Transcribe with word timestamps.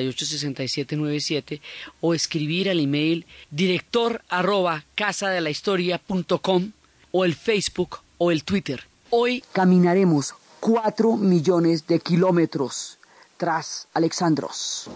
305-278-6797 0.00 1.60
o 2.00 2.14
escribir 2.14 2.70
al 2.70 2.80
email 2.80 3.26
director 3.50 4.22
arroba 4.28 4.84
casadelahistoria.com 4.94 6.72
o 7.12 7.24
el 7.24 7.34
Facebook 7.34 8.00
o 8.18 8.30
el 8.30 8.44
Twitter. 8.44 8.84
Hoy 9.10 9.42
caminaremos 9.52 10.34
cuatro 10.60 11.16
millones 11.16 11.86
de 11.86 12.00
kilómetros 12.00 12.98
tras 13.36 13.88
Alexandros. 13.94 14.90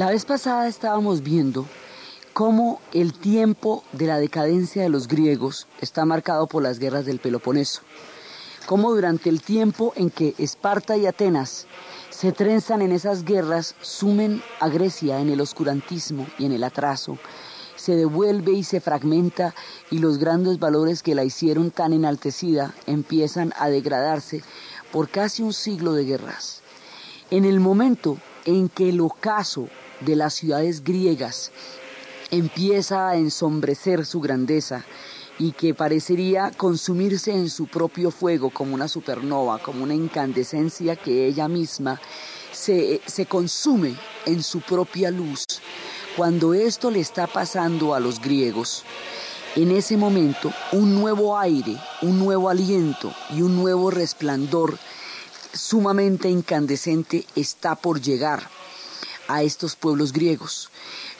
La 0.00 0.08
vez 0.08 0.24
pasada 0.24 0.66
estábamos 0.66 1.22
viendo 1.22 1.66
cómo 2.32 2.80
el 2.94 3.12
tiempo 3.12 3.84
de 3.92 4.06
la 4.06 4.16
decadencia 4.16 4.82
de 4.82 4.88
los 4.88 5.06
griegos 5.06 5.66
está 5.82 6.06
marcado 6.06 6.46
por 6.46 6.62
las 6.62 6.78
guerras 6.78 7.04
del 7.04 7.18
Peloponeso. 7.18 7.82
Cómo 8.64 8.94
durante 8.94 9.28
el 9.28 9.42
tiempo 9.42 9.92
en 9.96 10.08
que 10.08 10.34
Esparta 10.38 10.96
y 10.96 11.04
Atenas 11.04 11.66
se 12.08 12.32
trenzan 12.32 12.80
en 12.80 12.92
esas 12.92 13.24
guerras, 13.26 13.74
sumen 13.82 14.42
a 14.60 14.70
Grecia 14.70 15.20
en 15.20 15.28
el 15.28 15.42
oscurantismo 15.42 16.26
y 16.38 16.46
en 16.46 16.52
el 16.52 16.64
atraso, 16.64 17.18
se 17.76 17.94
devuelve 17.94 18.52
y 18.52 18.64
se 18.64 18.80
fragmenta 18.80 19.54
y 19.90 19.98
los 19.98 20.16
grandes 20.16 20.58
valores 20.58 21.02
que 21.02 21.14
la 21.14 21.24
hicieron 21.24 21.70
tan 21.72 21.92
enaltecida 21.92 22.72
empiezan 22.86 23.52
a 23.58 23.68
degradarse 23.68 24.42
por 24.92 25.10
casi 25.10 25.42
un 25.42 25.52
siglo 25.52 25.92
de 25.92 26.06
guerras. 26.06 26.62
En 27.30 27.44
el 27.44 27.60
momento 27.60 28.16
en 28.46 28.70
que 28.70 28.88
el 28.88 29.02
ocaso 29.02 29.68
de 30.00 30.16
las 30.16 30.34
ciudades 30.34 30.82
griegas 30.82 31.52
empieza 32.30 33.08
a 33.08 33.16
ensombrecer 33.16 34.06
su 34.06 34.20
grandeza 34.20 34.84
y 35.38 35.52
que 35.52 35.74
parecería 35.74 36.50
consumirse 36.56 37.32
en 37.32 37.48
su 37.48 37.66
propio 37.66 38.10
fuego 38.10 38.50
como 38.50 38.74
una 38.74 38.88
supernova, 38.88 39.58
como 39.58 39.82
una 39.82 39.94
incandescencia 39.94 40.96
que 40.96 41.26
ella 41.26 41.48
misma 41.48 42.00
se, 42.52 43.00
se 43.06 43.26
consume 43.26 43.96
en 44.26 44.42
su 44.42 44.60
propia 44.60 45.10
luz. 45.10 45.44
Cuando 46.16 46.52
esto 46.52 46.90
le 46.90 47.00
está 47.00 47.26
pasando 47.26 47.94
a 47.94 48.00
los 48.00 48.20
griegos, 48.20 48.84
en 49.56 49.70
ese 49.70 49.96
momento 49.96 50.52
un 50.72 51.00
nuevo 51.00 51.38
aire, 51.38 51.76
un 52.02 52.18
nuevo 52.18 52.50
aliento 52.50 53.12
y 53.30 53.42
un 53.42 53.56
nuevo 53.56 53.90
resplandor 53.90 54.78
sumamente 55.52 56.28
incandescente 56.28 57.24
está 57.34 57.74
por 57.74 58.00
llegar 58.00 58.59
a 59.30 59.42
estos 59.42 59.76
pueblos 59.76 60.12
griegos. 60.12 60.70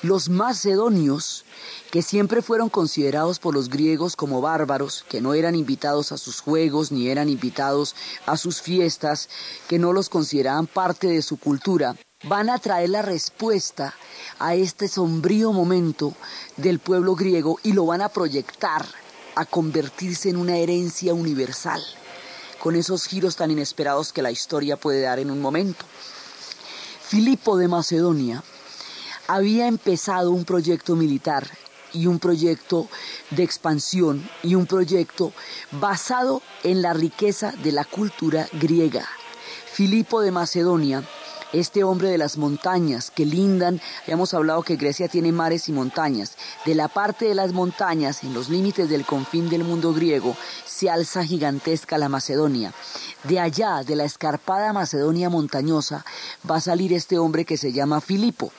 Los 0.03 0.29
macedonios, 0.29 1.45
que 1.91 2.03
siempre 2.03 2.43
fueron 2.43 2.69
considerados 2.69 3.39
por 3.39 3.55
los 3.55 3.69
griegos 3.69 4.17
como 4.17 4.41
bárbaros, 4.41 5.05
que 5.09 5.21
no 5.21 5.35
eran 5.35 5.55
invitados 5.55 6.11
a 6.11 6.19
sus 6.19 6.41
juegos 6.41 6.91
ni 6.91 7.09
eran 7.09 7.29
invitados 7.29 7.95
a 8.27 8.37
sus 8.37 8.61
fiestas, 8.61 9.29
que 9.69 9.79
no 9.79 9.93
los 9.93 10.09
consideraban 10.09 10.67
parte 10.67 11.07
de 11.07 11.23
su 11.23 11.37
cultura, 11.37 11.97
van 12.25 12.51
a 12.51 12.59
traer 12.59 12.91
la 12.91 13.03
respuesta 13.03 13.95
a 14.39 14.55
este 14.55 14.89
sombrío 14.89 15.53
momento 15.53 16.15
del 16.57 16.81
pueblo 16.81 17.15
griego 17.15 17.59
y 17.63 17.73
lo 17.73 17.87
van 17.87 18.03
a 18.03 18.09
proyectar 18.09 18.85
a 19.37 19.45
convertirse 19.45 20.29
en 20.29 20.37
una 20.37 20.57
herencia 20.59 21.15
universal, 21.15 21.81
con 22.59 22.75
esos 22.75 23.07
giros 23.07 23.37
tan 23.37 23.51
inesperados 23.51 24.13
que 24.13 24.23
la 24.23 24.31
historia 24.31 24.77
puede 24.77 25.03
dar 25.03 25.19
en 25.19 25.31
un 25.31 25.41
momento. 25.41 25.85
Filipo 27.11 27.57
de 27.57 27.67
Macedonia 27.67 28.45
había 29.27 29.67
empezado 29.67 30.31
un 30.31 30.45
proyecto 30.45 30.95
militar 30.95 31.45
y 31.93 32.07
un 32.07 32.21
proyecto 32.21 32.87
de 33.31 33.43
expansión 33.43 34.31
y 34.45 34.55
un 34.55 34.65
proyecto 34.67 35.33
basado 35.73 36.41
en 36.63 36.83
la 36.83 36.93
riqueza 36.93 37.51
de 37.65 37.73
la 37.73 37.85
cultura 37.85 38.47
griega. 38.53 39.09
Filipo 39.73 40.21
de 40.21 40.31
Macedonia 40.31 41.03
este 41.53 41.83
hombre 41.83 42.09
de 42.09 42.19
las 42.19 42.37
montañas 42.37 43.11
que 43.11 43.27
lindan, 43.27 43.81
habíamos 44.05 44.35
hablado 44.35 44.63
que 44.63 44.77
Grecia 44.77 45.09
tiene 45.09 45.33
mares 45.33 45.69
y 45.69 45.73
montañas, 45.73 46.37
de 46.65 46.75
la 46.75 46.89
parte 46.89 47.27
de 47.27 47.35
las 47.35 47.53
montañas, 47.53 48.23
en 48.23 48.35
los 48.35 48.49
límites 48.49 48.89
del 48.89 49.05
confín 49.05 49.49
del 49.49 49.65
mundo 49.65 49.93
griego, 49.93 50.37
se 50.65 50.91
alza 50.91 51.25
gigantesca 51.25 51.99
la 51.99 52.09
Macedonia. 52.09 52.73
De 53.25 53.39
allá, 53.39 53.83
de 53.85 53.97
la 53.97 54.05
escarpada 54.05 54.73
Macedonia 54.73 55.29
montañosa, 55.29 56.05
va 56.49 56.57
a 56.57 56.61
salir 56.61 56.93
este 56.93 57.19
hombre 57.19 57.45
que 57.45 57.57
se 57.57 57.73
llama 57.73 58.01
Filipo. 58.01 58.51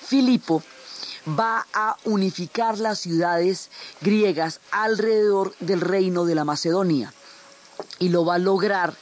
Filipo 0.00 0.62
va 1.26 1.66
a 1.72 1.96
unificar 2.04 2.78
las 2.78 3.00
ciudades 3.00 3.70
griegas 4.00 4.60
alrededor 4.70 5.54
del 5.58 5.80
reino 5.80 6.24
de 6.24 6.36
la 6.36 6.44
Macedonia 6.44 7.12
y 7.98 8.10
lo 8.10 8.24
va 8.24 8.34
a 8.34 8.38
lograr 8.38 8.94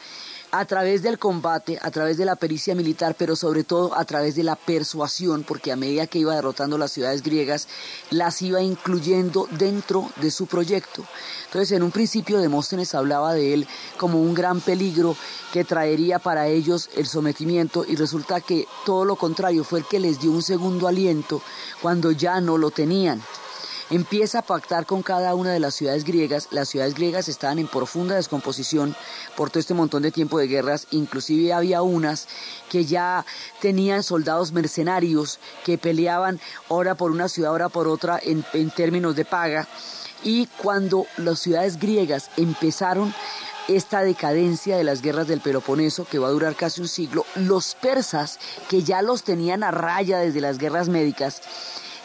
a 0.56 0.64
través 0.66 1.02
del 1.02 1.18
combate, 1.18 1.80
a 1.82 1.90
través 1.90 2.16
de 2.16 2.24
la 2.24 2.36
pericia 2.36 2.76
militar, 2.76 3.16
pero 3.18 3.34
sobre 3.34 3.64
todo 3.64 3.92
a 3.98 4.04
través 4.04 4.36
de 4.36 4.44
la 4.44 4.54
persuasión, 4.54 5.42
porque 5.42 5.72
a 5.72 5.76
medida 5.76 6.06
que 6.06 6.20
iba 6.20 6.36
derrotando 6.36 6.78
las 6.78 6.92
ciudades 6.92 7.24
griegas, 7.24 7.66
las 8.10 8.40
iba 8.40 8.62
incluyendo 8.62 9.48
dentro 9.50 10.08
de 10.20 10.30
su 10.30 10.46
proyecto. 10.46 11.04
Entonces, 11.46 11.72
en 11.72 11.82
un 11.82 11.90
principio 11.90 12.38
Demóstenes 12.38 12.94
hablaba 12.94 13.34
de 13.34 13.52
él 13.52 13.66
como 13.96 14.22
un 14.22 14.32
gran 14.32 14.60
peligro 14.60 15.16
que 15.52 15.64
traería 15.64 16.20
para 16.20 16.46
ellos 16.46 16.88
el 16.94 17.08
sometimiento 17.08 17.84
y 17.84 17.96
resulta 17.96 18.40
que 18.40 18.68
todo 18.86 19.04
lo 19.04 19.16
contrario 19.16 19.64
fue 19.64 19.80
el 19.80 19.86
que 19.86 19.98
les 19.98 20.20
dio 20.20 20.30
un 20.30 20.42
segundo 20.42 20.86
aliento 20.86 21.42
cuando 21.82 22.12
ya 22.12 22.40
no 22.40 22.58
lo 22.58 22.70
tenían 22.70 23.20
empieza 23.90 24.40
a 24.40 24.42
pactar 24.42 24.86
con 24.86 25.02
cada 25.02 25.34
una 25.34 25.52
de 25.52 25.60
las 25.60 25.74
ciudades 25.74 26.04
griegas. 26.04 26.48
Las 26.50 26.68
ciudades 26.68 26.94
griegas 26.94 27.28
estaban 27.28 27.58
en 27.58 27.68
profunda 27.68 28.16
descomposición 28.16 28.94
por 29.36 29.50
todo 29.50 29.60
este 29.60 29.74
montón 29.74 30.02
de 30.02 30.10
tiempo 30.10 30.38
de 30.38 30.48
guerras, 30.48 30.86
inclusive 30.90 31.52
había 31.52 31.82
unas 31.82 32.28
que 32.70 32.84
ya 32.84 33.24
tenían 33.60 34.02
soldados 34.02 34.52
mercenarios 34.52 35.38
que 35.64 35.78
peleaban 35.78 36.40
ahora 36.68 36.94
por 36.94 37.10
una 37.10 37.28
ciudad, 37.28 37.50
ahora 37.50 37.68
por 37.68 37.88
otra 37.88 38.18
en, 38.22 38.44
en 38.52 38.70
términos 38.70 39.16
de 39.16 39.24
paga. 39.24 39.68
Y 40.22 40.46
cuando 40.46 41.06
las 41.18 41.40
ciudades 41.40 41.78
griegas 41.78 42.30
empezaron 42.36 43.14
esta 43.68 44.02
decadencia 44.02 44.76
de 44.76 44.84
las 44.84 45.02
guerras 45.02 45.26
del 45.26 45.40
Peloponeso, 45.40 46.04
que 46.04 46.18
va 46.18 46.28
a 46.28 46.32
durar 46.32 46.54
casi 46.54 46.80
un 46.80 46.88
siglo, 46.88 47.24
los 47.34 47.74
persas, 47.74 48.38
que 48.68 48.82
ya 48.82 49.02
los 49.02 49.22
tenían 49.22 49.62
a 49.62 49.70
raya 49.70 50.18
desde 50.18 50.40
las 50.40 50.58
guerras 50.58 50.88
médicas, 50.88 51.40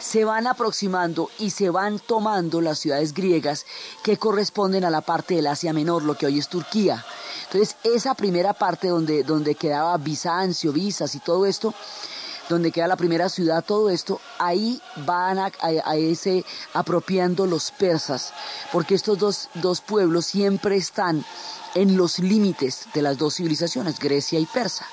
se 0.00 0.24
van 0.24 0.46
aproximando 0.46 1.30
y 1.38 1.50
se 1.50 1.70
van 1.70 1.98
tomando 1.98 2.60
las 2.60 2.78
ciudades 2.78 3.14
griegas 3.14 3.66
que 4.02 4.16
corresponden 4.16 4.84
a 4.84 4.90
la 4.90 5.02
parte 5.02 5.34
del 5.34 5.46
Asia 5.46 5.72
Menor, 5.72 6.02
lo 6.02 6.16
que 6.16 6.26
hoy 6.26 6.38
es 6.38 6.48
Turquía. 6.48 7.04
Entonces, 7.44 7.76
esa 7.84 8.14
primera 8.14 8.54
parte 8.54 8.88
donde, 8.88 9.22
donde 9.22 9.54
quedaba 9.54 9.96
Bizancio, 9.98 10.72
Visas 10.72 11.14
y 11.14 11.20
todo 11.20 11.46
esto, 11.46 11.74
donde 12.48 12.72
queda 12.72 12.88
la 12.88 12.96
primera 12.96 13.28
ciudad, 13.28 13.64
todo 13.64 13.90
esto, 13.90 14.20
ahí 14.38 14.80
van 15.06 15.38
a, 15.38 15.46
a, 15.46 15.94
apropiando 16.74 17.46
los 17.46 17.70
persas, 17.70 18.32
porque 18.72 18.94
estos 18.94 19.18
dos, 19.18 19.48
dos 19.54 19.80
pueblos 19.80 20.26
siempre 20.26 20.76
están 20.76 21.24
en 21.74 21.96
los 21.96 22.18
límites 22.18 22.88
de 22.92 23.02
las 23.02 23.18
dos 23.18 23.36
civilizaciones, 23.36 23.98
Grecia 23.98 24.38
y 24.40 24.46
Persa. 24.46 24.86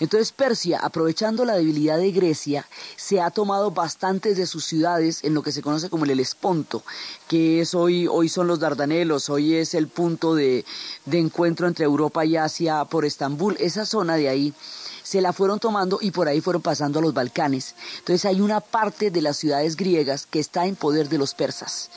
Entonces 0.00 0.32
Persia, 0.32 0.78
aprovechando 0.80 1.44
la 1.44 1.56
debilidad 1.56 1.98
de 1.98 2.12
Grecia, 2.12 2.66
se 2.96 3.20
ha 3.20 3.30
tomado 3.30 3.70
bastantes 3.70 4.36
de 4.36 4.46
sus 4.46 4.64
ciudades 4.64 5.24
en 5.24 5.34
lo 5.34 5.42
que 5.42 5.52
se 5.52 5.62
conoce 5.62 5.90
como 5.90 6.04
el 6.04 6.12
Helesponto, 6.12 6.82
que 7.26 7.60
es 7.60 7.74
hoy, 7.74 8.06
hoy 8.06 8.28
son 8.28 8.46
los 8.46 8.60
Dardanelos, 8.60 9.28
hoy 9.28 9.56
es 9.56 9.74
el 9.74 9.88
punto 9.88 10.34
de, 10.34 10.64
de 11.04 11.18
encuentro 11.18 11.66
entre 11.66 11.84
Europa 11.84 12.24
y 12.24 12.36
Asia 12.36 12.84
por 12.84 13.04
Estambul. 13.04 13.56
Esa 13.58 13.86
zona 13.86 14.16
de 14.16 14.28
ahí 14.28 14.54
se 15.02 15.22
la 15.22 15.32
fueron 15.32 15.58
tomando 15.58 15.98
y 16.02 16.10
por 16.10 16.28
ahí 16.28 16.40
fueron 16.40 16.60
pasando 16.62 16.98
a 16.98 17.02
los 17.02 17.14
Balcanes. 17.14 17.74
Entonces 17.98 18.24
hay 18.26 18.40
una 18.40 18.60
parte 18.60 19.10
de 19.10 19.22
las 19.22 19.38
ciudades 19.38 19.74
griegas 19.74 20.26
que 20.26 20.38
está 20.38 20.66
en 20.66 20.76
poder 20.76 21.08
de 21.08 21.16
los 21.16 21.34
persas. 21.34 21.90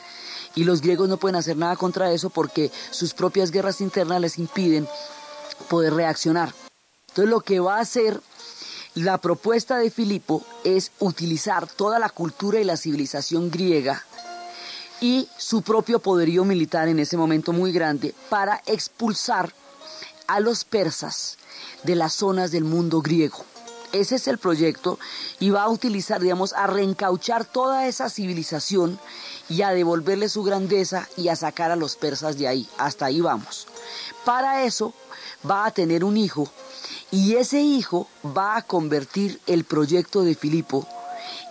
Y 0.54 0.64
los 0.64 0.80
griegos 0.80 1.08
no 1.08 1.18
pueden 1.18 1.36
hacer 1.36 1.56
nada 1.56 1.76
contra 1.76 2.10
eso 2.10 2.30
porque 2.30 2.70
sus 2.90 3.14
propias 3.14 3.50
guerras 3.50 3.80
internas 3.80 4.20
les 4.20 4.38
impiden 4.38 4.88
poder 5.68 5.94
reaccionar. 5.94 6.54
Entonces 7.12 7.30
lo 7.30 7.42
que 7.42 7.60
va 7.60 7.76
a 7.76 7.80
hacer 7.80 8.22
la 8.94 9.18
propuesta 9.18 9.76
de 9.76 9.90
Filipo 9.90 10.42
es 10.64 10.92
utilizar 10.98 11.66
toda 11.66 11.98
la 11.98 12.08
cultura 12.08 12.58
y 12.58 12.64
la 12.64 12.78
civilización 12.78 13.50
griega 13.50 14.02
y 15.02 15.28
su 15.36 15.60
propio 15.60 15.98
poderío 15.98 16.46
militar 16.46 16.88
en 16.88 16.98
ese 16.98 17.18
momento 17.18 17.52
muy 17.52 17.70
grande 17.70 18.14
para 18.30 18.62
expulsar 18.64 19.52
a 20.26 20.40
los 20.40 20.64
persas 20.64 21.36
de 21.82 21.96
las 21.96 22.14
zonas 22.14 22.50
del 22.50 22.64
mundo 22.64 23.02
griego. 23.02 23.44
Ese 23.92 24.14
es 24.14 24.26
el 24.26 24.38
proyecto 24.38 24.98
y 25.38 25.50
va 25.50 25.64
a 25.64 25.68
utilizar, 25.68 26.22
digamos, 26.22 26.54
a 26.54 26.66
reencauchar 26.66 27.44
toda 27.44 27.86
esa 27.86 28.08
civilización 28.08 28.98
y 29.50 29.60
a 29.60 29.72
devolverle 29.72 30.30
su 30.30 30.42
grandeza 30.44 31.06
y 31.18 31.28
a 31.28 31.36
sacar 31.36 31.72
a 31.72 31.76
los 31.76 31.96
persas 31.96 32.38
de 32.38 32.48
ahí. 32.48 32.66
Hasta 32.78 33.04
ahí 33.04 33.20
vamos. 33.20 33.66
Para 34.24 34.64
eso 34.64 34.94
va 35.48 35.66
a 35.66 35.72
tener 35.72 36.04
un 36.04 36.16
hijo 36.16 36.50
y 37.12 37.36
ese 37.36 37.60
hijo 37.60 38.08
va 38.24 38.56
a 38.56 38.62
convertir 38.62 39.38
el 39.46 39.64
proyecto 39.64 40.22
de 40.22 40.34
Filipo 40.34 40.88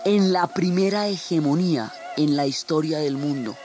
en 0.06 0.34
la 0.34 0.48
primera 0.48 1.08
hegemonía 1.08 1.94
en 2.18 2.36
la 2.36 2.48
historia 2.48 2.98
del 2.98 3.16
mundo. 3.16 3.56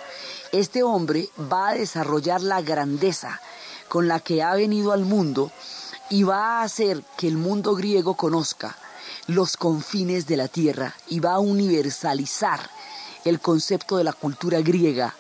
Este 0.53 0.83
hombre 0.83 1.31
va 1.51 1.71
a 1.71 1.75
desarrollar 1.75 2.43
la 2.43 2.61
grandeza 2.61 3.41
con 3.89 4.09
la 4.09 4.21
que 4.21 4.43
ha 4.43 4.55
venido 4.55 4.93
al 4.93 5.07
mundo 5.07 5.51
y 6.11 6.23
va 6.23 6.61
a 6.61 6.65
hacer 6.65 7.03
que 7.17 7.29
el 7.29 7.39
mundo 7.39 7.75
griego 7.75 8.15
conozca 8.15 8.77
los 9.27 9.57
confines 9.57 10.27
de 10.27 10.37
la 10.37 10.49
tierra 10.49 10.95
y 11.09 11.21
va 11.21 11.33
a 11.33 11.39
universalizar 11.39 12.61
el 13.25 13.41
concepto 13.41 13.97
de 13.97 14.05
la 14.05 14.13
cultura 14.13 14.61
griega 14.61 15.15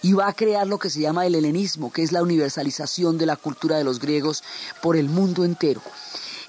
y 0.00 0.14
va 0.14 0.28
a 0.28 0.32
crear 0.32 0.66
lo 0.66 0.78
que 0.78 0.90
se 0.90 1.00
llama 1.00 1.26
el 1.26 1.34
helenismo, 1.34 1.92
que 1.92 2.02
es 2.02 2.10
la 2.10 2.22
universalización 2.22 3.18
de 3.18 3.26
la 3.26 3.36
cultura 3.36 3.76
de 3.76 3.84
los 3.84 4.00
griegos 4.00 4.42
por 4.80 4.96
el 4.96 5.08
mundo 5.08 5.44
entero. 5.44 5.82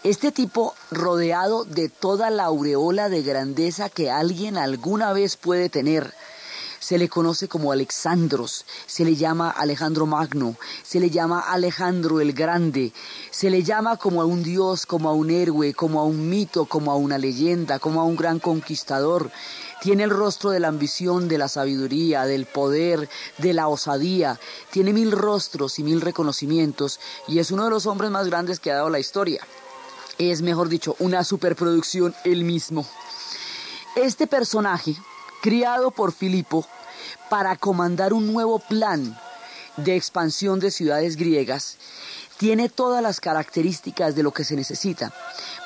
Este 0.03 0.33
tipo, 0.33 0.75
rodeado 0.91 1.63
de 1.63 1.87
toda 1.87 2.29
la 2.29 2.43
aureola 2.43 3.07
de 3.07 3.23
grandeza 3.23 3.87
que 3.87 4.11
alguien 4.11 4.57
alguna 4.57 5.13
vez 5.13 5.37
puede 5.37 5.69
tener, 5.69 6.13
se 6.81 6.97
le 6.97 7.07
conoce 7.07 7.47
como 7.47 7.71
Alexandros, 7.71 8.65
se 8.85 9.05
le 9.05 9.15
llama 9.15 9.49
Alejandro 9.49 10.05
Magno, 10.05 10.57
se 10.83 10.99
le 10.99 11.09
llama 11.09 11.39
Alejandro 11.39 12.19
el 12.19 12.33
Grande, 12.33 12.91
se 13.31 13.49
le 13.49 13.63
llama 13.63 13.95
como 13.95 14.21
a 14.21 14.25
un 14.25 14.43
dios, 14.43 14.85
como 14.85 15.07
a 15.07 15.13
un 15.13 15.31
héroe, 15.31 15.73
como 15.73 16.01
a 16.01 16.03
un 16.03 16.29
mito, 16.29 16.65
como 16.65 16.91
a 16.91 16.97
una 16.97 17.17
leyenda, 17.17 17.79
como 17.79 18.01
a 18.01 18.03
un 18.03 18.17
gran 18.17 18.39
conquistador. 18.39 19.31
Tiene 19.81 20.03
el 20.03 20.09
rostro 20.09 20.49
de 20.49 20.59
la 20.59 20.67
ambición, 20.67 21.29
de 21.29 21.37
la 21.37 21.47
sabiduría, 21.47 22.25
del 22.25 22.45
poder, 22.45 23.07
de 23.37 23.53
la 23.53 23.69
osadía. 23.69 24.37
Tiene 24.69 24.91
mil 24.91 25.13
rostros 25.13 25.79
y 25.79 25.83
mil 25.83 26.01
reconocimientos 26.01 26.99
y 27.25 27.39
es 27.39 27.51
uno 27.51 27.63
de 27.63 27.69
los 27.69 27.85
hombres 27.85 28.11
más 28.11 28.27
grandes 28.27 28.59
que 28.59 28.69
ha 28.69 28.75
dado 28.75 28.89
la 28.89 28.99
historia. 28.99 29.39
Es, 30.17 30.41
mejor 30.41 30.69
dicho, 30.69 30.95
una 30.99 31.23
superproducción 31.23 32.13
él 32.23 32.43
mismo. 32.43 32.85
Este 33.95 34.27
personaje 34.27 34.95
criado 35.41 35.91
por 35.91 36.13
Filipo 36.13 36.65
para 37.29 37.55
comandar 37.55 38.13
un 38.13 38.31
nuevo 38.31 38.59
plan 38.59 39.17
de 39.77 39.95
expansión 39.95 40.59
de 40.59 40.71
ciudades 40.71 41.15
griegas, 41.15 41.77
tiene 42.37 42.69
todas 42.69 43.01
las 43.01 43.19
características 43.19 44.15
de 44.15 44.23
lo 44.23 44.31
que 44.31 44.43
se 44.43 44.55
necesita. 44.55 45.13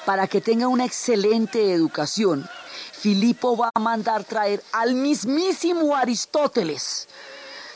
Para 0.05 0.27
que 0.27 0.41
tenga 0.41 0.67
una 0.67 0.85
excelente 0.85 1.73
educación, 1.73 2.47
Filipo 2.93 3.57
va 3.57 3.69
a 3.73 3.79
mandar 3.79 4.23
traer 4.23 4.63
al 4.71 4.95
mismísimo 4.95 5.95
Aristóteles 5.95 7.07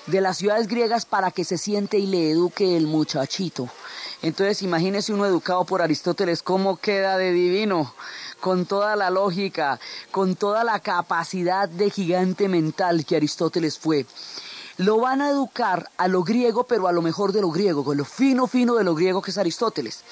de 0.07 0.21
las 0.21 0.38
ciudades 0.38 0.68
griegas 0.68 1.06
para 1.06 1.31
que 1.31 1.45
se 1.45 1.57
siente 1.57 1.98
y 2.00 2.07
le 2.07 2.31
eduque 2.31 2.75
el 2.77 2.88
muchachito. 2.88 3.69
Entonces 4.21 4.62
imagínese 4.62 5.13
uno 5.13 5.25
educado 5.25 5.65
por 5.65 5.81
Aristóteles, 5.81 6.44
cómo 6.44 6.77
queda 6.77 7.18
de 7.18 7.31
divino 7.31 7.94
con 8.39 8.65
toda 8.65 8.95
la 8.95 9.09
lógica, 9.09 9.80
con 10.12 10.36
toda 10.36 10.63
la 10.63 10.80
capacidad 10.80 11.69
de 11.69 11.89
gigante 11.89 12.48
mental 12.48 13.06
que 13.06 13.15
Aristóteles 13.15 13.77
fue. 13.77 14.06
Lo 14.77 14.98
van 15.00 15.21
a 15.21 15.30
educar 15.30 15.89
a 15.98 16.07
lo 16.07 16.24
griego, 16.24 16.65
pero 16.65 16.88
a 16.88 16.92
lo 16.92 17.01
mejor 17.01 17.33
de 17.33 17.42
lo 17.42 17.51
griego, 17.51 17.83
con 17.83 17.98
lo 17.98 18.06
fino, 18.06 18.48
fino 18.48 18.75
de 18.75 18.83
lo 18.83 18.95
griego 18.95 19.21
que 19.21 19.31
es 19.31 19.38
Aristóteles. 19.38 20.03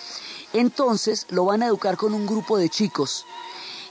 Entonces 0.53 1.25
lo 1.29 1.45
van 1.45 1.63
a 1.63 1.67
educar 1.67 1.97
con 1.97 2.13
un 2.13 2.25
grupo 2.25 2.57
de 2.57 2.69
chicos 2.69 3.25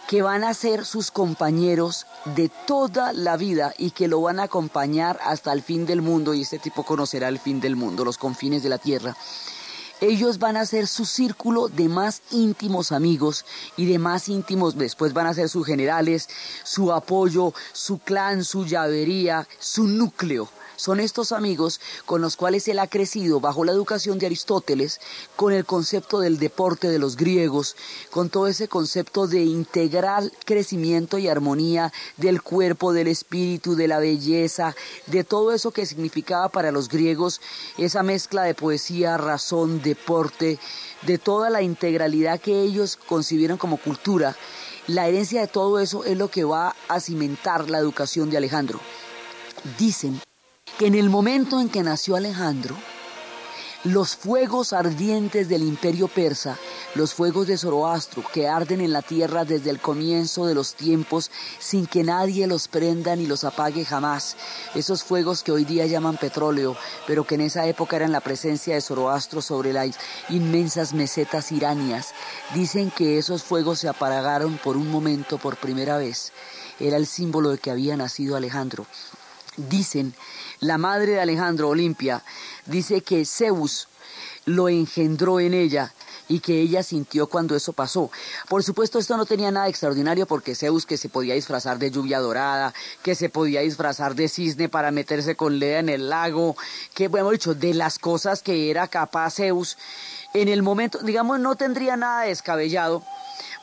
que 0.08 0.22
van 0.22 0.42
a 0.42 0.54
ser 0.54 0.84
sus 0.84 1.12
compañeros 1.12 2.06
de 2.34 2.50
toda 2.66 3.12
la 3.12 3.36
vida 3.36 3.74
y 3.78 3.92
que 3.92 4.08
lo 4.08 4.22
van 4.22 4.40
a 4.40 4.44
acompañar 4.44 5.20
hasta 5.22 5.52
el 5.52 5.62
fin 5.62 5.86
del 5.86 6.02
mundo 6.02 6.34
y 6.34 6.42
este 6.42 6.58
tipo 6.58 6.82
conocerá 6.82 7.28
el 7.28 7.38
fin 7.38 7.60
del 7.60 7.76
mundo, 7.76 8.04
los 8.04 8.18
confines 8.18 8.62
de 8.64 8.70
la 8.70 8.78
tierra 8.78 9.14
ellos 10.00 10.38
van 10.38 10.56
a 10.56 10.64
ser 10.64 10.86
su 10.86 11.04
círculo 11.04 11.68
de 11.68 11.88
más 11.88 12.22
íntimos 12.30 12.92
amigos 12.92 13.44
y 13.76 13.86
de 13.86 13.98
más 13.98 14.28
íntimos, 14.28 14.78
después 14.78 15.12
van 15.12 15.26
a 15.26 15.34
ser 15.34 15.48
sus 15.48 15.66
generales, 15.66 16.28
su 16.62 16.92
apoyo, 16.92 17.52
su 17.72 17.98
clan, 17.98 18.44
su 18.44 18.64
llavería, 18.64 19.48
su 19.58 19.88
núcleo. 19.88 20.48
Son 20.78 21.00
estos 21.00 21.32
amigos 21.32 21.80
con 22.06 22.20
los 22.20 22.36
cuales 22.36 22.68
él 22.68 22.78
ha 22.78 22.86
crecido 22.86 23.40
bajo 23.40 23.64
la 23.64 23.72
educación 23.72 24.20
de 24.20 24.26
Aristóteles, 24.26 25.00
con 25.34 25.52
el 25.52 25.64
concepto 25.64 26.20
del 26.20 26.38
deporte 26.38 26.88
de 26.88 27.00
los 27.00 27.16
griegos, 27.16 27.74
con 28.12 28.30
todo 28.30 28.46
ese 28.46 28.68
concepto 28.68 29.26
de 29.26 29.42
integral 29.42 30.32
crecimiento 30.44 31.18
y 31.18 31.26
armonía 31.26 31.92
del 32.16 32.42
cuerpo, 32.42 32.92
del 32.92 33.08
espíritu, 33.08 33.74
de 33.74 33.88
la 33.88 33.98
belleza, 33.98 34.76
de 35.06 35.24
todo 35.24 35.52
eso 35.52 35.72
que 35.72 35.84
significaba 35.84 36.48
para 36.48 36.70
los 36.70 36.88
griegos 36.88 37.40
esa 37.76 38.04
mezcla 38.04 38.44
de 38.44 38.54
poesía, 38.54 39.16
razón, 39.16 39.82
deporte, 39.82 40.60
de 41.02 41.18
toda 41.18 41.50
la 41.50 41.60
integralidad 41.60 42.38
que 42.38 42.62
ellos 42.62 42.96
concibieron 42.96 43.58
como 43.58 43.78
cultura. 43.78 44.36
La 44.86 45.08
herencia 45.08 45.40
de 45.40 45.48
todo 45.48 45.80
eso 45.80 46.04
es 46.04 46.16
lo 46.16 46.30
que 46.30 46.44
va 46.44 46.76
a 46.86 47.00
cimentar 47.00 47.68
la 47.68 47.78
educación 47.78 48.30
de 48.30 48.36
Alejandro. 48.36 48.78
Dicen 49.76 50.20
que 50.76 50.86
en 50.86 50.94
el 50.94 51.08
momento 51.08 51.60
en 51.60 51.68
que 51.68 51.82
nació 51.82 52.16
Alejandro, 52.16 52.76
los 53.84 54.16
fuegos 54.16 54.72
ardientes 54.72 55.48
del 55.48 55.62
imperio 55.62 56.08
persa, 56.08 56.58
los 56.96 57.14
fuegos 57.14 57.46
de 57.46 57.56
Zoroastro 57.56 58.24
que 58.32 58.48
arden 58.48 58.80
en 58.80 58.92
la 58.92 59.02
tierra 59.02 59.44
desde 59.44 59.70
el 59.70 59.80
comienzo 59.80 60.46
de 60.46 60.54
los 60.56 60.74
tiempos 60.74 61.30
sin 61.60 61.86
que 61.86 62.02
nadie 62.02 62.48
los 62.48 62.66
prenda 62.66 63.14
ni 63.14 63.26
los 63.28 63.44
apague 63.44 63.84
jamás, 63.84 64.36
esos 64.74 65.04
fuegos 65.04 65.44
que 65.44 65.52
hoy 65.52 65.64
día 65.64 65.86
llaman 65.86 66.16
petróleo, 66.16 66.76
pero 67.06 67.24
que 67.24 67.36
en 67.36 67.42
esa 67.42 67.66
época 67.66 67.94
eran 67.94 68.10
la 68.10 68.20
presencia 68.20 68.74
de 68.74 68.80
Zoroastro 68.80 69.40
sobre 69.42 69.72
las 69.72 69.96
inmensas 70.28 70.92
mesetas 70.92 71.52
iranias, 71.52 72.14
dicen 72.54 72.90
que 72.90 73.16
esos 73.16 73.44
fuegos 73.44 73.78
se 73.78 73.88
apagaron 73.88 74.58
por 74.58 74.76
un 74.76 74.90
momento 74.90 75.38
por 75.38 75.56
primera 75.56 75.98
vez. 75.98 76.32
Era 76.80 76.96
el 76.96 77.06
símbolo 77.06 77.50
de 77.50 77.58
que 77.58 77.70
había 77.70 77.96
nacido 77.96 78.36
Alejandro. 78.36 78.86
Dicen 79.56 80.14
la 80.60 80.78
madre 80.78 81.12
de 81.12 81.20
Alejandro, 81.20 81.68
Olimpia, 81.68 82.22
dice 82.66 83.02
que 83.02 83.24
Zeus 83.24 83.88
lo 84.44 84.68
engendró 84.68 85.40
en 85.40 85.54
ella 85.54 85.92
y 86.28 86.40
que 86.40 86.60
ella 86.60 86.82
sintió 86.82 87.26
cuando 87.26 87.56
eso 87.56 87.72
pasó. 87.72 88.10
Por 88.48 88.62
supuesto, 88.62 88.98
esto 88.98 89.16
no 89.16 89.26
tenía 89.26 89.50
nada 89.50 89.68
extraordinario 89.68 90.26
porque 90.26 90.54
Zeus 90.54 90.84
que 90.84 90.96
se 90.96 91.08
podía 91.08 91.34
disfrazar 91.34 91.78
de 91.78 91.90
lluvia 91.90 92.18
dorada, 92.20 92.74
que 93.02 93.14
se 93.14 93.28
podía 93.28 93.60
disfrazar 93.60 94.14
de 94.14 94.28
cisne 94.28 94.68
para 94.68 94.90
meterse 94.90 95.36
con 95.36 95.58
Lea 95.58 95.80
en 95.80 95.88
el 95.88 96.10
lago, 96.10 96.56
que, 96.94 97.08
bueno, 97.08 97.30
dicho, 97.30 97.54
de 97.54 97.74
las 97.74 97.98
cosas 97.98 98.42
que 98.42 98.70
era 98.70 98.88
capaz 98.88 99.36
Zeus, 99.36 99.78
en 100.34 100.48
el 100.48 100.62
momento, 100.62 100.98
digamos, 100.98 101.40
no 101.40 101.56
tendría 101.56 101.96
nada 101.96 102.22
descabellado 102.22 103.02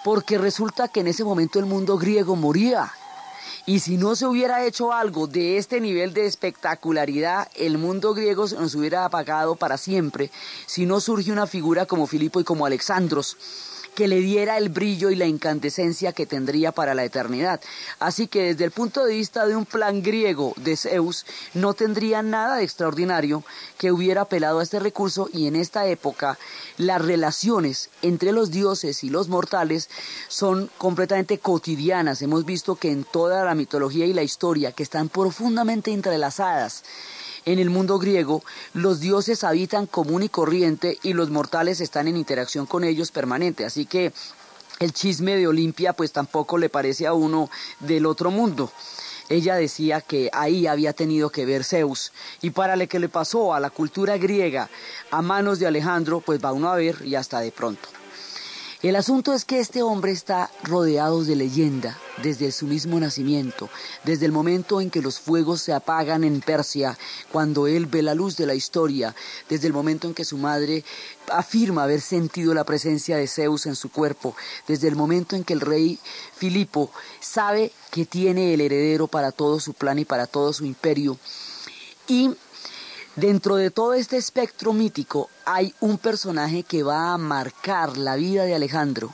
porque 0.04 0.38
resulta 0.38 0.88
que 0.88 1.02
en 1.02 1.08
ese 1.08 1.24
momento 1.24 1.60
el 1.60 1.66
mundo 1.66 1.98
griego 1.98 2.36
moría 2.36 2.92
y 3.66 3.80
si 3.80 3.98
no 3.98 4.16
se 4.16 4.28
hubiera 4.28 4.66
hecho 4.66 4.94
algo 4.94 5.28
de 5.28 5.58
este 5.58 5.82
nivel 5.82 6.14
de 6.14 6.26
espectacularidad, 6.26 7.50
el 7.56 7.78
mundo 7.78 8.14
griego 8.14 8.46
nos 8.48 8.76
hubiera 8.76 9.06
apagado 9.06 9.56
para 9.56 9.78
siempre, 9.78 10.30
si 10.68 10.86
no 10.86 11.00
surge 11.00 11.32
una 11.32 11.48
figura 11.48 11.86
como 11.86 12.08
Filipo 12.08 12.40
y 12.40 12.44
como 12.44 12.66
Alexandros 12.66 13.38
que 13.96 14.08
le 14.08 14.20
diera 14.20 14.58
el 14.58 14.70
brillo 14.70 15.10
y 15.10 15.16
la 15.16 15.26
incandescencia 15.26 16.12
que 16.12 16.26
tendría 16.26 16.72
para 16.72 16.94
la 16.94 17.04
eternidad. 17.04 17.62
Así 18.00 18.28
que 18.28 18.44
desde 18.44 18.66
el 18.66 18.72
punto 18.72 19.06
de 19.06 19.16
vista 19.16 19.48
de 19.48 19.56
un 19.56 19.66
plan 19.66 20.04
griego 20.04 20.54
de 20.58 20.78
Zeus, 20.78 21.26
no 21.54 21.74
tendría 21.74 22.22
nada 22.22 22.58
de 22.58 22.64
extraordinario 22.64 23.44
que 23.78 23.92
hubiera 23.92 24.22
apelado 24.22 24.60
a 24.60 24.64
este 24.64 24.80
recurso 24.80 25.30
y 25.32 25.48
en 25.48 25.56
esta 25.56 25.88
época 25.88 26.38
las 26.78 27.02
relaciones 27.02 27.90
entre 28.02 28.32
los 28.32 28.52
dioses 28.52 29.04
y 29.04 29.10
los 29.10 29.30
mortales 29.30 29.90
son 30.28 30.70
completamente 30.78 31.40
cotidianas. 31.40 32.22
Hemos 32.22 32.46
visto 32.46 32.76
que 32.76 32.92
en 32.92 33.06
toda 33.06 33.46
la 33.46 33.56
mitología 33.56 34.06
y 34.06 34.14
la 34.14 34.24
historia, 34.24 34.74
que 34.74 34.84
están 34.84 35.10
profundamente 35.10 35.92
entrelazadas, 35.92 36.84
en 37.46 37.60
el 37.60 37.70
mundo 37.70 38.00
griego, 38.00 38.44
los 38.74 39.00
dioses 39.00 39.44
habitan 39.44 39.86
común 39.86 40.24
y 40.24 40.30
corriente 40.30 40.98
y 41.04 41.14
los 41.14 41.30
mortales 41.30 41.80
están 41.80 42.08
en 42.08 42.18
interacción 42.18 42.66
con 42.66 42.84
ellos 42.84 43.12
permanente. 43.12 43.66
Así 43.66 43.86
que 43.86 44.14
el 44.80 44.92
chisme 44.94 45.38
de 45.38 45.48
Olimpia 45.48 45.94
pues 45.94 46.12
tampoco 46.12 46.58
le 46.58 46.70
parece 46.70 47.08
a 47.08 47.14
uno 47.14 47.50
del 47.80 48.06
otro 48.06 48.32
mundo. 48.32 48.72
Ella 49.30 49.56
decía 49.56 50.02
que 50.02 50.30
ahí 50.34 50.68
había 50.68 50.94
tenido 50.94 51.30
que 51.30 51.46
ver 51.46 51.64
Zeus 51.64 52.12
y 52.42 52.52
para 52.52 52.76
lo 52.76 52.88
que 52.88 53.00
le 53.00 53.10
pasó 53.10 53.54
a 53.54 53.60
la 53.60 53.70
cultura 53.72 54.18
griega 54.18 54.70
a 55.10 55.22
manos 55.22 55.58
de 55.60 55.66
Alejandro 55.66 56.22
pues 56.22 56.44
va 56.44 56.52
uno 56.52 56.70
a 56.70 56.76
ver 56.76 57.02
y 57.04 57.16
hasta 57.16 57.40
de 57.40 57.52
pronto. 57.52 57.90
El 58.82 58.98
asunto 58.98 59.34
es 59.34 59.46
que 59.46 59.60
este 59.60 59.82
hombre 59.82 60.12
está 60.12 60.52
rodeado 60.64 61.24
de 61.24 61.36
leyenda 61.36 61.98
desde 62.22 62.52
su 62.52 62.68
mismo 62.68 63.00
nacimiento, 63.00 63.70
desde 64.04 64.26
el 64.26 64.34
momento 64.34 64.82
en 64.82 64.92
que 64.92 65.02
los 65.02 65.20
fuegos 65.20 65.62
se 65.62 65.72
apagan 65.72 66.24
en 66.26 66.42
Persia, 66.42 66.98
cuando 67.32 67.68
él 67.68 67.86
ve 67.86 68.02
la 68.02 68.14
luz 68.14 68.36
de 68.36 68.46
la 68.46 68.54
historia, 68.54 69.16
desde 69.50 69.68
el 69.68 69.74
momento 69.74 70.08
en 70.08 70.14
que 70.14 70.26
su 70.26 70.38
madre 70.38 70.84
afirma 71.32 71.84
haber 71.84 72.02
sentido 72.02 72.54
la 72.54 72.66
presencia 72.66 73.16
de 73.16 73.28
Zeus 73.28 73.66
en 73.66 73.76
su 73.76 73.90
cuerpo, 73.90 74.36
desde 74.68 74.90
el 74.90 74.96
momento 74.96 75.36
en 75.36 75.46
que 75.46 75.54
el 75.54 75.62
rey 75.62 75.98
Filipo 76.36 76.92
sabe 77.22 77.72
que 77.92 78.06
tiene 78.06 78.54
el 78.54 78.62
heredero 78.62 79.08
para 79.08 79.32
todo 79.32 79.60
su 79.62 79.74
plan 79.74 80.00
y 80.00 80.06
para 80.06 80.28
todo 80.28 80.52
su 80.52 80.66
imperio, 80.66 81.18
y 82.08 82.36
Dentro 83.16 83.56
de 83.56 83.72
todo 83.72 83.94
este 83.94 84.18
espectro 84.18 84.74
mítico 84.74 85.30
hay 85.46 85.74
un 85.80 85.98
personaje 85.98 86.64
que 86.64 86.84
va 86.84 87.14
a 87.14 87.18
marcar 87.18 87.98
la 87.98 88.18
vida 88.18 88.44
de 88.44 88.54
Alejandro, 88.54 89.10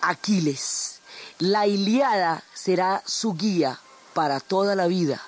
Aquiles. 0.00 1.00
La 1.40 1.66
Iliada 1.66 2.44
será 2.54 3.02
su 3.04 3.34
guía 3.34 3.80
para 4.14 4.38
toda 4.38 4.76
la 4.76 4.86
vida. 4.86 5.20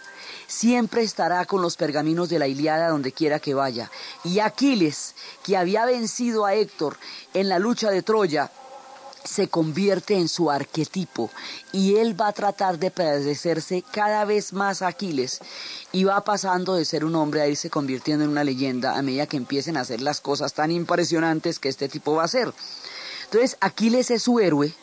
Siempre 0.47 1.03
estará 1.03 1.45
con 1.45 1.61
los 1.61 1.77
pergaminos 1.77 2.29
de 2.29 2.39
la 2.39 2.47
Iliada 2.47 2.89
donde 2.89 3.11
quiera 3.11 3.41
que 3.41 3.55
vaya. 3.55 3.91
Y 4.23 4.39
Aquiles, 4.39 5.17
que 5.43 5.57
había 5.57 5.85
vencido 5.85 6.47
a 6.47 6.55
Héctor 6.55 6.99
en 7.35 7.49
la 7.49 7.59
lucha 7.59 7.91
de 7.91 8.03
Troya, 8.03 8.53
se 9.25 9.49
convierte 9.49 10.15
en 10.15 10.29
su 10.29 10.51
arquetipo 10.51 11.31
y 11.73 11.97
él 11.97 12.21
va 12.21 12.29
a 12.29 12.33
tratar 12.33 12.79
de 12.79 12.91
padecerse 12.91 13.83
cada 13.93 14.25
vez 14.25 14.53
más 14.53 14.83
a 14.83 14.89
Aquiles 14.89 15.41
y 15.93 16.05
va 16.05 16.25
pasando 16.25 16.75
de 16.75 16.85
ser 16.85 17.05
un 17.05 17.15
hombre 17.15 17.41
a 17.41 17.49
irse 17.49 17.71
convirtiendo 17.71 18.25
en 18.25 18.31
una 18.31 18.45
leyenda 18.45 18.97
a 18.97 19.03
medida 19.03 19.27
que 19.27 19.37
empiecen 19.37 19.77
a 19.77 19.81
hacer 19.81 20.01
las 20.01 20.21
cosas 20.21 20.55
tan 20.55 20.71
impresionantes 20.71 21.59
que 21.59 21.69
este 21.69 21.89
tipo 21.89 22.15
va 22.15 22.23
a 22.23 22.27
hacer. 22.27 22.53
Entonces 23.25 23.57
Aquiles 23.61 24.11
es 24.11 24.23
su 24.23 24.41
héroe, 24.41 24.75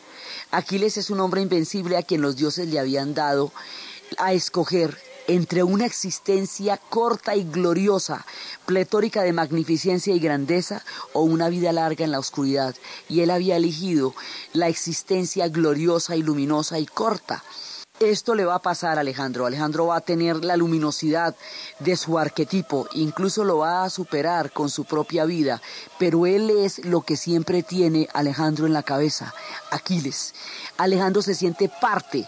Aquiles 0.50 0.96
es 0.96 1.10
un 1.10 1.20
hombre 1.20 1.42
invencible 1.42 1.96
a 1.96 2.02
quien 2.02 2.22
los 2.22 2.36
dioses 2.36 2.68
le 2.68 2.78
habían 2.78 3.14
dado 3.14 3.52
a 4.18 4.32
escoger 4.32 4.98
entre 5.30 5.62
una 5.62 5.86
existencia 5.86 6.76
corta 6.76 7.36
y 7.36 7.44
gloriosa, 7.44 8.26
pletórica 8.66 9.22
de 9.22 9.32
magnificencia 9.32 10.12
y 10.12 10.18
grandeza, 10.18 10.82
o 11.12 11.22
una 11.22 11.48
vida 11.48 11.72
larga 11.72 12.04
en 12.04 12.10
la 12.10 12.18
oscuridad. 12.18 12.74
Y 13.08 13.20
él 13.20 13.30
había 13.30 13.56
elegido 13.56 14.14
la 14.52 14.68
existencia 14.68 15.48
gloriosa 15.48 16.16
y 16.16 16.22
luminosa 16.22 16.80
y 16.80 16.86
corta. 16.86 17.44
Esto 18.00 18.34
le 18.34 18.46
va 18.46 18.56
a 18.56 18.62
pasar 18.62 18.96
a 18.96 19.02
Alejandro. 19.02 19.46
Alejandro 19.46 19.86
va 19.86 19.96
a 19.96 20.00
tener 20.00 20.42
la 20.42 20.56
luminosidad 20.56 21.36
de 21.80 21.96
su 21.96 22.18
arquetipo, 22.18 22.88
incluso 22.94 23.44
lo 23.44 23.58
va 23.58 23.84
a 23.84 23.90
superar 23.90 24.52
con 24.52 24.70
su 24.70 24.84
propia 24.84 25.26
vida, 25.26 25.60
pero 25.98 26.24
él 26.24 26.48
es 26.48 26.84
lo 26.84 27.02
que 27.02 27.16
siempre 27.16 27.62
tiene 27.62 28.08
Alejandro 28.14 28.66
en 28.66 28.72
la 28.72 28.82
cabeza, 28.82 29.34
Aquiles. 29.70 30.34
Alejandro 30.78 31.20
se 31.20 31.34
siente 31.34 31.70
parte 31.80 32.26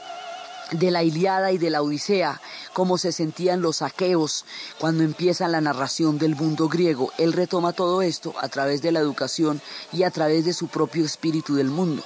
de 0.72 0.90
la 0.90 1.02
Iliada 1.02 1.52
y 1.52 1.58
de 1.58 1.70
la 1.70 1.82
Odisea, 1.82 2.40
como 2.72 2.98
se 2.98 3.12
sentían 3.12 3.62
los 3.62 3.82
aqueos 3.82 4.44
cuando 4.78 5.04
empieza 5.04 5.48
la 5.48 5.60
narración 5.60 6.18
del 6.18 6.36
mundo 6.36 6.68
griego. 6.68 7.12
Él 7.18 7.32
retoma 7.32 7.72
todo 7.72 8.02
esto 8.02 8.34
a 8.40 8.48
través 8.48 8.82
de 8.82 8.92
la 8.92 9.00
educación 9.00 9.60
y 9.92 10.02
a 10.02 10.10
través 10.10 10.44
de 10.44 10.54
su 10.54 10.68
propio 10.68 11.04
espíritu 11.04 11.54
del 11.54 11.68
mundo. 11.68 12.02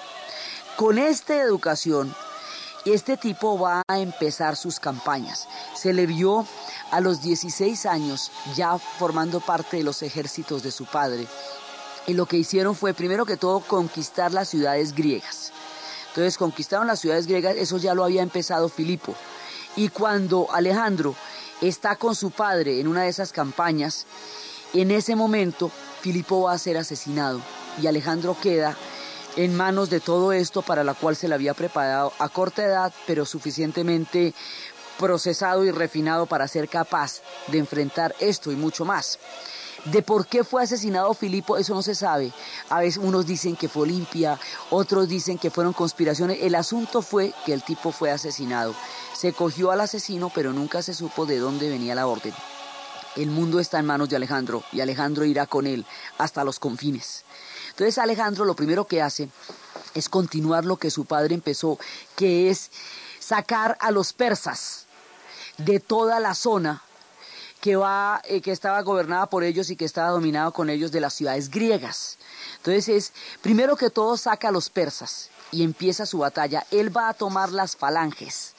Con 0.76 0.99
esta 0.99 1.40
educación, 1.40 2.14
este 2.85 3.16
tipo 3.16 3.58
va 3.58 3.82
a 3.88 3.99
empezar 3.99 4.56
sus 4.56 4.78
campañas. 4.78 5.49
Se 5.75 5.92
le 5.92 6.06
vio 6.06 6.46
a 6.90 7.00
los 7.00 7.23
16 7.23 7.87
años 7.87 8.30
ya 8.54 8.78
formando 8.78 9.40
parte 9.40 9.78
de 9.78 9.82
los 9.82 10.02
ejércitos 10.02 10.62
de 10.62 10.70
su 10.70 10.85
padre. 10.85 11.26
Y 12.06 12.14
lo 12.14 12.26
que 12.26 12.37
hicieron 12.37 12.76
fue, 12.76 12.94
primero 12.94 13.26
que 13.26 13.37
todo, 13.37 13.61
conquistar 13.61 14.32
las 14.32 14.49
ciudades 14.49 14.94
griegas. 14.94 15.52
Entonces 16.16 16.38
conquistaron 16.38 16.87
las 16.87 17.00
ciudades 17.00 17.26
griegas, 17.26 17.56
eso 17.58 17.76
ya 17.76 17.92
lo 17.92 18.02
había 18.02 18.23
empezado 18.23 18.70
Filipo. 18.70 19.14
Y 19.76 19.90
cuando 19.90 20.46
Alejandro 20.50 21.14
está 21.61 21.96
con 21.96 22.14
su 22.14 22.30
padre 22.30 22.80
en 22.80 22.88
una 22.88 23.02
de 23.02 23.11
esas 23.11 23.32
campañas, 23.32 24.06
en 24.73 24.92
ese 24.92 25.14
momento 25.14 25.70
Filipo 26.00 26.44
va 26.44 26.54
a 26.54 26.58
ser 26.58 26.78
asesinado 26.78 27.42
y 27.82 27.87
Alejandro 27.87 28.35
queda 28.40 28.75
en 29.37 29.54
manos 29.54 29.90
de 29.90 30.00
todo 30.00 30.32
esto 30.32 30.62
para 30.62 30.85
la 30.85 30.94
cual 30.94 31.16
se 31.16 31.28
le 31.28 31.35
había 31.35 31.52
preparado 31.52 32.14
a 32.18 32.30
corta 32.30 32.64
edad, 32.64 32.94
pero 33.06 33.26
suficientemente 33.26 34.32
procesado 34.99 35.66
y 35.66 35.70
refinado 35.70 36.25
para 36.25 36.49
ser 36.49 36.70
capaz 36.70 37.20
de 37.49 37.58
enfrentar 37.58 38.14
esto 38.20 38.50
y 38.50 38.56
mucho 38.56 38.87
más. 38.87 39.18
De 39.93 40.02
por 40.02 40.26
qué 40.26 40.43
fue 40.43 40.64
asesinado 40.64 41.14
Filipo, 41.14 41.57
eso 41.57 41.73
no 41.73 41.83
se 41.83 41.95
sabe. 41.95 42.33
A 42.71 42.81
veces 42.81 43.00
unos 43.02 43.25
dicen 43.25 43.55
que 43.55 43.69
fue 43.69 43.83
Olimpia, 43.83 44.38
otros 44.71 45.09
dicen 45.09 45.38
que 45.38 45.50
fueron 45.50 45.73
conspiraciones. 45.73 46.38
El 46.40 46.57
asunto 46.57 47.02
fue 47.02 47.33
que 47.45 47.52
el 47.52 47.62
tipo 47.62 47.93
fue 47.93 48.11
asesinado. 48.11 48.75
Se 49.14 49.33
cogió 49.33 49.71
al 49.71 49.81
asesino, 49.81 50.33
pero 50.35 50.52
nunca 50.52 50.83
se 50.83 50.93
supo 50.93 51.25
de 51.25 51.38
dónde 51.38 51.69
venía 51.69 51.95
la 51.95 52.09
orden. 52.09 52.35
El 53.14 53.31
mundo 53.31 53.61
está 53.61 53.78
en 53.78 53.87
manos 53.87 54.09
de 54.09 54.16
Alejandro 54.16 54.64
y 54.73 54.81
Alejandro 54.81 55.25
irá 55.25 55.47
con 55.47 55.66
él 55.69 55.87
hasta 56.19 56.43
los 56.43 56.59
confines. 56.59 57.25
Entonces 57.71 57.99
Alejandro 57.99 58.45
lo 58.45 58.57
primero 58.57 58.87
que 58.87 59.02
hace 59.02 59.28
es 59.95 60.09
continuar 60.09 60.64
lo 60.64 60.76
que 60.76 60.90
su 60.90 61.05
padre 61.05 61.35
empezó, 61.35 61.78
que 62.16 62.50
es 62.50 62.71
sacar 63.21 63.78
a 63.81 63.90
los 63.93 64.12
persas 64.12 64.87
de 65.59 65.81
toda 65.81 66.21
la 66.21 66.35
zona 66.35 66.83
eh, 67.68 68.40
que 68.42 68.52
estaba 68.52 68.80
gobernada 68.82 69.26
por 69.26 69.42
ellos 69.42 69.70
y 69.70 69.76
que 69.76 69.85
estaba 69.85 70.11
dominado 70.11 70.52
con 70.52 70.70
ellos 70.70 70.92
de 70.92 71.00
las 71.00 71.14
ciudades 71.14 71.50
griegas. 71.50 72.16
Entonces 72.58 72.88
es, 72.88 73.12
primero 73.42 73.76
que 73.76 73.90
todo 73.90 74.16
saca 74.16 74.49
a 74.49 74.52
los 74.52 74.70
persas 74.70 75.30
y 75.50 75.64
empieza 75.64 76.06
su 76.06 76.18
batalla. 76.18 76.64
Él 76.70 76.96
va 76.96 77.08
a 77.08 77.14
tomar 77.14 77.50
las 77.50 77.76
falanges 77.76 78.54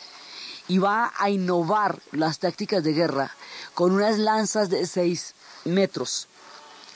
y 0.67 0.79
va 0.79 1.13
a 1.17 1.29
innovar 1.29 1.99
las 2.11 2.39
tácticas 2.39 2.83
de 2.83 2.93
guerra 2.93 3.31
con 3.73 3.93
unas 3.93 4.17
lanzas 4.17 4.69
de 4.69 4.85
seis 4.85 5.35
metros 5.63 6.27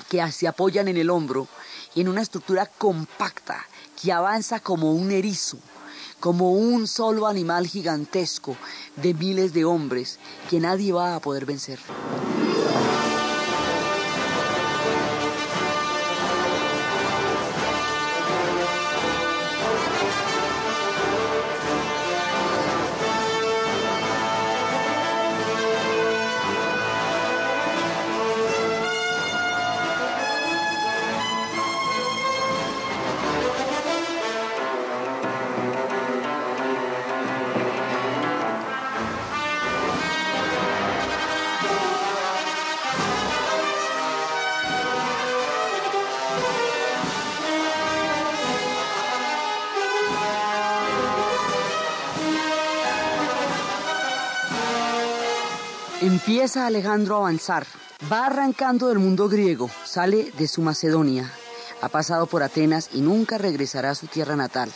que 0.09 0.29
se 0.33 0.47
apoyan 0.49 0.89
en 0.89 0.97
el 0.97 1.09
hombro 1.09 1.47
y 1.95 2.01
en 2.01 2.09
una 2.09 2.21
estructura 2.21 2.65
compacta 2.65 3.65
que 4.01 4.11
avanza 4.11 4.59
como 4.59 4.91
un 4.91 5.11
erizo 5.11 5.59
como 6.21 6.53
un 6.53 6.87
solo 6.87 7.27
animal 7.27 7.67
gigantesco 7.67 8.55
de 8.95 9.13
miles 9.13 9.53
de 9.53 9.65
hombres 9.65 10.19
que 10.49 10.61
nadie 10.61 10.93
va 10.93 11.15
a 11.15 11.19
poder 11.19 11.45
vencer. 11.45 11.79
Empieza 56.01 56.65
Alejandro 56.65 57.13
a 57.13 57.19
avanzar, 57.19 57.67
va 58.11 58.25
arrancando 58.25 58.87
del 58.87 58.97
mundo 58.97 59.29
griego, 59.29 59.69
sale 59.85 60.31
de 60.35 60.47
su 60.47 60.63
Macedonia, 60.63 61.31
ha 61.79 61.89
pasado 61.89 62.25
por 62.25 62.41
Atenas 62.41 62.89
y 62.91 63.01
nunca 63.01 63.37
regresará 63.37 63.91
a 63.91 63.95
su 63.95 64.07
tierra 64.07 64.35
natal. 64.35 64.71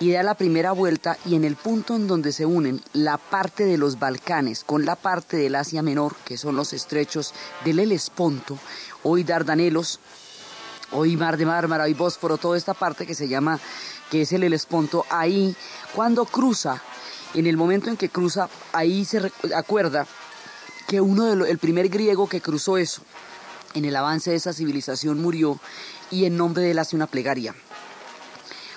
Y 0.00 0.10
da 0.10 0.24
la 0.24 0.34
primera 0.34 0.72
vuelta 0.72 1.16
y 1.24 1.36
en 1.36 1.44
el 1.44 1.54
punto 1.54 1.94
en 1.94 2.08
donde 2.08 2.32
se 2.32 2.44
unen 2.44 2.82
la 2.92 3.18
parte 3.18 3.66
de 3.66 3.78
los 3.78 4.00
Balcanes 4.00 4.64
con 4.64 4.84
la 4.84 4.96
parte 4.96 5.36
del 5.36 5.54
Asia 5.54 5.80
Menor, 5.80 6.16
que 6.24 6.36
son 6.36 6.56
los 6.56 6.72
estrechos 6.72 7.34
del 7.64 7.78
Helesponto, 7.78 8.58
hoy 9.04 9.22
Dardanelos, 9.22 10.00
hoy 10.90 11.16
Mar 11.16 11.36
de 11.36 11.46
Mármara, 11.46 11.84
hoy 11.84 11.94
Bósforo, 11.94 12.36
toda 12.36 12.58
esta 12.58 12.74
parte 12.74 13.06
que 13.06 13.14
se 13.14 13.28
llama, 13.28 13.60
que 14.10 14.22
es 14.22 14.32
el 14.32 14.42
Helesponto, 14.42 15.06
ahí 15.08 15.54
cuando 15.94 16.24
cruza, 16.24 16.82
en 17.34 17.46
el 17.46 17.56
momento 17.56 17.90
en 17.90 17.96
que 17.96 18.08
cruza, 18.08 18.48
ahí 18.72 19.04
se 19.04 19.30
acuerda 19.54 20.04
que 20.88 21.02
uno 21.02 21.26
de 21.26 21.50
el 21.50 21.58
primer 21.58 21.90
griego 21.90 22.28
que 22.28 22.40
cruzó 22.40 22.78
eso 22.78 23.02
en 23.74 23.84
el 23.84 23.94
avance 23.94 24.30
de 24.30 24.36
esa 24.36 24.54
civilización 24.54 25.20
murió 25.20 25.60
y 26.10 26.24
en 26.24 26.38
nombre 26.38 26.62
de 26.62 26.70
él 26.70 26.78
hace 26.78 26.96
una 26.96 27.06
plegaria. 27.06 27.54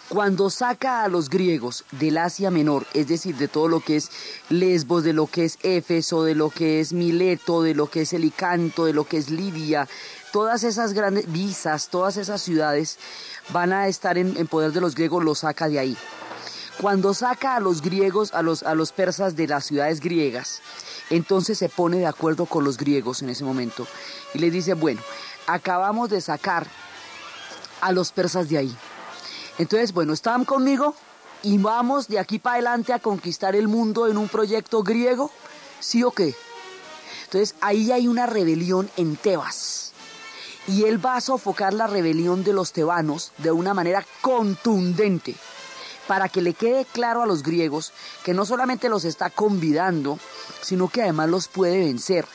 Cuando 0.09 0.49
saca 0.49 1.03
a 1.03 1.07
los 1.07 1.29
griegos 1.29 1.85
del 1.91 2.17
Asia 2.17 2.51
Menor, 2.51 2.85
es 2.93 3.07
decir, 3.07 3.37
de 3.37 3.47
todo 3.47 3.69
lo 3.69 3.79
que 3.79 3.95
es 3.95 4.11
Lesbos, 4.49 5.05
de 5.05 5.13
lo 5.13 5.27
que 5.27 5.45
es 5.45 5.57
Éfeso, 5.63 6.25
de 6.25 6.35
lo 6.35 6.49
que 6.49 6.81
es 6.81 6.91
Mileto, 6.91 7.63
de 7.63 7.73
lo 7.73 7.89
que 7.89 8.01
es 8.01 8.11
Helicanto, 8.11 8.83
de 8.83 8.93
lo 8.93 9.05
que 9.05 9.15
es 9.15 9.29
Libia, 9.29 9.87
todas 10.33 10.65
esas 10.65 10.91
grandes 10.91 11.31
visas, 11.31 11.87
todas 11.87 12.17
esas 12.17 12.41
ciudades 12.41 12.99
van 13.53 13.71
a 13.71 13.87
estar 13.87 14.17
en, 14.17 14.35
poder 14.47 14.73
de 14.73 14.81
los 14.81 14.95
griegos, 14.95 15.23
los 15.23 15.39
saca 15.39 15.69
de 15.69 15.79
ahí. 15.79 15.97
Cuando 16.81 17.13
saca 17.13 17.55
a 17.55 17.61
los 17.61 17.81
griegos, 17.81 18.33
a 18.33 18.41
los, 18.41 18.63
a 18.63 18.75
los 18.75 18.91
persas 18.91 19.37
de 19.37 19.47
las 19.47 19.65
ciudades 19.65 20.01
griegas, 20.01 20.61
entonces 21.11 21.57
se 21.57 21.69
pone 21.69 21.97
de 21.97 22.07
acuerdo 22.07 22.45
con 22.45 22.63
los 22.63 22.77
griegos 22.77 23.21
en 23.21 23.29
ese 23.29 23.43
momento 23.43 23.85
y 24.33 24.39
le 24.39 24.49
dice, 24.49 24.73
bueno, 24.73 25.01
acabamos 25.45 26.09
de 26.09 26.21
sacar 26.21 26.65
a 27.81 27.91
los 27.91 28.11
persas 28.11 28.49
de 28.49 28.57
ahí. 28.57 28.75
Entonces, 29.57 29.93
bueno, 29.93 30.13
están 30.13 30.45
conmigo 30.45 30.95
y 31.43 31.57
vamos 31.57 32.07
de 32.07 32.17
aquí 32.17 32.39
para 32.39 32.55
adelante 32.55 32.93
a 32.93 32.99
conquistar 32.99 33.55
el 33.55 33.67
mundo 33.67 34.07
en 34.07 34.17
un 34.17 34.29
proyecto 34.29 34.83
griego, 34.83 35.29
¿sí 35.81 36.03
o 36.03 36.11
qué? 36.11 36.33
Entonces, 37.25 37.55
ahí 37.59 37.91
hay 37.91 38.07
una 38.07 38.25
rebelión 38.25 38.89
en 38.95 39.17
Tebas. 39.17 39.91
Y 40.67 40.83
él 40.85 41.03
va 41.03 41.15
a 41.17 41.21
sofocar 41.21 41.73
la 41.73 41.87
rebelión 41.87 42.43
de 42.43 42.53
los 42.53 42.71
tebanos 42.71 43.31
de 43.39 43.51
una 43.51 43.73
manera 43.73 44.05
contundente 44.21 45.35
para 46.07 46.29
que 46.29 46.41
le 46.41 46.53
quede 46.53 46.85
claro 46.85 47.21
a 47.21 47.25
los 47.25 47.43
griegos 47.43 47.93
que 48.23 48.33
no 48.33 48.45
solamente 48.45 48.89
los 48.89 49.05
está 49.05 49.29
convidando, 49.29 50.19
sino 50.61 50.89
que 50.89 51.01
además 51.01 51.29
los 51.29 51.47
puede 51.47 51.79
vencer, 51.79 52.25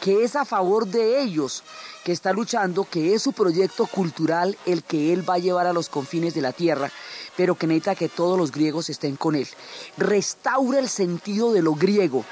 que 0.00 0.24
es 0.24 0.36
a 0.36 0.44
favor 0.44 0.86
de 0.86 1.22
ellos 1.22 1.62
que 2.04 2.12
está 2.12 2.32
luchando, 2.32 2.84
que 2.84 3.14
es 3.14 3.22
su 3.22 3.32
proyecto 3.32 3.86
cultural 3.86 4.56
el 4.66 4.82
que 4.82 5.12
él 5.12 5.28
va 5.28 5.34
a 5.34 5.38
llevar 5.38 5.66
a 5.66 5.72
los 5.72 5.88
confines 5.88 6.34
de 6.34 6.40
la 6.40 6.52
tierra, 6.52 6.90
pero 7.36 7.54
que 7.54 7.66
necesita 7.66 7.94
que 7.94 8.08
todos 8.08 8.38
los 8.38 8.52
griegos 8.52 8.88
estén 8.88 9.16
con 9.16 9.34
él. 9.34 9.48
Restaura 9.96 10.78
el 10.78 10.88
sentido 10.88 11.52
de 11.52 11.62
lo 11.62 11.74
griego. 11.74 12.24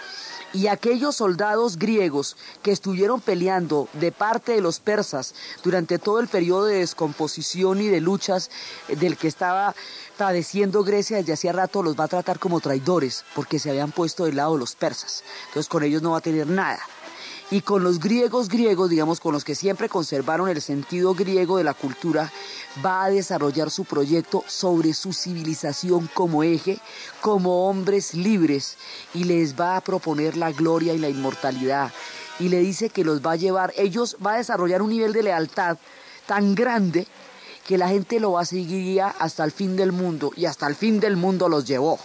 Y 0.53 0.69
aquellos 0.69 1.17
soldados 1.17 1.79
griegos 1.79 2.37
que 2.63 2.73
estuvieron 2.73 3.21
peleando 3.21 3.89
de 3.95 4.13
parte 4.13 4.53
de 4.53 4.61
los 4.61 4.81
persas 4.81 5.35
durante 5.63 5.99
todo 5.99 6.21
el 6.21 6.29
periodo 6.29 6.65
de 6.65 6.79
descomposición 6.79 7.81
y 7.81 7.89
de 7.89 8.01
luchas 8.01 8.51
del 8.89 9.17
que 9.17 9.29
estaba 9.29 9.75
padeciendo 10.17 10.85
Grecia 10.85 11.19
desde 11.19 11.35
hacía 11.35 11.53
rato, 11.53 11.83
los 11.83 11.99
va 11.99 12.05
a 12.05 12.09
tratar 12.09 12.39
como 12.39 12.61
traidores 12.61 13.25
porque 13.35 13.59
se 13.59 13.71
habían 13.71 13.93
puesto 13.93 14.25
del 14.25 14.37
lado 14.37 14.55
de 14.55 14.61
los 14.61 14.75
persas. 14.75 15.23
Entonces 15.49 15.69
con 15.69 15.83
ellos 15.83 16.03
no 16.03 16.13
va 16.13 16.19
a 16.19 16.23
tener 16.23 16.47
nada 16.47 16.81
y 17.51 17.63
con 17.63 17.83
los 17.83 17.99
griegos 17.99 18.49
griegos, 18.49 18.91
digamos, 18.91 19.21
con 19.21 19.33
los 19.33 19.45
que 19.45 19.55
siempre 19.55 19.89
conservaron 19.89 20.49
el 20.49 20.61
sentido 20.61 21.15
griego 21.15 21.57
de 21.57 21.65
la 21.65 21.75
cultura, 21.75 22.31
va 22.85 23.05
a 23.05 23.11
desarrollar 23.11 23.71
su 23.71 23.85
proyecto 23.85 24.45
sobre 24.47 24.93
su 24.93 25.13
civilización 25.13 26.11
como 26.13 26.43
eje, 26.43 26.79
como 27.23 27.69
hombres 27.69 28.15
libres, 28.15 28.77
y 29.15 29.25
les 29.25 29.59
va 29.59 29.77
a 29.77 29.81
proponer 29.81 30.37
la 30.37 30.53
gloria 30.53 30.93
y 30.93 30.99
la 30.99 31.09
inmortalidad. 31.09 31.91
Y 32.39 32.51
le 32.51 32.61
dice 32.61 32.91
que 32.91 33.05
los 33.05 33.25
va 33.25 33.33
a 33.33 33.37
llevar, 33.37 33.73
ellos 33.77 34.17
va 34.25 34.35
a 34.35 34.39
desarrollar 34.39 34.83
un 34.83 34.91
nivel 34.91 35.13
de 35.13 35.23
lealtad 35.23 35.79
tan 36.27 36.55
grande 36.55 37.07
que 37.67 37.79
la 37.79 37.89
gente 37.89 38.21
lo 38.21 38.33
va 38.33 38.43
a 38.43 38.47
seguir 38.47 39.01
hasta 39.01 39.45
el 39.45 39.53
fin 39.53 39.77
del 39.77 39.93
mundo, 39.93 40.33
y 40.37 40.45
hasta 40.45 40.67
el 40.67 40.75
fin 40.75 41.01
del 41.01 41.17
mundo 41.17 41.49
los 41.49 41.67
llevó. 41.67 41.99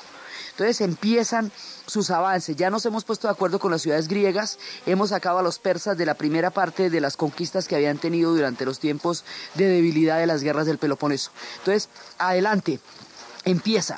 Entonces 0.54 0.82
empiezan 0.82 1.52
sus 1.88 2.12
avances. 2.12 2.56
Ya 2.56 2.70
nos 2.70 2.86
hemos 2.86 3.04
puesto 3.04 3.28
de 3.28 3.32
acuerdo 3.34 3.60
con 3.60 3.72
las 3.72 3.82
ciudades 3.82 4.08
griegas, 4.08 4.60
hemos 4.86 5.10
sacado 5.10 5.40
a 5.40 5.44
los 5.44 5.58
persas 5.58 5.98
de 5.98 6.06
la 6.06 6.14
primera 6.14 6.52
parte 6.52 6.92
de 6.92 7.02
las 7.02 7.18
conquistas 7.18 7.68
que 7.68 7.76
habían 7.76 7.98
tenido 7.98 8.34
durante 8.34 8.66
los 8.66 8.80
tiempos 8.80 9.26
de 9.56 9.66
debilidad 9.66 10.20
de 10.20 10.28
las 10.28 10.44
guerras 10.44 10.68
del 10.68 10.78
Peloponeso. 10.78 11.32
Entonces, 11.58 11.90
adelante, 12.20 12.80
empieza. 13.46 13.98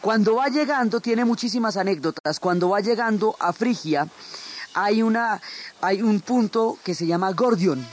Cuando 0.00 0.36
va 0.36 0.48
llegando, 0.48 1.00
tiene 1.00 1.24
muchísimas 1.24 1.76
anécdotas, 1.76 2.40
cuando 2.40 2.70
va 2.70 2.80
llegando 2.80 3.36
a 3.38 3.52
Frigia, 3.52 4.08
hay, 4.74 5.02
una, 5.02 5.40
hay 5.80 6.02
un 6.02 6.20
punto 6.20 6.78
que 6.84 6.94
se 6.94 7.06
llama 7.06 7.32
Gordion. 7.32 7.84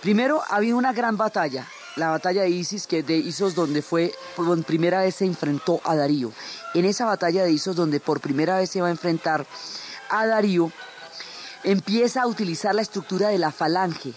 Primero, 0.00 0.42
ha 0.48 0.56
habido 0.56 0.76
una 0.76 0.92
gran 0.92 1.16
batalla, 1.16 1.66
la 1.98 2.10
batalla 2.10 2.42
de 2.42 2.50
Isis, 2.50 2.86
que 2.86 3.02
de 3.02 3.16
Isos 3.16 3.54
donde 3.54 3.82
fue, 3.82 4.14
por 4.36 4.64
primera 4.64 5.02
vez 5.02 5.16
se 5.16 5.24
enfrentó 5.24 5.80
a 5.84 5.96
Darío. 5.96 6.32
En 6.74 6.84
esa 6.84 7.04
batalla 7.04 7.44
de 7.44 7.52
Isos 7.52 7.76
donde 7.76 8.00
por 8.00 8.20
primera 8.20 8.58
vez 8.58 8.70
se 8.70 8.80
va 8.80 8.88
a 8.88 8.92
enfrentar 8.92 9.46
a 10.08 10.26
Darío, 10.26 10.72
empieza 11.64 12.22
a 12.22 12.26
utilizar 12.26 12.74
la 12.74 12.82
estructura 12.82 13.28
de 13.28 13.38
la 13.38 13.50
falange, 13.50 14.14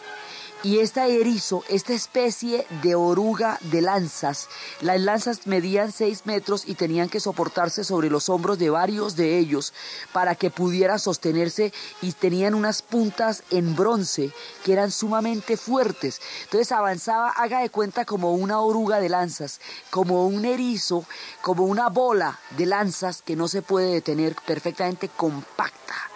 y 0.63 0.79
este 0.79 1.01
erizo, 1.19 1.63
esta 1.69 1.93
especie 1.93 2.67
de 2.83 2.93
oruga 2.93 3.57
de 3.61 3.81
lanzas, 3.81 4.47
las 4.81 5.01
lanzas 5.01 5.47
medían 5.47 5.91
6 5.91 6.25
metros 6.25 6.67
y 6.67 6.75
tenían 6.75 7.09
que 7.09 7.19
soportarse 7.19 7.83
sobre 7.83 8.11
los 8.11 8.29
hombros 8.29 8.59
de 8.59 8.69
varios 8.69 9.15
de 9.15 9.39
ellos 9.39 9.73
para 10.13 10.35
que 10.35 10.51
pudiera 10.51 10.99
sostenerse 10.99 11.73
y 12.01 12.11
tenían 12.11 12.53
unas 12.53 12.83
puntas 12.83 13.43
en 13.49 13.75
bronce 13.75 14.31
que 14.63 14.73
eran 14.73 14.91
sumamente 14.91 15.57
fuertes. 15.57 16.21
Entonces 16.43 16.71
avanzaba, 16.71 17.29
haga 17.29 17.61
de 17.61 17.69
cuenta 17.71 18.05
como 18.05 18.33
una 18.33 18.59
oruga 18.59 18.99
de 18.99 19.09
lanzas, 19.09 19.59
como 19.89 20.27
un 20.27 20.45
erizo, 20.45 21.05
como 21.41 21.63
una 21.63 21.89
bola 21.89 22.39
de 22.57 22.67
lanzas 22.67 23.23
que 23.23 23.35
no 23.35 23.47
se 23.47 23.63
puede 23.63 23.93
detener 23.93 24.35
perfectamente 24.45 25.09
compacta. 25.09 26.10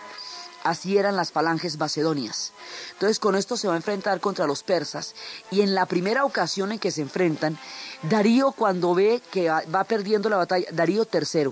Así 0.65 0.97
eran 0.97 1.15
las 1.15 1.32
falanges 1.32 1.78
macedonias. 1.78 2.51
Entonces 2.93 3.19
con 3.19 3.36
esto 3.36 3.56
se 3.56 3.67
va 3.67 3.75
a 3.75 3.78
enfrentar 3.78 4.19
contra 4.19 4.47
los 4.47 4.63
persas 4.63 5.13
y 5.51 5.62
en 5.62 5.75
la 5.75 5.86
primera 5.86 6.25
ocasión 6.25 6.71
en 6.71 6.80
que 6.80 6.89
se 6.89 7.04
enfrentan, 7.04 7.60
Darío 8.01 8.51
cuando 8.51 8.95
ve 8.95 9.21
que 9.32 9.47
va 9.47 9.84
perdiendo 9.84 10.28
la 10.28 10.38
batalla, 10.38 10.65
Darío 10.71 11.08
III, 11.13 11.51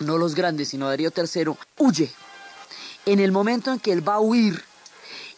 no 0.00 0.18
los 0.18 0.34
grandes, 0.34 0.70
sino 0.70 0.88
Darío 0.88 1.12
III, 1.16 1.56
huye. 1.78 2.12
En 3.06 3.20
el 3.20 3.30
momento 3.30 3.72
en 3.72 3.78
que 3.78 3.92
él 3.92 4.06
va 4.06 4.14
a 4.14 4.20
huir, 4.20 4.64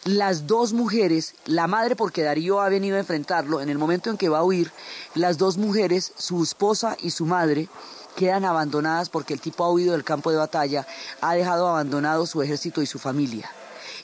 las 0.03 0.47
dos 0.47 0.73
mujeres, 0.73 1.35
la 1.45 1.67
madre 1.67 1.95
porque 1.95 2.23
Darío 2.23 2.61
ha 2.61 2.69
venido 2.69 2.97
a 2.97 3.01
enfrentarlo, 3.01 3.61
en 3.61 3.69
el 3.69 3.77
momento 3.77 4.09
en 4.09 4.17
que 4.17 4.29
va 4.29 4.39
a 4.39 4.43
huir, 4.43 4.71
las 5.13 5.37
dos 5.37 5.57
mujeres, 5.57 6.13
su 6.17 6.41
esposa 6.41 6.97
y 6.99 7.11
su 7.11 7.27
madre, 7.27 7.69
quedan 8.15 8.45
abandonadas 8.45 9.09
porque 9.09 9.33
el 9.33 9.41
tipo 9.41 9.63
ha 9.63 9.71
huido 9.71 9.93
del 9.93 10.03
campo 10.03 10.31
de 10.31 10.37
batalla, 10.37 10.85
ha 11.21 11.33
dejado 11.33 11.67
abandonado 11.67 12.25
su 12.25 12.41
ejército 12.41 12.81
y 12.81 12.85
su 12.85 12.99
familia. 12.99 13.49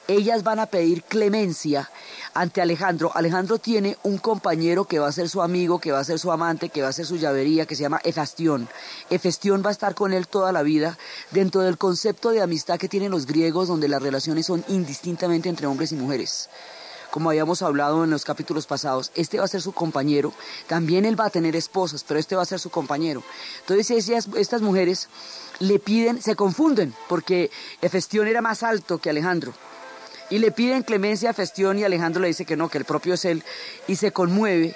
Ellas 0.08 0.44
van 0.44 0.60
a 0.60 0.68
pedir 0.68 1.04
clemencia 1.04 1.90
ante 2.34 2.62
Alejandro. 2.62 3.12
Alejandro 3.14 3.58
tiene 3.58 3.98
un 4.04 4.18
compañero 4.18 4.86
que 4.86 5.00
va 5.00 5.08
a 5.08 5.12
ser 5.12 5.28
su 5.28 5.42
amigo, 5.42 5.80
que 5.80 5.92
va 5.92 6.00
a 6.00 6.04
ser 6.06 6.18
su 6.18 6.32
amante, 6.32 6.70
que 6.70 6.82
va 6.82 6.88
a 6.88 6.94
ser 6.94 7.06
su 7.06 7.18
llavería, 7.18 7.66
que 7.66 7.76
se 7.76 7.82
llama 7.82 8.00
Efestión. 8.06 8.70
Efestión 9.10 9.64
va 9.66 9.70
a 9.70 9.74
estar 9.74 9.96
con 9.96 10.14
él 10.14 10.28
toda 10.28 10.54
la 10.54 10.64
vida 10.64 10.98
dentro 11.32 11.62
del 11.62 11.78
concepto 11.78 12.30
de 12.30 12.42
amistad 12.42 12.78
que 12.78 12.88
tienen 12.88 13.12
los 13.12 13.26
griegos, 13.26 13.68
donde 13.68 13.90
las 13.90 14.02
relaciones 14.02 14.46
son 14.46 14.64
indistintamente 14.70 15.50
entre 15.50 15.68
hombres 15.68 15.92
y 15.92 15.96
mujeres 15.96 16.50
como 17.18 17.32
habíamos 17.32 17.64
hablado 17.64 18.04
en 18.04 18.12
los 18.12 18.24
capítulos 18.24 18.68
pasados, 18.68 19.12
este 19.16 19.40
va 19.40 19.46
a 19.46 19.48
ser 19.48 19.64
su 19.64 19.72
compañero, 19.72 20.34
también 20.68 21.04
él 21.04 21.20
va 21.20 21.26
a 21.26 21.30
tener 21.32 21.56
esposas, 21.56 22.04
pero 22.04 22.20
este 22.20 22.36
va 22.36 22.44
a 22.44 22.46
ser 22.46 22.60
su 22.60 22.70
compañero. 22.70 23.24
Entonces 23.62 24.08
estas 24.36 24.62
mujeres 24.62 25.10
le 25.58 25.80
piden, 25.80 26.22
se 26.22 26.36
confunden, 26.36 26.94
porque 27.10 27.50
Efestión 27.82 28.28
era 28.28 28.44
más 28.44 28.62
alto 28.62 29.00
que 29.00 29.10
Alejandro, 29.10 29.56
y 30.30 30.38
le 30.38 30.52
piden 30.52 30.84
clemencia 30.84 31.32
a 31.32 31.34
Festión 31.34 31.80
y 31.80 31.84
Alejandro 31.84 32.22
le 32.22 32.28
dice 32.28 32.46
que 32.46 32.56
no, 32.56 32.70
que 32.70 32.78
el 32.78 32.86
propio 32.86 33.16
es 33.16 33.26
él, 33.26 33.44
y 33.88 33.96
se 33.96 34.12
conmueve, 34.12 34.76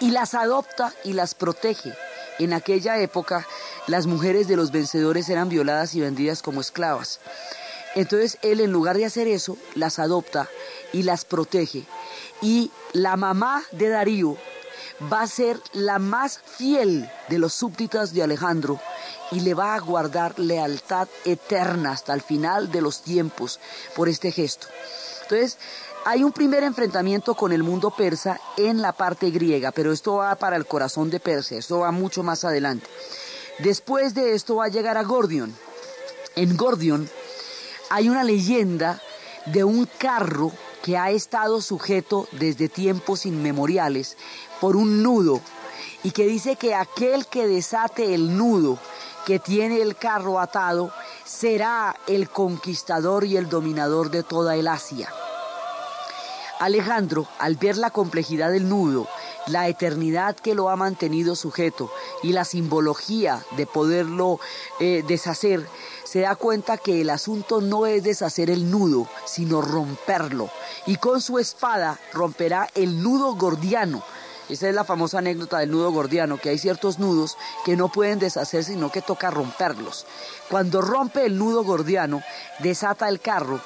y 0.00 0.12
las 0.12 0.32
adopta 0.32 0.94
y 1.04 1.12
las 1.12 1.34
protege. 1.34 1.92
En 2.38 2.54
aquella 2.54 2.98
época 3.00 3.46
las 3.86 4.06
mujeres 4.06 4.48
de 4.48 4.56
los 4.56 4.72
vencedores 4.72 5.28
eran 5.28 5.50
violadas 5.50 5.94
y 5.94 6.00
vendidas 6.00 6.40
como 6.40 6.62
esclavas. 6.62 7.20
Entonces 7.94 8.38
él 8.42 8.60
en 8.60 8.72
lugar 8.72 8.96
de 8.96 9.04
hacer 9.04 9.28
eso, 9.28 9.56
las 9.74 9.98
adopta 9.98 10.48
y 10.92 11.02
las 11.02 11.24
protege. 11.24 11.84
Y 12.40 12.70
la 12.92 13.16
mamá 13.16 13.62
de 13.72 13.88
Darío 13.88 14.36
va 15.12 15.22
a 15.22 15.26
ser 15.26 15.60
la 15.72 15.98
más 15.98 16.38
fiel 16.38 17.10
de 17.28 17.38
los 17.38 17.52
súbditos 17.52 18.12
de 18.12 18.22
Alejandro 18.22 18.80
y 19.30 19.40
le 19.40 19.54
va 19.54 19.74
a 19.74 19.80
guardar 19.80 20.38
lealtad 20.38 21.08
eterna 21.24 21.92
hasta 21.92 22.14
el 22.14 22.22
final 22.22 22.70
de 22.70 22.82
los 22.82 23.02
tiempos 23.02 23.60
por 23.96 24.08
este 24.08 24.30
gesto. 24.30 24.66
Entonces, 25.22 25.58
hay 26.04 26.24
un 26.24 26.32
primer 26.32 26.64
enfrentamiento 26.64 27.34
con 27.34 27.52
el 27.52 27.62
mundo 27.62 27.90
persa 27.90 28.40
en 28.56 28.82
la 28.82 28.92
parte 28.92 29.30
griega, 29.30 29.70
pero 29.70 29.92
esto 29.92 30.16
va 30.16 30.34
para 30.34 30.56
el 30.56 30.66
corazón 30.66 31.10
de 31.10 31.20
Persia, 31.20 31.58
esto 31.58 31.80
va 31.80 31.90
mucho 31.90 32.22
más 32.22 32.44
adelante. 32.44 32.86
Después 33.60 34.14
de 34.14 34.34
esto 34.34 34.56
va 34.56 34.66
a 34.66 34.68
llegar 34.68 34.98
a 34.98 35.04
Gordion. 35.04 35.54
En 36.34 36.56
Gordion 36.56 37.08
hay 37.92 38.08
una 38.08 38.24
leyenda 38.24 39.02
de 39.44 39.64
un 39.64 39.86
carro 39.98 40.50
que 40.82 40.96
ha 40.96 41.10
estado 41.10 41.60
sujeto 41.60 42.26
desde 42.32 42.70
tiempos 42.70 43.26
inmemoriales 43.26 44.16
por 44.62 44.76
un 44.76 45.02
nudo 45.02 45.42
y 46.02 46.12
que 46.12 46.24
dice 46.24 46.56
que 46.56 46.74
aquel 46.74 47.26
que 47.26 47.46
desate 47.46 48.14
el 48.14 48.38
nudo 48.38 48.78
que 49.26 49.38
tiene 49.38 49.82
el 49.82 49.94
carro 49.94 50.40
atado 50.40 50.90
será 51.26 51.94
el 52.06 52.30
conquistador 52.30 53.24
y 53.24 53.36
el 53.36 53.50
dominador 53.50 54.10
de 54.10 54.22
toda 54.22 54.56
el 54.56 54.68
Asia. 54.68 55.12
Alejandro, 56.60 57.26
al 57.38 57.56
ver 57.56 57.76
la 57.76 57.90
complejidad 57.90 58.52
del 58.52 58.70
nudo, 58.70 59.06
la 59.48 59.68
eternidad 59.68 60.34
que 60.36 60.54
lo 60.54 60.70
ha 60.70 60.76
mantenido 60.76 61.36
sujeto 61.36 61.92
y 62.22 62.32
la 62.32 62.44
simbología 62.44 63.44
de 63.56 63.66
poderlo 63.66 64.40
eh, 64.80 65.04
deshacer, 65.06 65.66
se 66.12 66.20
da 66.20 66.36
cuenta 66.36 66.76
que 66.76 67.00
el 67.00 67.08
asunto 67.08 67.62
no 67.62 67.86
es 67.86 68.02
deshacer 68.02 68.50
el 68.50 68.70
nudo, 68.70 69.08
sino 69.24 69.62
romperlo. 69.62 70.50
Y 70.84 70.96
con 70.96 71.22
su 71.22 71.38
espada 71.38 71.98
romperá 72.12 72.68
el 72.74 73.02
nudo 73.02 73.34
gordiano. 73.34 74.04
Esa 74.50 74.68
es 74.68 74.74
la 74.74 74.84
famosa 74.84 75.20
anécdota 75.20 75.60
del 75.60 75.70
nudo 75.70 75.90
gordiano, 75.90 76.36
que 76.36 76.50
hay 76.50 76.58
ciertos 76.58 76.98
nudos 76.98 77.38
que 77.64 77.76
no 77.76 77.88
pueden 77.88 78.18
deshacer, 78.18 78.62
sino 78.62 78.92
que 78.92 79.00
toca 79.00 79.30
romperlos. 79.30 80.04
Cuando 80.50 80.82
rompe 80.82 81.24
el 81.24 81.38
nudo 81.38 81.64
gordiano, 81.64 82.20
desata 82.58 83.08
el 83.08 83.18
carro 83.18 83.62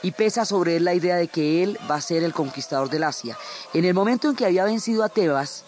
y 0.00 0.12
pesa 0.12 0.46
sobre 0.46 0.76
él 0.76 0.86
la 0.86 0.94
idea 0.94 1.16
de 1.16 1.28
que 1.28 1.62
él 1.62 1.78
va 1.90 1.96
a 1.96 2.00
ser 2.00 2.22
el 2.22 2.32
conquistador 2.32 2.88
del 2.88 3.04
Asia. 3.04 3.36
En 3.74 3.84
el 3.84 3.92
momento 3.92 4.30
en 4.30 4.36
que 4.36 4.46
había 4.46 4.64
vencido 4.64 5.04
a 5.04 5.10
Tebas, 5.10 5.64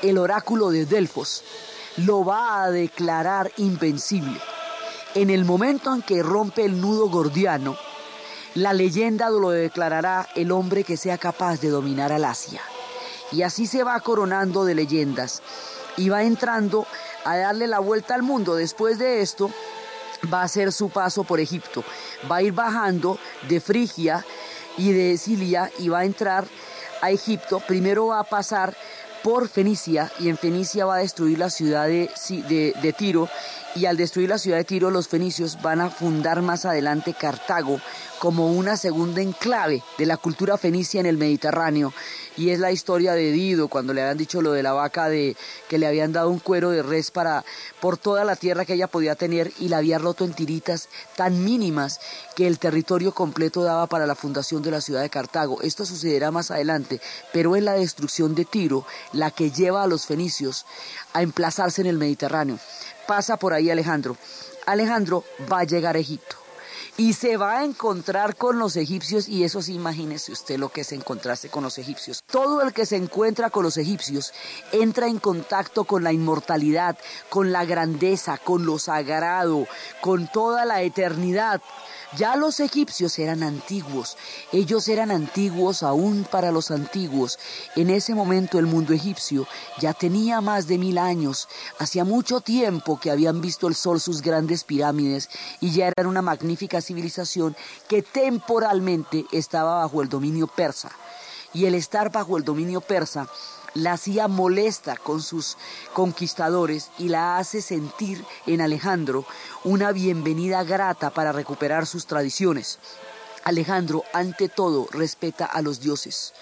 el 0.00 0.16
oráculo 0.16 0.70
de 0.70 0.86
Delfos 0.86 1.44
lo 1.98 2.24
va 2.24 2.62
a 2.62 2.70
declarar 2.70 3.52
invencible. 3.58 4.40
En 5.16 5.30
el 5.30 5.46
momento 5.46 5.94
en 5.94 6.02
que 6.02 6.22
rompe 6.22 6.66
el 6.66 6.78
nudo 6.78 7.08
gordiano, 7.08 7.74
la 8.54 8.74
leyenda 8.74 9.30
lo 9.30 9.48
declarará 9.48 10.28
el 10.34 10.52
hombre 10.52 10.84
que 10.84 10.98
sea 10.98 11.16
capaz 11.16 11.58
de 11.58 11.70
dominar 11.70 12.12
al 12.12 12.26
Asia. 12.26 12.60
Y 13.32 13.40
así 13.40 13.66
se 13.66 13.82
va 13.82 13.98
coronando 14.00 14.66
de 14.66 14.74
leyendas 14.74 15.40
y 15.96 16.10
va 16.10 16.22
entrando 16.22 16.86
a 17.24 17.34
darle 17.38 17.66
la 17.66 17.78
vuelta 17.78 18.14
al 18.14 18.22
mundo. 18.22 18.56
Después 18.56 18.98
de 18.98 19.22
esto, 19.22 19.50
va 20.30 20.42
a 20.42 20.48
ser 20.48 20.70
su 20.70 20.90
paso 20.90 21.24
por 21.24 21.40
Egipto. 21.40 21.82
Va 22.30 22.36
a 22.36 22.42
ir 22.42 22.52
bajando 22.52 23.18
de 23.48 23.58
Frigia 23.58 24.22
y 24.76 24.92
de 24.92 25.16
Silia 25.16 25.70
y 25.78 25.88
va 25.88 26.00
a 26.00 26.04
entrar 26.04 26.46
a 27.00 27.10
Egipto. 27.10 27.60
Primero 27.60 28.08
va 28.08 28.20
a 28.20 28.24
pasar 28.24 28.76
por 29.22 29.48
Fenicia 29.48 30.12
y 30.18 30.28
en 30.28 30.36
Fenicia 30.36 30.84
va 30.84 30.96
a 30.96 30.98
destruir 30.98 31.38
la 31.38 31.48
ciudad 31.48 31.86
de, 31.86 32.94
Tiro 32.98 33.30
y 33.76 33.84
al 33.84 33.96
destruir 33.96 34.30
la 34.30 34.38
ciudad 34.38 34.56
de 34.56 34.64
Tiro 34.64 34.90
los 34.90 35.08
fenicios 35.08 35.60
van 35.60 35.80
a 35.80 35.90
fundar 35.90 36.40
más 36.40 36.64
adelante 36.64 37.14
Cartago 37.14 37.78
como 38.18 38.50
una 38.50 38.78
segunda 38.78 39.20
enclave 39.20 39.82
de 39.98 40.06
la 40.06 40.16
cultura 40.16 40.56
fenicia 40.56 41.00
en 41.00 41.06
el 41.06 41.18
Mediterráneo 41.18 41.92
y 42.38 42.50
es 42.50 42.58
la 42.58 42.72
historia 42.72 43.12
de 43.12 43.32
Dido 43.32 43.68
cuando 43.68 43.92
le 43.92 44.00
habían 44.00 44.16
dicho 44.16 44.40
lo 44.40 44.52
de 44.52 44.62
la 44.62 44.72
vaca 44.72 45.10
de 45.10 45.36
que 45.68 45.78
le 45.78 45.86
habían 45.86 46.12
dado 46.12 46.30
un 46.30 46.38
cuero 46.38 46.70
de 46.70 46.82
res 46.82 47.10
para 47.10 47.44
por 47.80 47.98
toda 47.98 48.24
la 48.24 48.36
tierra 48.36 48.64
que 48.64 48.74
ella 48.74 48.86
podía 48.86 49.14
tener 49.14 49.52
y 49.58 49.68
la 49.68 49.78
había 49.78 49.98
roto 49.98 50.24
en 50.24 50.32
tiritas 50.32 50.88
tan 51.14 51.44
mínimas 51.44 52.00
que 52.34 52.46
el 52.46 52.58
territorio 52.58 53.12
completo 53.12 53.62
daba 53.62 53.86
para 53.86 54.06
la 54.06 54.14
fundación 54.14 54.62
de 54.62 54.70
la 54.70 54.80
ciudad 54.80 55.02
de 55.02 55.10
Cartago. 55.10 55.60
Esto 55.62 55.84
sucederá 55.84 56.30
más 56.30 56.50
adelante, 56.50 57.00
pero 57.32 57.56
es 57.56 57.62
la 57.62 57.74
destrucción 57.74 58.34
de 58.34 58.46
Tiro 58.46 58.86
la 59.12 59.30
que 59.30 59.50
lleva 59.50 59.82
a 59.82 59.86
los 59.86 60.06
fenicios 60.06 60.64
a 61.12 61.22
emplazarse 61.22 61.82
en 61.82 61.88
el 61.88 61.98
Mediterráneo. 61.98 62.58
Pasa 63.06 63.36
por 63.36 63.52
ahí 63.52 63.70
Alejandro. 63.70 64.16
Alejandro 64.66 65.24
va 65.50 65.60
a 65.60 65.64
llegar 65.64 65.96
a 65.96 66.00
Egipto 66.00 66.36
y 66.96 67.12
se 67.12 67.36
va 67.36 67.58
a 67.58 67.64
encontrar 67.64 68.36
con 68.36 68.58
los 68.58 68.76
egipcios 68.76 69.28
y 69.28 69.44
eso 69.44 69.60
sí, 69.60 69.74
imagínese 69.74 70.32
usted 70.32 70.58
lo 70.58 70.70
que 70.70 70.80
es 70.80 70.92
encontrarse 70.92 71.50
con 71.50 71.62
los 71.62 71.78
egipcios. 71.78 72.22
Todo 72.26 72.62
el 72.62 72.72
que 72.72 72.86
se 72.86 72.96
encuentra 72.96 73.50
con 73.50 73.64
los 73.64 73.76
egipcios 73.76 74.32
entra 74.72 75.06
en 75.06 75.18
contacto 75.18 75.84
con 75.84 76.04
la 76.04 76.12
inmortalidad, 76.12 76.96
con 77.28 77.52
la 77.52 77.64
grandeza, 77.64 78.38
con 78.38 78.64
lo 78.64 78.78
sagrado, 78.78 79.66
con 80.00 80.28
toda 80.28 80.64
la 80.64 80.82
eternidad. 80.82 81.60
Ya 82.16 82.34
los 82.34 82.60
egipcios 82.60 83.18
eran 83.18 83.42
antiguos, 83.42 84.16
ellos 84.50 84.88
eran 84.88 85.10
antiguos 85.10 85.82
aún 85.82 86.26
para 86.30 86.50
los 86.50 86.70
antiguos. 86.70 87.38
En 87.74 87.90
ese 87.90 88.14
momento 88.14 88.58
el 88.58 88.66
mundo 88.66 88.94
egipcio 88.94 89.46
ya 89.80 89.92
tenía 89.92 90.40
más 90.40 90.66
de 90.66 90.78
mil 90.78 90.96
años, 90.96 91.46
hacía 91.78 92.04
mucho 92.04 92.40
tiempo 92.40 92.98
que 92.98 93.10
habían 93.10 93.42
visto 93.42 93.68
el 93.68 93.74
sol 93.74 94.00
sus 94.00 94.22
grandes 94.22 94.64
pirámides 94.64 95.28
y 95.60 95.72
ya 95.72 95.88
eran 95.88 96.06
una 96.06 96.22
magnífica 96.22 96.80
civilización 96.80 97.54
que 97.86 98.00
temporalmente 98.00 99.26
estaba 99.32 99.82
bajo 99.82 100.00
el 100.00 100.08
dominio 100.08 100.46
persa. 100.46 100.90
Y 101.52 101.66
el 101.66 101.74
estar 101.74 102.10
bajo 102.10 102.38
el 102.38 102.44
dominio 102.44 102.80
persa 102.80 103.28
la 103.76 103.92
hacía 103.92 104.26
molesta 104.26 104.96
con 104.96 105.20
sus 105.20 105.56
conquistadores 105.92 106.90
y 106.98 107.08
la 107.08 107.36
hace 107.36 107.60
sentir 107.60 108.24
en 108.46 108.62
Alejandro 108.62 109.26
una 109.64 109.92
bienvenida 109.92 110.64
grata 110.64 111.10
para 111.10 111.32
recuperar 111.32 111.86
sus 111.86 112.06
tradiciones. 112.06 112.78
Alejandro, 113.44 114.02
ante 114.14 114.48
todo, 114.48 114.88
respeta 114.90 115.44
a 115.44 115.60
los 115.60 115.80
dioses. 115.80 116.32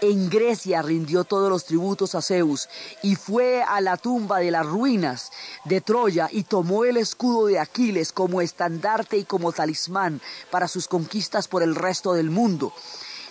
En 0.00 0.28
Grecia 0.30 0.82
rindió 0.82 1.24
todos 1.24 1.48
los 1.48 1.64
tributos 1.64 2.14
a 2.14 2.22
Zeus 2.22 2.68
y 3.02 3.14
fue 3.14 3.62
a 3.62 3.80
la 3.80 3.96
tumba 3.96 4.38
de 4.38 4.50
las 4.50 4.66
ruinas 4.66 5.30
de 5.64 5.80
Troya 5.80 6.28
y 6.30 6.42
tomó 6.42 6.84
el 6.84 6.96
escudo 6.96 7.46
de 7.46 7.58
Aquiles 7.58 8.12
como 8.12 8.40
estandarte 8.40 9.16
y 9.16 9.24
como 9.24 9.52
talismán 9.52 10.20
para 10.50 10.68
sus 10.68 10.88
conquistas 10.88 11.48
por 11.48 11.62
el 11.62 11.74
resto 11.74 12.14
del 12.14 12.30
mundo. 12.30 12.72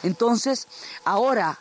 Entonces, 0.03 0.67
ahora 1.05 1.59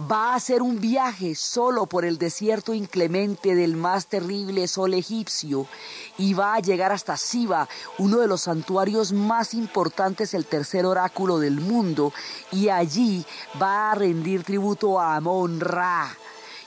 va 0.00 0.32
a 0.32 0.36
hacer 0.36 0.62
un 0.62 0.80
viaje 0.80 1.34
solo 1.34 1.86
por 1.86 2.04
el 2.04 2.18
desierto 2.18 2.72
inclemente 2.72 3.56
del 3.56 3.76
más 3.76 4.06
terrible 4.06 4.68
sol 4.68 4.94
egipcio 4.94 5.66
y 6.16 6.34
va 6.34 6.54
a 6.54 6.60
llegar 6.60 6.92
hasta 6.92 7.16
Siba, 7.16 7.68
uno 7.98 8.18
de 8.18 8.28
los 8.28 8.42
santuarios 8.42 9.12
más 9.12 9.54
importantes, 9.54 10.34
el 10.34 10.46
tercer 10.46 10.86
oráculo 10.86 11.38
del 11.38 11.60
mundo, 11.60 12.12
y 12.52 12.68
allí 12.68 13.24
va 13.60 13.90
a 13.90 13.94
rendir 13.96 14.44
tributo 14.44 15.00
a 15.00 15.16
Amon 15.16 15.60
Ra. 15.60 16.08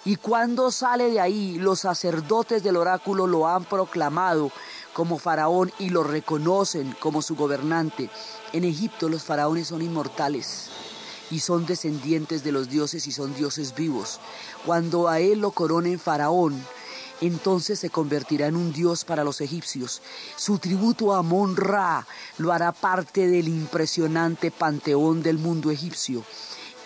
Y 0.04 0.18
cuando 0.18 0.72
sale 0.72 1.10
de 1.10 1.22
ahí, 1.22 1.58
los 1.58 1.82
sacerdotes 1.82 2.64
del 2.64 2.76
oráculo 2.76 3.28
lo 3.28 3.48
han 3.48 3.64
proclamado 3.64 4.52
como 4.94 5.20
faraón 5.20 5.72
y 5.80 5.90
lo 5.90 6.04
reconocen 6.04 6.96
como 7.00 7.22
su 7.22 7.36
gobernante. 7.36 8.10
En 8.52 8.66
Egipto 8.66 9.08
los 9.08 9.24
faraones 9.24 9.68
son 9.68 9.82
inmortales 9.82 10.71
y 11.32 11.40
son 11.40 11.66
descendientes 11.66 12.44
de 12.44 12.52
los 12.52 12.70
dioses 12.70 13.08
y 13.08 13.12
son 13.12 13.34
dioses 13.34 13.74
vivos. 13.74 14.20
Cuando 14.66 15.08
a 15.08 15.20
él 15.20 15.40
lo 15.40 15.52
coronen 15.52 15.98
faraón, 15.98 16.64
entonces 17.22 17.80
se 17.80 17.90
convertirá 17.90 18.48
en 18.48 18.56
un 18.56 18.74
dios 18.74 19.06
para 19.06 19.24
los 19.24 19.42
egipcios. 19.42 20.02
Su 20.36 20.60
tributo 20.60 21.14
a 21.14 21.20
Amon-Ra 21.20 22.06
lo 22.38 22.52
hará 22.52 22.72
parte 22.72 23.28
del 23.28 23.48
impresionante 23.48 24.52
panteón 24.52 25.24
del 25.24 25.38
mundo 25.38 25.72
egipcio 25.72 26.24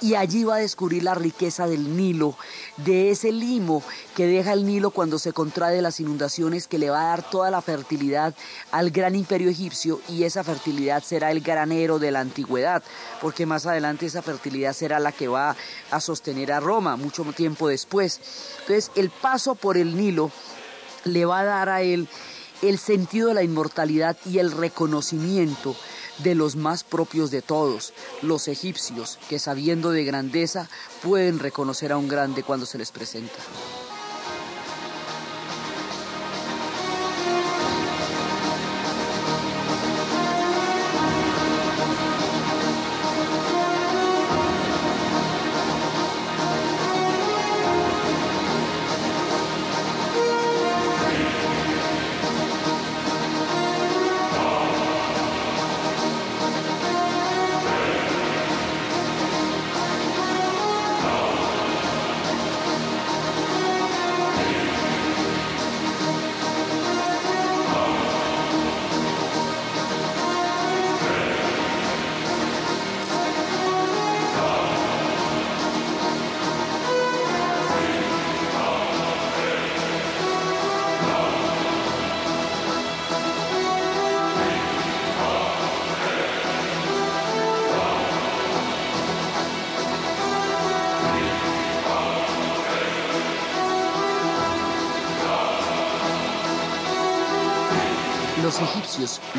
y 0.02 0.16
allí 0.16 0.44
va 0.44 0.56
a 0.56 0.60
descubrir 0.60 1.04
la 1.04 1.16
riqueza 1.16 1.68
del 1.68 1.96
Nilo, 1.96 2.36
de 2.78 3.12
ese 3.12 3.32
limo 3.32 3.84
que 4.16 4.28
deja 4.28 4.54
el 4.54 4.66
Nilo 4.66 4.92
cuando 4.92 5.20
se 5.20 5.34
contrae 5.34 5.82
las 5.82 6.00
inundaciones, 6.00 6.68
que 6.68 6.78
le 6.78 6.90
va 6.90 7.02
a 7.02 7.08
dar 7.08 7.30
toda 7.30 7.52
la 7.52 7.62
fertilidad 7.62 8.34
al 8.72 8.92
gran 8.92 9.16
imperio 9.16 9.50
egipcio 9.50 10.02
y 10.10 10.24
esa 10.24 10.44
fertilidad 10.44 11.04
será 11.04 11.32
el 11.32 11.42
granero 11.42 12.00
de 12.00 12.12
la 12.12 12.20
antigüedad, 12.20 12.84
porque 13.22 13.46
más 13.46 13.66
adelante 13.66 14.06
esa 14.06 14.22
fertilidad 14.22 14.74
será 14.74 15.00
la 15.00 15.12
que 15.12 15.28
va 15.28 15.56
a 15.92 16.00
sostener 16.00 16.52
a 16.52 16.60
Roma 16.60 16.96
mucho 16.96 17.24
tiempo 17.36 17.68
después. 17.68 18.20
Entonces 18.62 18.92
el 18.96 19.10
paso 19.10 19.56
por 19.56 19.78
el 19.78 19.96
Nilo 19.96 20.32
le 21.06 21.26
va 21.26 21.40
a 21.40 21.46
dar 21.46 21.70
a 21.70 21.82
él 21.82 22.08
el 22.62 22.80
sentido 22.80 23.30
de 23.30 23.36
la 23.36 23.44
inmortalidad 23.44 24.18
y 24.26 24.40
el 24.40 24.52
reconocimiento 24.52 25.76
de 26.20 26.36
los 26.36 26.56
más 26.56 26.84
propios 26.84 27.32
de 27.32 27.42
todos, 27.42 27.94
los 28.22 28.48
egipcios, 28.48 29.20
que 29.30 29.40
sabiendo 29.40 29.92
de 29.92 30.06
grandeza 30.06 30.70
pueden 31.04 31.40
reconocer 31.40 31.92
a 31.92 31.98
un 31.98 32.08
grande 32.08 32.44
cuando 32.44 32.66
se 32.66 32.78
les 32.78 32.92
presenta. 32.92 33.36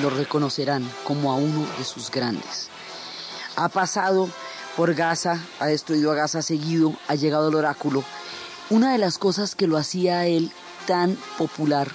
Lo 0.02 0.11
reconocerán 0.11 0.88
como 1.04 1.32
a 1.32 1.37
uno 1.37 1.66
de 1.78 1.85
sus 1.85 2.11
grandes. 2.11 2.68
Ha 3.56 3.68
pasado 3.68 4.28
por 4.76 4.94
Gaza, 4.94 5.40
ha 5.59 5.66
destruido 5.66 6.12
a 6.12 6.14
Gaza 6.14 6.42
seguido, 6.42 6.94
ha 7.09 7.14
llegado 7.14 7.48
al 7.48 7.54
oráculo. 7.54 8.04
Una 8.68 8.92
de 8.92 8.98
las 8.98 9.18
cosas 9.18 9.54
que 9.54 9.66
lo 9.66 9.78
hacía 9.78 10.26
él 10.26 10.52
tan 10.87 11.16
popular 11.38 11.90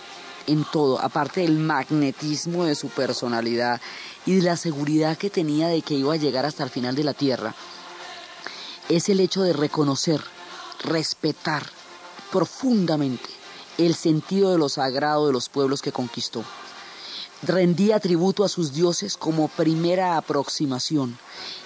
en 0.47 0.65
todo, 0.65 0.99
aparte 0.99 1.41
del 1.41 1.59
magnetismo 1.59 2.65
de 2.65 2.75
su 2.75 2.89
personalidad 2.89 3.79
y 4.25 4.35
de 4.35 4.41
la 4.41 4.57
seguridad 4.57 5.17
que 5.17 5.29
tenía 5.29 5.67
de 5.67 5.81
que 5.81 5.93
iba 5.93 6.13
a 6.13 6.17
llegar 6.17 6.45
hasta 6.45 6.63
el 6.63 6.69
final 6.69 6.95
de 6.95 7.03
la 7.03 7.13
tierra, 7.13 7.53
es 8.89 9.09
el 9.09 9.19
hecho 9.19 9.43
de 9.43 9.53
reconocer, 9.53 10.19
respetar 10.83 11.63
profundamente 12.31 13.29
el 13.77 13.95
sentido 13.95 14.51
de 14.51 14.57
lo 14.57 14.69
sagrado 14.69 15.27
de 15.27 15.33
los 15.33 15.49
pueblos 15.49 15.81
que 15.81 15.91
conquistó. 15.91 16.43
Rendía 17.43 17.99
tributo 17.99 18.43
a 18.43 18.49
sus 18.49 18.71
dioses 18.71 19.17
como 19.17 19.47
primera 19.47 20.15
aproximación 20.15 21.17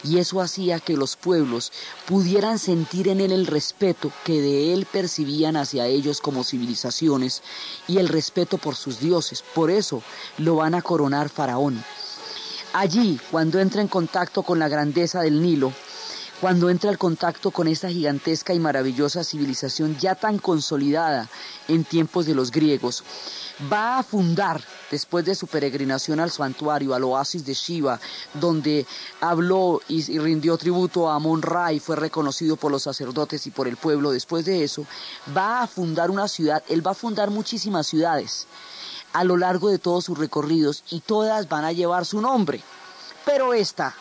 y 0.06 0.20
eso 0.20 0.40
hacía 0.40 0.80
que 0.80 0.96
los 0.96 1.18
pueblos 1.18 1.74
pudieran 2.08 2.60
sentir 2.60 3.10
en 3.10 3.20
él 3.20 3.34
el 3.34 3.46
respeto 3.46 4.10
que 4.24 4.40
de 4.40 4.72
él 4.72 4.86
percibían 4.86 5.58
hacia 5.58 5.88
ellos 5.88 6.22
como 6.22 6.46
civilizaciones 6.46 7.44
y 7.90 7.98
el 7.98 8.08
respeto 8.08 8.58
por 8.58 8.76
sus 8.76 9.02
dioses. 9.02 9.44
Por 9.54 9.70
eso 9.70 10.02
lo 10.38 10.56
van 10.56 10.76
a 10.76 10.82
coronar 10.82 11.28
faraón. 11.28 11.84
Allí, 12.72 13.20
cuando 13.30 13.60
entra 13.60 13.82
en 13.82 13.90
contacto 13.90 14.44
con 14.44 14.60
la 14.60 14.70
grandeza 14.70 15.22
del 15.22 15.42
Nilo, 15.42 15.74
cuando 16.40 16.70
entra 16.70 16.90
al 16.90 16.98
contacto 16.98 17.52
con 17.52 17.68
esta 17.68 17.90
gigantesca 17.90 18.54
y 18.54 18.60
maravillosa 18.60 19.24
civilización 19.24 19.98
ya 19.98 20.16
tan 20.16 20.38
consolidada 20.38 21.30
en 21.68 21.84
tiempos 21.84 22.26
de 22.26 22.36
los 22.36 22.52
griegos, 22.52 23.04
va 23.72 24.00
a 24.00 24.04
fundar, 24.04 24.62
después 24.91 25.26
de 25.26 25.36
su 25.36 25.48
peregrinación 25.48 26.19
al 26.19 26.32
santuario, 26.32 26.93
al 26.93 27.04
oasis 27.04 27.45
de 27.45 27.54
Shiva, 27.54 28.00
donde 28.34 28.86
habló 29.21 29.82
y, 29.88 30.17
rindió 30.19 30.58
tributo 30.58 31.10
a 31.10 31.15
Amon-Ra 31.15 31.74
y 31.74 31.80
fue 31.80 31.95
reconocido 31.95 32.56
por 32.56 32.71
los 32.71 32.84
sacerdotes 32.84 33.48
y 33.48 33.52
por 33.52 33.67
el 33.67 33.78
pueblo, 33.78 34.12
después 34.12 34.45
de 34.45 34.63
eso, 34.63 34.86
va 35.36 35.62
a 35.62 35.67
fundar 35.67 36.12
una 36.12 36.28
ciudad, 36.28 36.63
él 36.69 36.86
va 36.86 36.91
a 36.91 36.95
fundar 36.95 37.30
muchísimas 37.32 37.88
ciudades 37.88 38.48
a 39.13 39.24
lo 39.24 39.38
largo 39.38 39.69
de 39.69 39.80
todos 39.80 40.06
sus 40.06 40.17
recorridos 40.17 40.84
y 40.89 41.00
todas 41.00 41.48
van 41.48 41.63
a 41.63 41.71
llevar 41.71 42.06
su 42.06 42.19
nombre. 42.19 42.62
Pero 43.26 43.54
esta, 43.54 43.95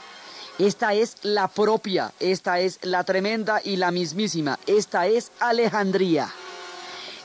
esta 0.58 0.94
es 0.94 1.16
la 1.22 1.48
propia, 1.48 2.12
esta 2.18 2.58
es 2.60 2.78
la 2.82 3.04
tremenda 3.04 3.60
y 3.64 3.76
la 3.76 3.90
mismísima, 3.90 4.58
esta 4.66 5.06
es 5.06 5.30
Alejandría. 5.40 6.32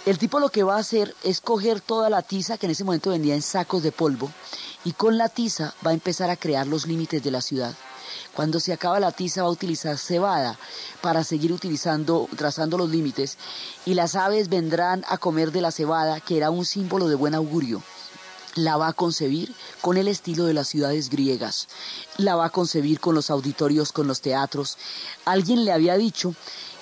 El 0.10 0.17
tipo 0.17 0.39
lo 0.39 0.50
que 0.50 0.63
va 0.63 0.76
a 0.76 0.80
hacer 0.80 1.13
es 1.24 1.39
coger 1.39 1.82
toda 1.82 2.10
la 2.10 2.24
tiza 2.24 2.58
que 2.58 2.65
en 2.65 2.72
ese 2.72 2.84
momento 2.84 3.12
vendía 3.12 3.36
en 3.36 3.43
sacos 3.43 3.84
de 3.84 3.91
polvo 3.91 4.32
y 4.84 4.93
con 4.93 5.19
la 5.19 5.30
tiza 5.30 5.76
va 5.86 5.91
a 5.91 5.93
empezar 5.93 6.32
a 6.32 6.36
crear 6.36 6.65
los 6.65 6.88
límites 6.88 7.22
de 7.22 7.30
la 7.30 7.41
ciudad. 7.41 7.76
Cuando 8.34 8.60
se 8.60 8.74
acaba 8.74 9.00
la 9.00 9.12
tiza 9.12 9.43
va 9.43 9.50
a 9.50 9.52
utilizar 9.52 10.00
cebada 10.00 10.58
para 11.02 11.24
seguir 11.24 11.54
utilizando, 11.54 12.28
trazando 12.36 12.76
los 12.76 12.89
límites 12.89 13.38
y 13.86 13.93
las 13.93 14.15
aves 14.15 14.50
vendrán 14.50 15.06
a 15.10 15.19
comer 15.19 15.52
de 15.52 15.62
la 15.62 15.69
cebada 15.69 16.19
que 16.22 16.38
era 16.38 16.50
un 16.50 16.65
símbolo 16.65 17.08
de 17.08 17.13
buen 17.13 17.36
augurio 17.36 17.84
la 18.56 18.78
va 18.78 18.88
a 18.88 18.93
concebir 18.93 19.54
con 19.82 19.98
el 19.98 20.08
estilo 20.08 20.45
de 20.45 20.54
las 20.54 20.67
ciudades 20.67 21.10
griegas, 21.10 21.67
la 22.17 22.36
va 22.36 22.45
a 22.45 22.50
concebir 22.50 23.00
con 23.00 23.15
los 23.15 23.30
auditorios, 23.30 23.91
con 23.91 24.08
los 24.08 24.22
teatros. 24.22 24.78
Alguien 25.24 25.65
le 25.65 25.72
había 25.72 25.98
dicho 25.98 26.34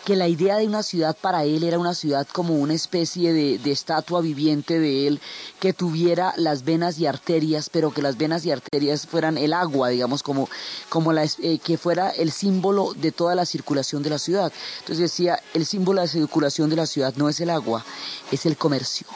que 0.07 0.15
la 0.15 0.29
idea 0.29 0.55
de 0.55 0.65
una 0.65 0.83
ciudad 0.83 1.17
para 1.19 1.43
él 1.43 1.65
era 1.65 1.77
una 1.77 1.93
ciudad 1.93 2.25
como 2.31 2.53
una 2.53 2.73
especie 2.73 3.33
de, 3.33 3.59
estatua 3.69 4.21
viviente 4.21 4.79
de 4.79 5.05
él, 5.05 5.19
que 5.59 5.73
tuviera 5.73 6.33
las 6.37 6.63
venas 6.63 6.97
y 6.97 7.05
arterias, 7.05 7.69
pero 7.69 7.91
que 7.91 8.01
las 8.01 8.17
venas 8.17 8.45
y 8.45 8.51
arterias 8.51 9.05
fueran 9.05 9.37
el 9.37 9.51
agua, 9.51 9.89
digamos, 9.89 10.23
como, 10.23 10.47
como 10.87 11.11
la, 11.11 11.25
eh, 11.25 11.59
que 11.61 11.77
fuera 11.77 12.09
el 12.09 12.31
símbolo 12.31 12.93
de 12.93 13.11
toda 13.11 13.35
la 13.35 13.45
circulación 13.45 14.01
de 14.01 14.11
la 14.11 14.17
ciudad. 14.17 14.53
Entonces 14.79 15.11
decía, 15.11 15.41
el 15.53 15.65
símbolo 15.65 15.99
de 15.99 16.07
la 16.07 16.13
circulación 16.13 16.69
de 16.69 16.77
la 16.77 16.85
ciudad 16.85 17.13
no 17.17 17.27
es 17.27 17.41
el 17.41 17.49
agua, 17.49 17.83
es 18.31 18.45
el 18.45 18.55
comercio 18.55 19.07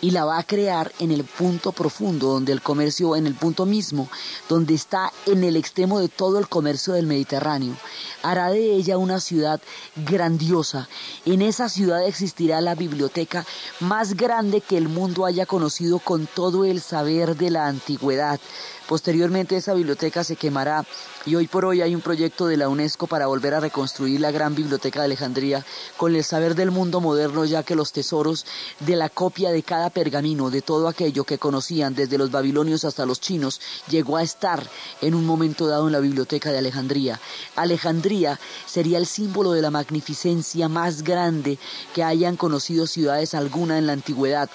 y 0.00 0.10
la 0.10 0.24
va 0.24 0.38
a 0.38 0.42
crear 0.42 0.92
en 0.98 1.10
el 1.10 1.24
punto 1.24 1.72
profundo, 1.72 2.28
donde 2.28 2.52
el 2.52 2.62
comercio, 2.62 3.16
en 3.16 3.26
el 3.26 3.34
punto 3.34 3.66
mismo, 3.66 4.08
donde 4.48 4.74
está 4.74 5.12
en 5.26 5.44
el 5.44 5.56
extremo 5.56 6.00
de 6.00 6.08
todo 6.08 6.38
el 6.38 6.48
comercio 6.48 6.94
del 6.94 7.06
Mediterráneo. 7.06 7.74
Hará 8.22 8.50
de 8.50 8.74
ella 8.74 8.98
una 8.98 9.20
ciudad 9.20 9.60
grandiosa. 9.96 10.88
En 11.24 11.42
esa 11.42 11.68
ciudad 11.68 12.06
existirá 12.06 12.60
la 12.60 12.74
biblioteca 12.74 13.44
más 13.80 14.14
grande 14.14 14.60
que 14.60 14.76
el 14.76 14.88
mundo 14.88 15.26
haya 15.26 15.46
conocido 15.46 15.98
con 15.98 16.26
todo 16.26 16.64
el 16.64 16.80
saber 16.80 17.36
de 17.36 17.50
la 17.50 17.66
antigüedad. 17.66 18.40
Posteriormente 18.88 19.56
esa 19.56 19.72
biblioteca 19.72 20.24
se 20.24 20.36
quemará 20.36 20.84
y 21.24 21.36
hoy 21.36 21.46
por 21.46 21.64
hoy 21.64 21.80
hay 21.80 21.94
un 21.94 22.02
proyecto 22.02 22.46
de 22.46 22.58
la 22.58 22.68
UNESCO 22.68 23.06
para 23.06 23.26
volver 23.26 23.54
a 23.54 23.60
reconstruir 23.60 24.20
la 24.20 24.30
gran 24.30 24.54
biblioteca 24.54 25.00
de 25.00 25.06
Alejandría 25.06 25.64
con 25.96 26.14
el 26.14 26.22
saber 26.22 26.54
del 26.54 26.70
mundo 26.70 27.00
moderno 27.00 27.46
ya 27.46 27.62
que 27.62 27.76
los 27.76 27.92
tesoros 27.92 28.44
de 28.80 28.96
la 28.96 29.08
copia 29.08 29.52
de 29.52 29.62
cada 29.62 29.88
pergamino, 29.88 30.50
de 30.50 30.60
todo 30.60 30.86
aquello 30.86 31.24
que 31.24 31.38
conocían 31.38 31.94
desde 31.94 32.18
los 32.18 32.30
babilonios 32.30 32.84
hasta 32.84 33.06
los 33.06 33.20
chinos, 33.20 33.58
llegó 33.88 34.18
a 34.18 34.22
estar 34.22 34.62
en 35.00 35.14
un 35.14 35.24
momento 35.24 35.66
dado 35.66 35.86
en 35.86 35.92
la 35.92 36.00
biblioteca 36.00 36.52
de 36.52 36.58
Alejandría. 36.58 37.18
Alejandría 37.56 38.38
sería 38.66 38.98
el 38.98 39.06
símbolo 39.06 39.52
de 39.52 39.62
la 39.62 39.70
magnificencia 39.70 40.68
más 40.68 41.02
grande 41.02 41.58
que 41.94 42.04
hayan 42.04 42.36
conocido 42.36 42.86
ciudades 42.86 43.32
alguna 43.32 43.78
en 43.78 43.86
la 43.86 43.94
antigüedad 43.94 44.50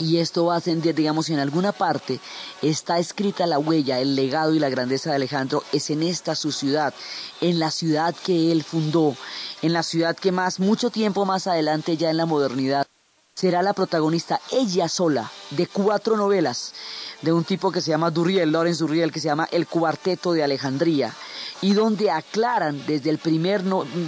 y 0.00 0.18
esto 0.18 0.46
va 0.46 0.54
a 0.54 0.58
ascender, 0.58 0.94
digamos, 0.94 1.28
en 1.28 1.38
alguna 1.38 1.72
parte 1.72 2.20
está 2.62 2.98
escrita 2.98 3.46
la 3.46 3.58
huella, 3.58 4.00
el 4.00 4.16
legado 4.16 4.54
y 4.54 4.58
la 4.58 4.70
grandeza 4.70 5.10
de 5.10 5.16
Alejandro, 5.16 5.62
es 5.72 5.90
en 5.90 6.02
esta 6.02 6.34
su 6.34 6.52
ciudad, 6.52 6.94
en 7.40 7.58
la 7.58 7.70
ciudad 7.70 8.14
que 8.24 8.50
él 8.50 8.64
fundó, 8.64 9.14
en 9.62 9.72
la 9.72 9.82
ciudad 9.82 10.16
que 10.16 10.32
más, 10.32 10.58
mucho 10.58 10.90
tiempo 10.90 11.26
más 11.26 11.46
adelante, 11.46 11.96
ya 11.96 12.10
en 12.10 12.16
la 12.16 12.26
modernidad, 12.26 12.86
será 13.34 13.62
la 13.62 13.74
protagonista 13.74 14.40
ella 14.50 14.88
sola 14.88 15.30
de 15.50 15.66
cuatro 15.66 16.16
novelas 16.16 16.74
de 17.22 17.32
un 17.32 17.44
tipo 17.44 17.70
que 17.70 17.80
se 17.80 17.90
llama 17.90 18.10
Durriel, 18.10 18.52
Lawrence 18.52 18.80
Durriel, 18.80 19.12
que 19.12 19.20
se 19.20 19.28
llama 19.28 19.48
El 19.52 19.66
Cuarteto 19.66 20.32
de 20.32 20.42
Alejandría 20.42 21.14
y 21.62 21.72
donde 21.74 22.10
aclaran 22.10 22.82
desde 22.86 23.10
el 23.10 23.18
primer 23.18 23.62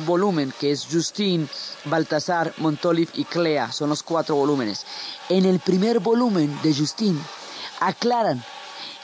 volumen, 0.06 0.52
que 0.58 0.70
es 0.70 0.86
Justine, 0.90 1.46
Baltasar, 1.84 2.54
Montolive 2.58 3.12
y 3.14 3.24
Clea, 3.24 3.72
son 3.72 3.90
los 3.90 4.02
cuatro 4.02 4.36
volúmenes. 4.36 4.86
En 5.28 5.44
el 5.44 5.60
primer 5.60 6.00
volumen 6.00 6.58
de 6.62 6.74
Justine 6.74 7.20
aclaran 7.80 8.42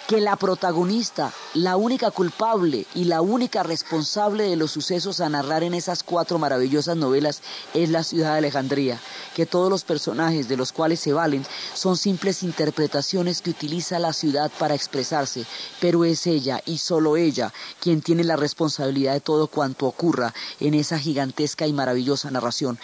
que 0.09 0.23
la 0.23 0.37
protagonista, 0.37 1.35
la 1.53 1.77
única 1.77 2.11
culpable 2.11 2.87
y 2.95 3.05
la 3.05 3.21
única 3.21 3.63
responsable 3.63 4.45
de 4.45 4.57
los 4.57 4.71
sucesos 4.71 5.21
a 5.21 5.29
narrar 5.29 5.63
en 5.65 5.75
esas 5.75 6.03
cuatro 6.03 6.39
maravillosas 6.39 6.97
novelas 6.97 7.43
es 7.75 7.91
la 7.91 8.03
ciudad 8.03 8.33
de 8.33 8.39
Alejandría, 8.39 8.99
que 9.37 9.45
todos 9.45 9.69
los 9.69 9.85
personajes 9.85 10.49
de 10.49 10.57
los 10.57 10.73
cuales 10.73 11.01
se 11.01 11.13
valen 11.13 11.45
son 11.75 11.99
simples 11.99 12.43
interpretaciones 12.43 13.43
que 13.43 13.51
utiliza 13.51 13.99
la 13.99 14.15
ciudad 14.15 14.51
para 14.59 14.75
expresarse, 14.75 15.45
pero 15.79 16.07
es 16.07 16.27
ella 16.27 16.63
y 16.65 16.79
solo 16.79 17.19
ella 17.19 17.53
quien 17.79 18.01
tiene 18.01 18.25
la 18.25 18.37
responsabilidad 18.37 19.13
de 19.13 19.21
todo 19.21 19.47
cuanto 19.47 19.85
ocurra 19.85 20.33
en 20.59 20.73
esa 20.73 20.99
gigantesca 20.99 21.67
y 21.67 21.75
maravillosa 21.75 22.31
narración. 22.31 22.79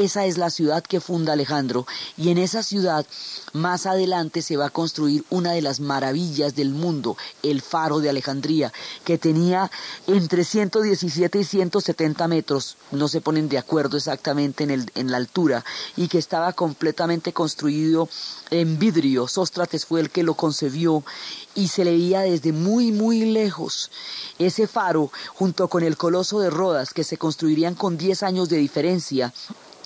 Esa 0.00 0.24
es 0.24 0.38
la 0.38 0.48
ciudad 0.48 0.82
que 0.82 0.98
funda 0.98 1.34
Alejandro 1.34 1.86
y 2.16 2.30
en 2.30 2.38
esa 2.38 2.62
ciudad 2.62 3.04
más 3.52 3.84
adelante 3.84 4.40
se 4.40 4.56
va 4.56 4.66
a 4.66 4.70
construir 4.70 5.26
una 5.28 5.52
de 5.52 5.60
las 5.60 5.78
maravillas 5.78 6.54
del 6.54 6.70
mundo, 6.70 7.18
el 7.42 7.60
faro 7.60 8.00
de 8.00 8.08
Alejandría, 8.08 8.72
que 9.04 9.18
tenía 9.18 9.70
entre 10.06 10.44
117 10.44 11.40
y 11.40 11.44
170 11.44 12.28
metros, 12.28 12.78
no 12.92 13.08
se 13.08 13.20
ponen 13.20 13.50
de 13.50 13.58
acuerdo 13.58 13.98
exactamente 13.98 14.64
en, 14.64 14.70
el, 14.70 14.90
en 14.94 15.10
la 15.10 15.18
altura, 15.18 15.66
y 15.96 16.08
que 16.08 16.16
estaba 16.16 16.54
completamente 16.54 17.34
construido 17.34 18.08
en 18.50 18.78
vidrio. 18.78 19.28
Sóstrates 19.28 19.84
fue 19.84 20.00
el 20.00 20.08
que 20.08 20.22
lo 20.22 20.32
concebió 20.32 21.04
y 21.54 21.68
se 21.68 21.84
leía 21.84 22.20
desde 22.20 22.52
muy, 22.52 22.90
muy 22.90 23.26
lejos. 23.26 23.90
Ese 24.38 24.66
faro, 24.66 25.12
junto 25.34 25.68
con 25.68 25.82
el 25.82 25.98
coloso 25.98 26.40
de 26.40 26.48
Rodas, 26.48 26.94
que 26.94 27.04
se 27.04 27.18
construirían 27.18 27.74
con 27.74 27.98
10 27.98 28.22
años 28.22 28.48
de 28.48 28.56
diferencia, 28.56 29.34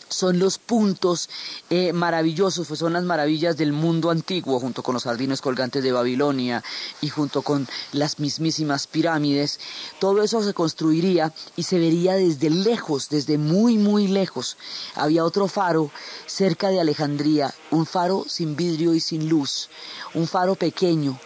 son 0.09 0.39
los 0.39 0.59
puntos 0.59 1.29
eh, 1.71 1.93
maravillosos, 1.93 2.69
pues 2.69 2.81
son 2.81 2.93
las 2.93 3.05
maravillas 3.05 3.57
del 3.57 3.73
mundo 3.73 4.11
antiguo, 4.11 4.61
junto 4.61 4.83
con 4.83 4.95
los 4.95 5.05
jardines 5.05 5.41
colgantes 5.41 5.83
de 5.83 5.93
Babilonia 5.93 6.63
y 7.01 7.09
junto 7.09 7.43
con 7.43 7.67
las 7.93 8.19
mismísimas 8.19 8.87
pirámides. 8.87 9.61
Todo 9.99 10.23
eso 10.23 10.43
se 10.43 10.55
construiría 10.55 11.33
y 11.57 11.65
se 11.65 11.79
vería 11.79 12.15
desde 12.15 12.51
lejos, 12.51 13.09
desde 13.09 13.39
muy, 13.39 13.79
muy 13.79 14.07
lejos. 14.09 14.57
Había 14.95 15.25
otro 15.25 15.49
faro 15.49 15.91
cerca 16.27 16.69
de 16.69 16.81
Alejandría, 16.81 17.55
un 17.71 17.87
faro 17.87 18.25
sin 18.29 18.57
vidrio 18.57 18.95
y 18.95 19.01
sin 19.01 19.29
luz, 19.29 19.69
un 20.15 20.27
faro 20.27 20.55
pequeño 20.55 21.19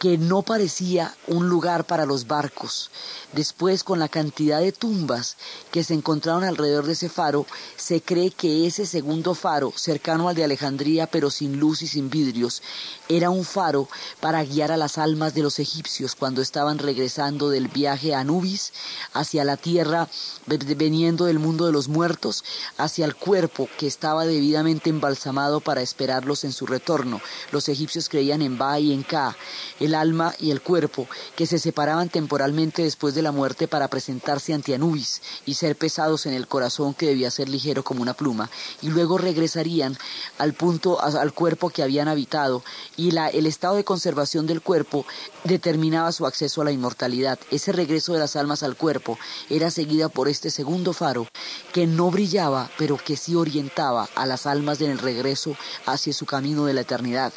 que 0.00 0.16
no 0.16 0.40
parecía 0.40 1.14
un 1.26 1.50
lugar 1.50 1.84
para 1.84 2.06
los 2.06 2.26
barcos. 2.26 2.90
Después, 3.34 3.84
con 3.84 3.98
la 3.98 4.08
cantidad 4.08 4.58
de 4.58 4.72
tumbas 4.72 5.36
que 5.70 5.84
se 5.84 5.92
encontraron 5.92 6.42
alrededor 6.42 6.86
de 6.86 6.94
ese 6.94 7.10
faro, 7.10 7.46
se 7.76 8.00
cree 8.00 8.30
que 8.30 8.66
ese 8.66 8.86
segundo 8.86 9.34
faro, 9.34 9.74
cercano 9.76 10.30
al 10.30 10.34
de 10.34 10.44
Alejandría, 10.44 11.06
pero 11.06 11.30
sin 11.30 11.60
luz 11.60 11.82
y 11.82 11.86
sin 11.86 12.08
vidrios, 12.08 12.62
era 13.10 13.28
un 13.28 13.44
faro 13.44 13.88
para 14.20 14.44
guiar 14.44 14.70
a 14.70 14.76
las 14.76 14.96
almas 14.96 15.34
de 15.34 15.42
los 15.42 15.58
egipcios 15.58 16.14
cuando 16.14 16.40
estaban 16.42 16.78
regresando 16.78 17.50
del 17.50 17.66
viaje 17.66 18.14
a 18.14 18.20
Anubis 18.20 18.72
hacia 19.12 19.44
la 19.44 19.56
tierra, 19.56 20.08
veniendo 20.46 21.24
del 21.24 21.40
mundo 21.40 21.66
de 21.66 21.72
los 21.72 21.88
muertos, 21.88 22.44
hacia 22.78 23.04
el 23.04 23.16
cuerpo 23.16 23.68
que 23.78 23.88
estaba 23.88 24.26
debidamente 24.26 24.90
embalsamado 24.90 25.60
para 25.60 25.82
esperarlos 25.82 26.44
en 26.44 26.52
su 26.52 26.66
retorno. 26.66 27.20
Los 27.50 27.68
egipcios 27.68 28.08
creían 28.08 28.42
en 28.42 28.58
Ba 28.58 28.78
y 28.78 28.92
en 28.92 29.02
Ka, 29.02 29.36
el 29.80 29.96
alma 29.96 30.32
y 30.38 30.52
el 30.52 30.60
cuerpo, 30.60 31.08
que 31.34 31.46
se 31.46 31.58
separaban 31.58 32.10
temporalmente 32.10 32.82
después 32.82 33.14
de 33.16 33.22
la 33.22 33.32
muerte 33.32 33.66
para 33.66 33.88
presentarse 33.88 34.54
ante 34.54 34.74
Anubis 34.74 35.20
y 35.46 35.54
ser 35.54 35.74
pesados 35.74 36.26
en 36.26 36.34
el 36.34 36.46
corazón 36.46 36.94
que 36.94 37.06
debía 37.06 37.32
ser 37.32 37.48
ligero 37.48 37.82
como 37.82 38.02
una 38.02 38.14
pluma, 38.14 38.50
y 38.82 38.88
luego 38.88 39.18
regresarían 39.18 39.98
al 40.38 40.54
punto, 40.54 41.02
al 41.02 41.32
cuerpo 41.32 41.70
que 41.70 41.82
habían 41.82 42.06
habitado, 42.06 42.62
y 43.00 43.16
el 43.16 43.46
estado 43.46 43.76
de 43.76 43.84
conservación 43.84 44.46
del 44.46 44.60
cuerpo 44.60 45.06
determinaba 45.44 46.12
su 46.12 46.26
acceso 46.26 46.60
a 46.60 46.64
la 46.64 46.72
inmortalidad. 46.72 47.38
Ese 47.50 47.72
regreso 47.72 48.12
de 48.12 48.18
las 48.18 48.36
almas 48.36 48.62
al 48.62 48.76
cuerpo 48.76 49.18
era 49.48 49.70
seguida 49.70 50.10
por 50.10 50.28
este 50.28 50.50
segundo 50.50 50.92
faro 50.92 51.26
que 51.72 51.86
no 51.86 52.10
brillaba, 52.10 52.70
pero 52.76 52.98
que 52.98 53.16
sí 53.16 53.34
orientaba 53.34 54.06
a 54.14 54.26
las 54.26 54.44
almas 54.44 54.82
en 54.82 54.90
el 54.90 54.98
regreso 54.98 55.56
hacia 55.86 56.12
su 56.12 56.26
camino 56.26 56.66
de 56.66 56.74
la 56.74 56.82
eternidad. 56.82 57.32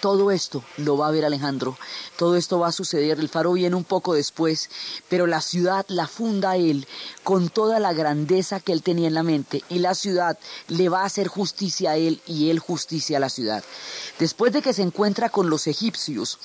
Todo 0.00 0.30
esto 0.30 0.64
lo 0.78 0.96
va 0.96 1.08
a 1.08 1.10
ver 1.10 1.24
Alejandro, 1.24 1.76
todo 2.16 2.36
esto 2.36 2.58
va 2.58 2.68
a 2.68 2.72
suceder, 2.72 3.20
el 3.20 3.28
faro 3.28 3.52
viene 3.52 3.76
un 3.76 3.84
poco 3.84 4.14
después, 4.14 4.70
pero 5.08 5.26
la 5.26 5.42
ciudad 5.42 5.84
la 5.88 6.06
funda 6.06 6.56
él 6.56 6.86
con 7.22 7.50
toda 7.50 7.78
la 7.80 7.92
grandeza 7.92 8.60
que 8.60 8.72
él 8.72 8.82
tenía 8.82 9.08
en 9.08 9.14
la 9.14 9.22
mente. 9.22 9.62
Y 9.68 9.78
la 9.80 9.94
ciudad 9.94 10.38
le 10.68 10.88
va 10.88 11.02
a 11.02 11.06
hacer 11.06 11.28
justicia 11.28 11.92
a 11.92 11.96
él 11.96 12.20
y 12.26 12.50
él 12.50 12.58
justicia 12.58 13.18
a 13.18 13.20
la 13.20 13.28
ciudad. 13.28 13.62
Después 14.18 14.52
de 14.52 14.62
que 14.62 14.72
se 14.72 14.82
encuentra 14.82 15.28
con 15.28 15.50
los 15.50 15.66
egipcios, 15.66 16.38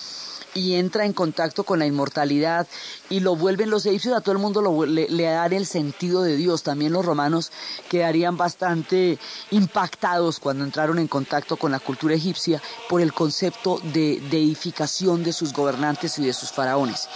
y 0.56 0.76
entra 0.76 1.06
en 1.06 1.12
contacto 1.12 1.66
con 1.66 1.80
la 1.80 1.86
inmortalidad 1.86 2.66
y 3.10 3.20
lo 3.20 3.36
vuelven 3.36 3.70
los 3.70 3.86
egipcios 3.86 4.16
a 4.16 4.22
todo 4.22 4.32
el 4.32 4.40
mundo 4.40 4.86
le, 4.86 5.10
le, 5.10 5.24
dan 5.24 5.52
el 5.52 5.66
sentido 5.66 6.24
de 6.24 6.38
Dios. 6.38 6.64
También 6.64 6.94
los 6.94 7.06
romanos 7.06 7.52
quedarían 7.90 8.38
bastante 8.38 9.20
impactados 9.52 10.40
cuando 10.40 10.64
entraron 10.64 10.98
en 10.98 11.10
contacto 11.10 11.58
con 11.58 11.74
la 11.74 11.80
cultura 11.80 12.16
egipcia 12.16 12.62
por 12.90 13.02
el 13.02 13.14
concepto 13.14 13.80
de 13.94 14.24
deificación 14.32 15.24
de 15.24 15.34
sus 15.34 15.52
gobernantes 15.52 16.18
y 16.20 16.26
de 16.26 16.34
sus 16.34 16.54
faraones. 16.54 17.10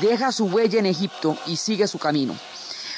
Deja 0.00 0.32
su 0.32 0.46
huella 0.46 0.80
en 0.80 0.86
Egipto 0.86 1.38
y 1.46 1.56
sigue 1.56 1.86
su 1.86 1.98
camino. 1.98 2.36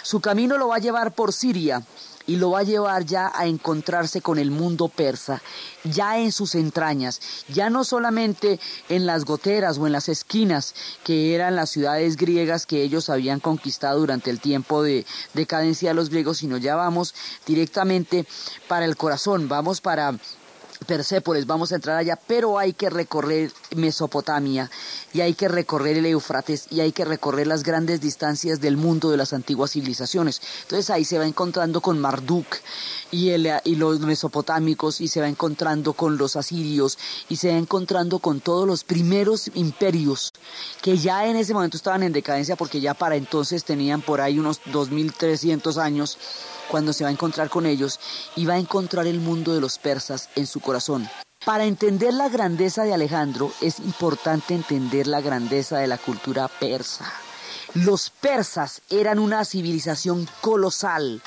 Su 0.02 0.20
camino 0.20 0.56
lo 0.56 0.68
va 0.68 0.76
a 0.76 0.80
llevar 0.80 1.14
por 1.14 1.32
Siria, 1.32 1.82
y 2.26 2.36
lo 2.36 2.50
va 2.50 2.60
a 2.60 2.64
llevar 2.64 3.04
ya 3.04 3.32
a 3.34 3.46
encontrarse 3.46 4.20
con 4.20 4.38
el 4.38 4.50
mundo 4.50 4.88
persa, 4.88 5.42
ya 5.84 6.18
en 6.18 6.32
sus 6.32 6.54
entrañas, 6.54 7.20
ya 7.48 7.70
no 7.70 7.84
solamente 7.84 8.60
en 8.88 9.06
las 9.06 9.24
goteras 9.24 9.78
o 9.78 9.86
en 9.86 9.92
las 9.92 10.08
esquinas 10.08 10.74
que 11.04 11.34
eran 11.34 11.56
las 11.56 11.70
ciudades 11.70 12.16
griegas 12.16 12.66
que 12.66 12.82
ellos 12.82 13.10
habían 13.10 13.40
conquistado 13.40 14.00
durante 14.00 14.30
el 14.30 14.40
tiempo 14.40 14.82
de 14.82 15.06
decadencia 15.34 15.90
de 15.90 15.94
los 15.94 16.10
griegos, 16.10 16.38
sino 16.38 16.56
ya 16.56 16.76
vamos 16.76 17.14
directamente 17.46 18.26
para 18.68 18.84
el 18.84 18.96
corazón, 18.96 19.48
vamos 19.48 19.80
para 19.80 20.14
Persépolis, 20.86 21.46
vamos 21.46 21.72
a 21.72 21.76
entrar 21.76 21.96
allá, 21.96 22.18
pero 22.26 22.58
hay 22.58 22.72
que 22.72 22.90
recorrer 22.90 23.52
Mesopotamia 23.76 24.70
y 25.12 25.20
hay 25.20 25.34
que 25.34 25.48
recorrer 25.48 25.96
el 25.98 26.06
Eufrates 26.06 26.66
y 26.70 26.80
hay 26.80 26.92
que 26.92 27.04
recorrer 27.04 27.46
las 27.46 27.62
grandes 27.62 28.00
distancias 28.00 28.60
del 28.60 28.76
mundo 28.76 29.10
de 29.10 29.16
las 29.16 29.32
antiguas 29.32 29.72
civilizaciones. 29.72 30.40
Entonces 30.62 30.90
ahí 30.90 31.04
se 31.04 31.18
va 31.18 31.26
encontrando 31.26 31.80
con 31.80 31.98
Marduk 31.98 32.46
y, 33.10 33.30
y 33.30 33.74
los 33.76 34.00
mesopotámicos 34.00 35.00
y 35.00 35.08
se 35.08 35.20
va 35.20 35.28
encontrando 35.28 35.92
con 35.92 36.16
los 36.16 36.36
asirios 36.36 36.98
y 37.28 37.36
se 37.36 37.50
va 37.50 37.58
encontrando 37.58 38.18
con 38.18 38.40
todos 38.40 38.66
los 38.66 38.84
primeros 38.84 39.50
imperios 39.54 40.32
que 40.80 40.96
ya 40.98 41.26
en 41.26 41.36
ese 41.36 41.54
momento 41.54 41.76
estaban 41.76 42.02
en 42.02 42.12
decadencia 42.12 42.56
porque 42.56 42.80
ya 42.80 42.94
para 42.94 43.16
entonces 43.16 43.64
tenían 43.64 44.02
por 44.02 44.20
ahí 44.20 44.38
unos 44.38 44.60
2300 44.72 45.78
años 45.78 46.18
cuando 46.68 46.92
se 46.92 47.04
va 47.04 47.10
a 47.10 47.12
encontrar 47.12 47.50
con 47.50 47.66
ellos 47.66 48.00
y 48.36 48.46
va 48.46 48.54
a 48.54 48.58
encontrar 48.58 49.06
el 49.06 49.20
mundo 49.20 49.54
de 49.54 49.60
los 49.60 49.78
persas 49.78 50.28
en 50.36 50.46
su 50.46 50.60
corazón. 50.60 51.08
Para 51.44 51.64
entender 51.64 52.14
la 52.14 52.28
grandeza 52.28 52.84
de 52.84 52.94
Alejandro 52.94 53.50
es 53.60 53.80
importante 53.80 54.54
entender 54.54 55.08
la 55.08 55.20
grandeza 55.20 55.78
de 55.78 55.88
la 55.88 55.98
cultura 55.98 56.46
persa. 56.46 57.12
Los 57.74 58.10
persas 58.10 58.80
eran 58.90 59.18
una 59.18 59.44
civilización 59.44 60.28
colosal 60.40 61.20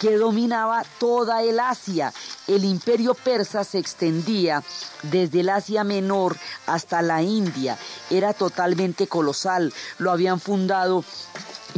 que 0.00 0.16
dominaba 0.16 0.84
toda 0.98 1.42
el 1.42 1.60
Asia. 1.60 2.12
El 2.46 2.64
imperio 2.64 3.14
persa 3.14 3.64
se 3.64 3.78
extendía 3.78 4.62
desde 5.02 5.40
el 5.40 5.48
Asia 5.48 5.84
Menor 5.84 6.36
hasta 6.66 7.02
la 7.02 7.22
India. 7.22 7.78
Era 8.10 8.32
totalmente 8.32 9.06
colosal. 9.06 9.72
Lo 9.98 10.10
habían 10.10 10.40
fundado 10.40 11.04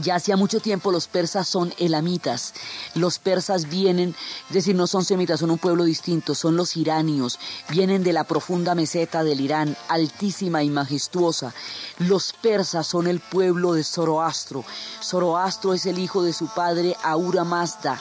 ya 0.00 0.14
hacía 0.14 0.36
mucho 0.36 0.60
tiempo 0.60 0.92
los 0.92 1.08
persas 1.08 1.48
son 1.48 1.74
elamitas. 1.78 2.54
Los 2.94 3.18
persas 3.18 3.68
vienen, 3.68 4.14
es 4.48 4.54
decir, 4.54 4.76
no 4.76 4.86
son 4.86 5.04
semitas, 5.04 5.40
son 5.40 5.50
un 5.50 5.58
pueblo 5.58 5.84
distinto, 5.84 6.34
son 6.34 6.56
los 6.56 6.76
iranios, 6.76 7.38
vienen 7.70 8.04
de 8.04 8.12
la 8.12 8.24
profunda 8.24 8.74
meseta 8.74 9.24
del 9.24 9.40
Irán, 9.40 9.76
altísima 9.88 10.62
y 10.62 10.70
majestuosa. 10.70 11.52
Los 11.98 12.32
persas 12.32 12.86
son 12.86 13.06
el 13.06 13.20
pueblo 13.20 13.72
de 13.72 13.82
Zoroastro. 13.82 14.64
Zoroastro 15.02 15.74
es 15.74 15.86
el 15.86 15.98
hijo 15.98 16.22
de 16.22 16.32
su 16.32 16.46
padre 16.46 16.96
Aura 17.02 17.44
Mazda. 17.44 18.00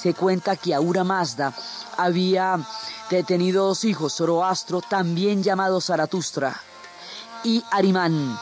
Se 0.00 0.14
cuenta 0.14 0.56
que 0.56 0.74
Aura 0.74 1.04
Mazda 1.04 1.52
había 1.96 2.58
tenido 3.26 3.66
dos 3.66 3.84
hijos, 3.84 4.14
Zoroastro, 4.14 4.80
también 4.80 5.42
llamado 5.42 5.80
Zaratustra, 5.80 6.60
y 7.44 7.64
Arimán 7.70 8.38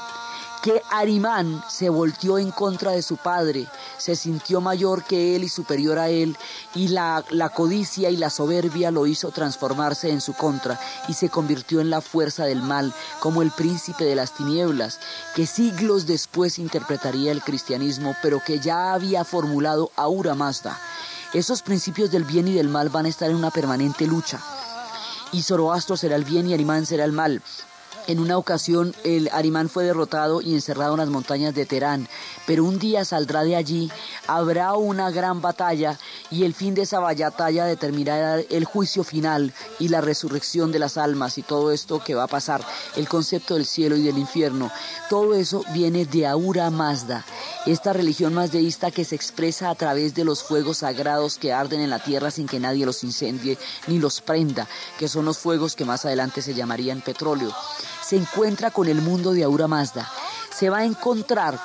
que 0.66 0.82
Arimán 0.90 1.62
se 1.68 1.88
volteó 1.90 2.38
en 2.38 2.50
contra 2.50 2.90
de 2.90 3.00
su 3.00 3.16
padre, 3.18 3.68
se 3.98 4.16
sintió 4.16 4.60
mayor 4.60 5.04
que 5.04 5.36
él 5.36 5.44
y 5.44 5.48
superior 5.48 5.96
a 5.96 6.08
él, 6.08 6.36
y 6.74 6.88
la, 6.88 7.24
la, 7.30 7.50
codicia 7.50 8.10
y 8.10 8.16
la 8.16 8.30
soberbia 8.30 8.90
lo 8.90 9.06
hizo 9.06 9.30
transformarse 9.30 10.10
en 10.10 10.20
su 10.20 10.34
contra, 10.34 10.76
y 11.06 11.14
se 11.14 11.28
convirtió 11.28 11.80
en 11.80 11.88
la 11.88 12.00
fuerza 12.00 12.46
del 12.46 12.62
mal, 12.62 12.92
como 13.20 13.42
el 13.42 13.52
príncipe 13.52 14.02
de 14.02 14.16
las 14.16 14.32
tinieblas, 14.32 14.98
que 15.36 15.46
siglos 15.46 16.04
después 16.04 16.58
interpretaría 16.58 17.30
el 17.30 17.42
cristianismo, 17.42 18.16
pero 18.20 18.42
que 18.44 18.58
ya 18.58 18.92
había 18.92 19.24
formulado 19.24 19.92
Aura 19.94 20.34
Mazda. 20.34 20.76
Esos 21.34 21.62
principios 21.62 22.10
del 22.10 22.24
bien 22.24 22.48
y 22.48 22.54
del 22.54 22.68
mal 22.68 22.88
van 22.88 23.06
a 23.06 23.08
estar 23.08 23.28
en 23.28 23.36
una 23.36 23.50
permanente 23.50 24.06
lucha. 24.06 24.40
Y 25.32 25.42
Zoroastro 25.42 25.96
será 25.96 26.16
el 26.16 26.24
bien 26.24 26.48
y 26.48 26.54
Arimán 26.54 26.86
será 26.86 27.04
el 27.04 27.12
mal. 27.12 27.42
En 28.08 28.20
una 28.20 28.38
ocasión 28.38 28.94
el 29.02 29.28
Arimán 29.32 29.68
fue 29.68 29.82
derrotado 29.82 30.40
y 30.40 30.54
encerrado 30.54 30.94
en 30.94 31.00
las 31.00 31.08
montañas 31.08 31.56
de 31.56 31.66
Terán, 31.66 32.08
pero 32.46 32.62
un 32.62 32.78
día 32.78 33.04
saldrá 33.04 33.42
de 33.42 33.56
allí, 33.56 33.90
habrá 34.28 34.74
una 34.74 35.10
gran 35.10 35.40
batalla 35.40 35.98
y 36.30 36.44
el 36.44 36.54
fin 36.54 36.74
de 36.74 36.82
esa 36.82 37.00
batalla 37.00 37.64
determinará 37.64 38.38
el 38.38 38.64
juicio 38.64 39.02
final 39.02 39.52
y 39.80 39.88
la 39.88 40.00
resurrección 40.00 40.70
de 40.70 40.78
las 40.78 40.98
almas 40.98 41.36
y 41.36 41.42
todo 41.42 41.72
esto 41.72 42.02
que 42.04 42.14
va 42.14 42.24
a 42.24 42.28
pasar, 42.28 42.64
el 42.94 43.08
concepto 43.08 43.54
del 43.54 43.66
cielo 43.66 43.96
y 43.96 44.04
del 44.04 44.18
infierno. 44.18 44.70
Todo 45.10 45.34
eso 45.34 45.64
viene 45.72 46.04
de 46.04 46.28
Aura 46.28 46.70
Mazda, 46.70 47.24
esta 47.66 47.92
religión 47.92 48.34
mazdeísta 48.34 48.92
que 48.92 49.04
se 49.04 49.16
expresa 49.16 49.68
a 49.68 49.74
través 49.74 50.14
de 50.14 50.24
los 50.24 50.44
fuegos 50.44 50.78
sagrados 50.78 51.38
que 51.38 51.52
arden 51.52 51.80
en 51.80 51.90
la 51.90 51.98
tierra 51.98 52.30
sin 52.30 52.46
que 52.46 52.60
nadie 52.60 52.86
los 52.86 53.02
incendie 53.02 53.58
ni 53.88 53.98
los 53.98 54.20
prenda, 54.20 54.68
que 54.96 55.08
son 55.08 55.24
los 55.24 55.38
fuegos 55.38 55.74
que 55.74 55.84
más 55.84 56.04
adelante 56.04 56.40
se 56.40 56.54
llamarían 56.54 57.00
petróleo 57.00 57.52
se 58.06 58.16
encuentra 58.16 58.70
con 58.70 58.86
el 58.86 59.00
mundo 59.02 59.32
de 59.32 59.42
Aura 59.42 59.66
Mazda. 59.66 60.08
Se 60.54 60.70
va 60.70 60.78
a 60.78 60.84
encontrar 60.84 61.58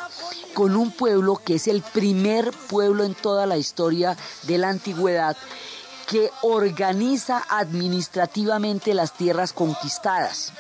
con 0.56 0.76
un 0.76 0.92
pueblo 0.92 1.40
que 1.44 1.56
es 1.56 1.68
el 1.68 1.82
primer 1.82 2.52
pueblo 2.52 3.04
en 3.04 3.14
toda 3.14 3.46
la 3.46 3.58
historia 3.58 4.18
de 4.44 4.58
la 4.58 4.70
antigüedad 4.70 5.38
que 6.08 6.32
organiza 6.42 7.44
administrativamente 7.48 8.94
las 8.94 9.14
tierras 9.14 9.54
conquistadas. 9.54 10.52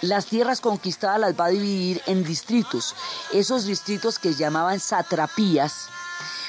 Las 0.00 0.26
tierras 0.26 0.60
conquistadas 0.60 1.20
las 1.20 1.38
va 1.38 1.46
a 1.46 1.50
dividir 1.50 2.02
en 2.06 2.24
distritos. 2.24 2.96
Esos 3.32 3.64
distritos 3.64 4.18
que 4.18 4.34
llamaban 4.34 4.80
satrapías 4.80 5.88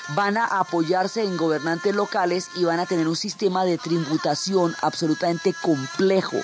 van 0.10 0.38
a 0.38 0.46
apoyarse 0.46 1.24
en 1.24 1.38
gobernantes 1.38 1.96
locales 1.96 2.50
y 2.56 2.66
van 2.66 2.80
a 2.80 2.86
tener 2.86 3.08
un 3.08 3.16
sistema 3.16 3.64
de 3.64 3.78
tributación 3.78 4.76
absolutamente 4.82 5.54
complejo. 5.62 6.38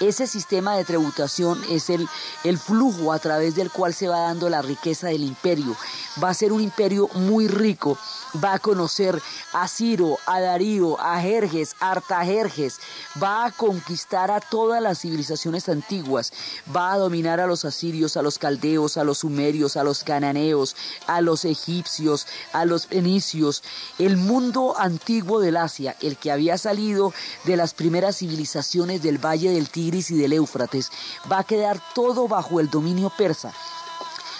Ese 0.00 0.26
sistema 0.26 0.76
de 0.76 0.84
tributación 0.84 1.62
es 1.70 1.90
el, 1.90 2.08
el 2.42 2.58
flujo 2.58 3.12
a 3.12 3.18
través 3.18 3.54
del 3.54 3.70
cual 3.70 3.94
se 3.94 4.08
va 4.08 4.20
dando 4.20 4.48
la 4.48 4.62
riqueza 4.62 5.08
del 5.08 5.22
imperio. 5.22 5.76
Va 6.22 6.30
a 6.30 6.34
ser 6.34 6.52
un 6.52 6.60
imperio 6.60 7.08
muy 7.14 7.48
rico. 7.48 7.96
Va 8.42 8.54
a 8.54 8.58
conocer 8.58 9.20
a 9.52 9.68
Ciro, 9.68 10.18
a 10.26 10.40
Darío, 10.40 11.00
a 11.00 11.20
Jerjes, 11.20 11.76
a 11.78 11.92
Artajerjes, 11.92 12.80
va 13.22 13.46
a 13.46 13.52
conquistar 13.52 14.30
a 14.30 14.40
todas 14.40 14.82
las 14.82 15.00
civilizaciones 15.00 15.68
antiguas, 15.68 16.32
va 16.74 16.92
a 16.92 16.98
dominar 16.98 17.38
a 17.40 17.46
los 17.46 17.64
asirios, 17.64 18.16
a 18.16 18.22
los 18.22 18.38
caldeos, 18.38 18.96
a 18.96 19.04
los 19.04 19.18
sumerios, 19.18 19.76
a 19.76 19.84
los 19.84 20.02
cananeos, 20.02 20.74
a 21.06 21.20
los 21.20 21.44
egipcios, 21.44 22.26
a 22.52 22.64
los 22.64 22.86
fenicios, 22.86 23.62
el 23.98 24.16
mundo 24.16 24.74
antiguo 24.76 25.40
del 25.40 25.56
Asia, 25.56 25.96
el 26.00 26.16
que 26.16 26.32
había 26.32 26.58
salido 26.58 27.12
de 27.44 27.56
las 27.56 27.74
primeras 27.74 28.18
civilizaciones 28.18 29.02
del 29.02 29.24
Valle 29.24 29.50
del 29.50 29.68
Y 29.84 30.14
del 30.14 30.32
Éufrates, 30.32 30.90
va 31.30 31.40
a 31.40 31.44
quedar 31.44 31.80
todo 31.94 32.28
bajo 32.28 32.60
el 32.60 32.70
dominio 32.70 33.10
persa. 33.10 33.52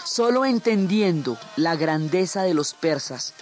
Solo 0.05 0.45
entendiendo 0.45 1.37
la 1.57 1.77
grandeza 1.77 2.43
de 2.43 2.55
los 2.55 2.75
persas, 2.75 3.35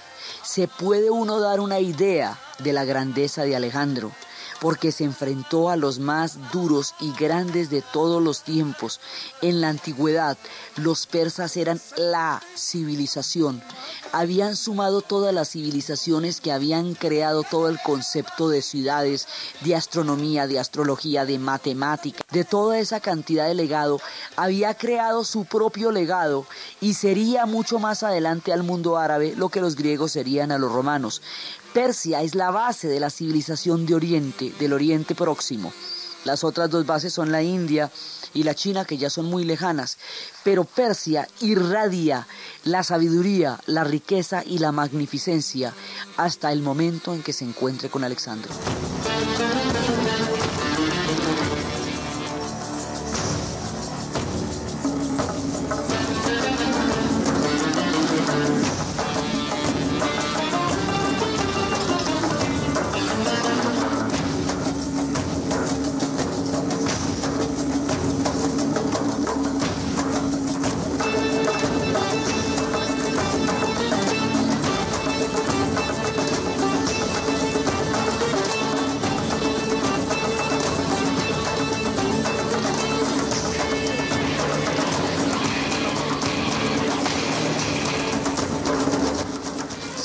se 0.43 0.69
puede 0.69 1.11
uno 1.11 1.41
dar 1.41 1.61
una 1.61 1.81
idea 1.81 2.39
de 2.59 2.73
la 2.73 2.85
grandeza 2.85 3.43
de 3.43 3.57
Alejandro 3.57 4.13
porque 4.63 4.93
se 4.93 5.03
enfrentó 5.03 5.71
a 5.71 5.77
los 5.77 5.99
más 5.99 6.39
duros 6.53 6.95
y 7.01 7.13
grandes 7.15 7.69
de 7.69 7.83
todos 7.83 8.23
los 8.23 8.43
tiempos. 8.45 9.01
En 9.41 9.61
la 9.61 9.69
antigüedad, 9.69 10.39
los 10.77 11.09
persas 11.09 11.57
eran 11.57 11.81
la 11.97 12.41
civilización. 12.57 13.61
Habían 14.13 14.55
sumado 14.55 15.01
todas 15.01 15.35
las 15.35 15.51
civilizaciones 15.51 16.41
que 16.41 16.53
habían 16.53 16.95
creado 16.95 17.43
todo 17.43 17.69
el 17.69 17.81
concepto 17.83 18.49
de 18.49 18.63
ciudades, 18.63 19.27
de 19.63 19.75
astronomía, 19.75 20.47
de 20.47 20.61
astrología, 20.61 21.27
de 21.27 21.41
matemática, 21.41 22.23
de 22.31 22.45
toda 22.45 22.79
esa 22.79 23.01
cantidad 23.01 23.49
de 23.49 23.55
legado. 23.55 24.01
Había 24.37 24.75
creado 24.75 25.25
su 25.25 25.45
propio 25.45 25.91
legado 25.91 26.47
y 26.81 26.95
sería 26.95 27.47
mucho 27.47 27.81
más 27.81 28.05
adelante 28.05 28.53
al 28.53 28.63
mundo 28.63 28.97
árabe 28.97 29.35
lo 29.35 29.49
que 29.49 29.61
los 29.61 29.75
griegos 29.75 30.13
serían 30.13 30.53
a 30.53 30.59
los 30.59 30.71
romanos. 30.71 31.21
Persia 31.73 32.21
es 32.21 32.35
la 32.35 32.51
base 32.51 32.87
de 32.87 33.01
la 33.01 33.09
civilización 33.09 33.87
de 33.87 33.95
Oriente, 33.95 34.53
del 34.59 34.75
Oriente 34.75 35.15
Próximo. 35.15 35.73
Las 36.25 36.45
otras 36.45 36.71
dos 36.71 36.85
bases 36.85 37.15
son 37.15 37.33
la 37.33 37.43
India 37.43 37.91
y 38.35 38.43
la 38.43 38.55
China, 38.55 38.85
que 38.85 38.99
ya 38.99 39.09
son 39.09 39.27
muy 39.27 39.45
lejanas. 39.45 39.97
Pero 40.45 40.65
Persia 40.65 41.27
irradia 41.41 42.27
la 42.65 42.85
sabiduría, 42.85 43.59
la 43.67 43.85
riqueza 43.85 44.43
y 44.45 44.59
la 44.59 44.71
magnificencia 44.71 45.73
hasta 46.19 46.53
el 46.53 46.61
momento 46.61 47.15
en 47.15 47.23
que 47.23 47.33
se 47.33 47.45
encuentre 47.45 47.89
con 47.89 48.05
Alexandro. 48.05 48.53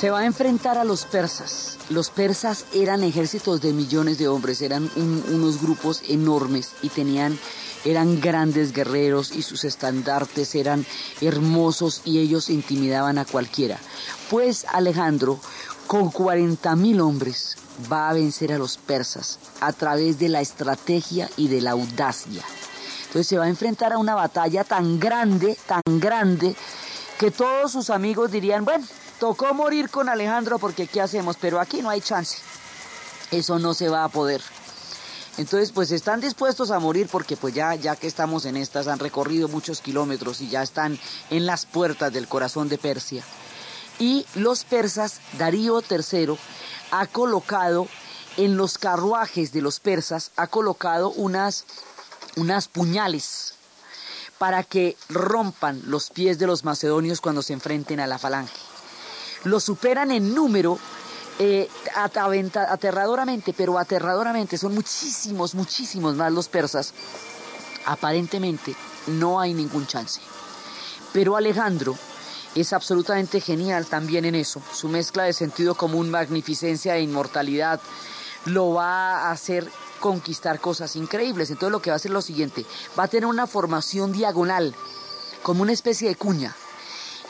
Se 0.07 0.11
va 0.11 0.19
a 0.19 0.25
enfrentar 0.25 0.77
a 0.77 0.85
los 0.85 1.03
persas. 1.03 1.79
Los 1.89 2.09
persas 2.11 2.63
eran 2.73 3.03
ejércitos 3.03 3.59
de 3.59 3.73
millones 3.73 4.17
de 4.17 4.29
hombres, 4.29 4.61
eran 4.61 4.89
unos 4.95 5.61
grupos 5.61 6.01
enormes 6.07 6.71
y 6.81 6.87
tenían, 6.87 7.37
eran 7.83 8.21
grandes 8.21 8.71
guerreros 8.71 9.35
y 9.35 9.41
sus 9.41 9.65
estandartes 9.65 10.55
eran 10.55 10.85
hermosos 11.19 12.03
y 12.05 12.19
ellos 12.19 12.49
intimidaban 12.49 13.17
a 13.17 13.25
cualquiera. 13.25 13.79
Pues 14.29 14.65
Alejandro, 14.71 15.41
con 15.87 16.09
40 16.09 16.73
mil 16.77 17.01
hombres, 17.01 17.57
va 17.91 18.09
a 18.09 18.13
vencer 18.13 18.53
a 18.53 18.57
los 18.57 18.77
persas 18.77 19.39
a 19.59 19.73
través 19.73 20.19
de 20.19 20.29
la 20.29 20.39
estrategia 20.39 21.29
y 21.35 21.49
de 21.49 21.59
la 21.59 21.71
audacia. 21.71 22.45
Entonces 23.07 23.27
se 23.27 23.37
va 23.37 23.43
a 23.43 23.49
enfrentar 23.49 23.91
a 23.91 23.97
una 23.97 24.15
batalla 24.15 24.63
tan 24.63 25.01
grande, 25.01 25.57
tan 25.65 25.99
grande, 25.99 26.55
que 27.19 27.29
todos 27.29 27.73
sus 27.73 27.89
amigos 27.89 28.31
dirían, 28.31 28.63
bueno, 28.63 28.85
Tocó 29.19 29.51
morir 29.55 29.89
con 29.89 30.09
Alejandro 30.09 30.59
porque 30.59 30.85
¿qué 30.85 31.01
hacemos? 31.01 31.37
Pero 31.41 31.59
aquí 31.59 31.81
no 31.81 31.89
hay 31.89 32.01
chance. 32.01 32.37
Eso 33.31 33.57
no 33.57 33.73
se 33.73 33.89
va 33.89 34.03
a 34.03 34.09
poder. 34.09 34.41
Entonces, 35.37 35.71
pues 35.71 35.91
están 35.91 36.21
dispuestos 36.21 36.71
a 36.71 36.79
morir 36.79 37.07
porque 37.11 37.35
pues 37.35 37.53
ya, 37.53 37.73
ya 37.75 37.95
que 37.95 38.07
estamos 38.07 38.45
en 38.45 38.57
estas, 38.57 38.87
han 38.87 38.99
recorrido 38.99 39.47
muchos 39.47 39.81
kilómetros 39.81 40.41
y 40.41 40.49
ya 40.49 40.61
están 40.61 40.99
en 41.29 41.45
las 41.45 41.65
puertas 41.65 42.13
del 42.13 42.27
corazón 42.27 42.69
de 42.69 42.77
Persia. 42.77 43.23
Y 43.99 44.25
los 44.35 44.63
persas, 44.63 45.19
Darío 45.37 45.81
III, 45.81 46.37
ha 46.91 47.07
colocado 47.07 47.87
en 48.37 48.55
los 48.55 48.77
carruajes 48.77 49.51
de 49.51 49.61
los 49.61 49.79
persas, 49.79 50.31
ha 50.35 50.47
colocado 50.47 51.09
unas, 51.09 51.65
unas 52.35 52.67
puñales 52.67 53.55
para 54.37 54.63
que 54.63 54.95
rompan 55.09 55.81
los 55.85 56.11
pies 56.11 56.37
de 56.37 56.45
los 56.45 56.63
macedonios 56.63 57.21
cuando 57.21 57.41
se 57.41 57.53
enfrenten 57.53 57.99
a 57.99 58.05
la 58.05 58.19
falange 58.19 58.66
lo 59.43 59.59
superan 59.59 60.11
en 60.11 60.33
número 60.33 60.79
eh, 61.39 61.69
aterradoramente, 61.95 63.53
pero 63.53 63.77
aterradoramente, 63.77 64.57
son 64.57 64.73
muchísimos, 64.73 65.53
muchísimos 65.53 66.15
más 66.15 66.31
los 66.31 66.47
persas. 66.47 66.93
Aparentemente 67.85 68.75
no 69.07 69.39
hay 69.39 69.53
ningún 69.53 69.85
chance. 69.85 70.19
Pero 71.13 71.35
Alejandro 71.35 71.95
es 72.55 72.73
absolutamente 72.73 73.39
genial 73.39 73.85
también 73.85 74.25
en 74.25 74.35
eso. 74.35 74.61
Su 74.73 74.89
mezcla 74.89 75.23
de 75.23 75.33
sentido 75.33 75.75
común, 75.75 76.09
magnificencia 76.09 76.95
e 76.95 77.01
inmortalidad 77.01 77.79
lo 78.45 78.73
va 78.73 79.27
a 79.27 79.31
hacer 79.31 79.69
conquistar 79.99 80.59
cosas 80.59 80.95
increíbles. 80.95 81.51
Entonces 81.51 81.71
lo 81.71 81.81
que 81.81 81.91
va 81.91 81.95
a 81.95 81.97
hacer 81.97 82.09
es 82.09 82.13
lo 82.13 82.21
siguiente, 82.21 82.65
va 82.97 83.03
a 83.03 83.07
tener 83.07 83.27
una 83.27 83.45
formación 83.45 84.11
diagonal, 84.11 84.73
como 85.43 85.61
una 85.61 85.71
especie 85.71 86.09
de 86.09 86.15
cuña 86.15 86.55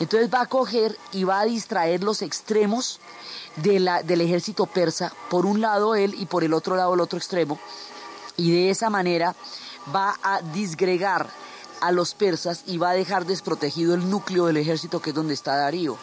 entonces 0.00 0.32
va 0.32 0.42
a 0.42 0.46
coger 0.46 0.96
y 1.12 1.24
va 1.24 1.40
a 1.40 1.44
distraer 1.44 2.02
los 2.04 2.22
extremos 2.22 3.00
del 3.56 4.20
ejército 4.20 4.66
persa, 4.66 5.12
por 5.28 5.44
un 5.44 5.60
lado 5.60 5.94
él 5.94 6.14
y 6.18 6.26
por 6.26 6.44
el 6.44 6.54
otro 6.54 6.76
lado 6.76 6.94
el 6.94 7.00
otro 7.00 7.18
extremo, 7.18 7.58
y 8.36 8.52
de 8.52 8.70
esa 8.70 8.90
manera 8.90 9.34
va 9.94 10.16
a 10.22 10.40
disgregar 10.42 11.28
a 11.80 11.92
los 11.92 12.14
persas 12.14 12.62
y 12.66 12.78
va 12.78 12.90
a 12.90 12.94
dejar 12.94 13.24
desprotegido 13.24 13.94
el 13.94 14.08
núcleo 14.10 14.46
del 14.46 14.56
ejército 14.56 15.00
que 15.00 15.10
es 15.10 15.16
donde 15.16 15.34
está 15.34 15.56
Darío 15.56 15.96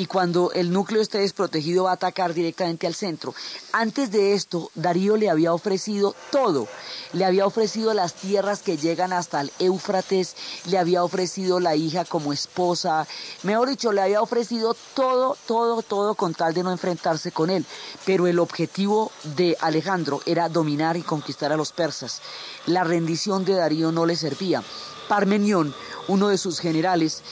y 0.00 0.06
cuando 0.06 0.50
el 0.52 0.72
núcleo 0.72 1.02
esté 1.02 1.18
desprotegido 1.18 1.84
va 1.84 1.90
a 1.90 1.94
atacar 1.94 2.32
directamente 2.32 2.86
al 2.86 2.94
centro. 2.94 3.34
Antes 3.70 4.10
de 4.10 4.32
esto, 4.32 4.70
Darío 4.74 5.18
le 5.18 5.28
había 5.28 5.52
ofrecido 5.52 6.14
todo. 6.32 6.68
Le 7.12 7.26
había 7.26 7.44
ofrecido 7.44 7.92
las 7.92 8.14
tierras 8.14 8.62
que 8.62 8.78
llegan 8.78 9.12
hasta 9.12 9.42
el 9.42 9.52
Éufrates, 9.58 10.36
le 10.70 10.78
había 10.78 11.04
ofrecido 11.04 11.60
la 11.60 11.76
hija 11.76 12.06
como 12.06 12.32
esposa, 12.32 13.06
mejor 13.42 13.68
dicho, 13.68 13.92
le 13.92 14.00
había 14.00 14.22
ofrecido 14.22 14.74
todo, 14.94 15.36
todo, 15.46 15.82
todo 15.82 16.14
con 16.14 16.32
tal 16.32 16.54
de 16.54 16.62
no 16.62 16.72
enfrentarse 16.72 17.30
con 17.30 17.50
él. 17.50 17.66
Pero 18.06 18.26
el 18.26 18.38
objetivo 18.38 19.12
de 19.36 19.54
Alejandro 19.60 20.22
era 20.24 20.48
dominar 20.48 20.96
y 20.96 21.02
conquistar 21.02 21.52
a 21.52 21.58
los 21.58 21.72
persas. 21.72 22.22
La 22.64 22.84
rendición 22.84 23.44
de 23.44 23.52
Darío 23.52 23.92
no 23.92 24.06
le 24.06 24.16
servía. 24.16 24.62
Parmenión, 25.08 25.74
uno 26.08 26.28
de 26.28 26.38
sus 26.38 26.58
generales, 26.58 27.22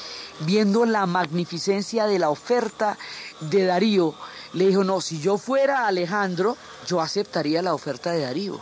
viendo 0.40 0.84
la 0.84 1.06
magnificencia 1.06 2.06
de 2.06 2.18
la 2.18 2.30
oferta 2.30 2.98
de 3.40 3.64
Darío, 3.64 4.14
le 4.52 4.66
dijo, 4.66 4.84
no, 4.84 5.00
si 5.00 5.20
yo 5.20 5.38
fuera 5.38 5.86
Alejandro, 5.86 6.56
yo 6.86 7.00
aceptaría 7.00 7.62
la 7.62 7.74
oferta 7.74 8.12
de 8.12 8.22
Darío. 8.22 8.60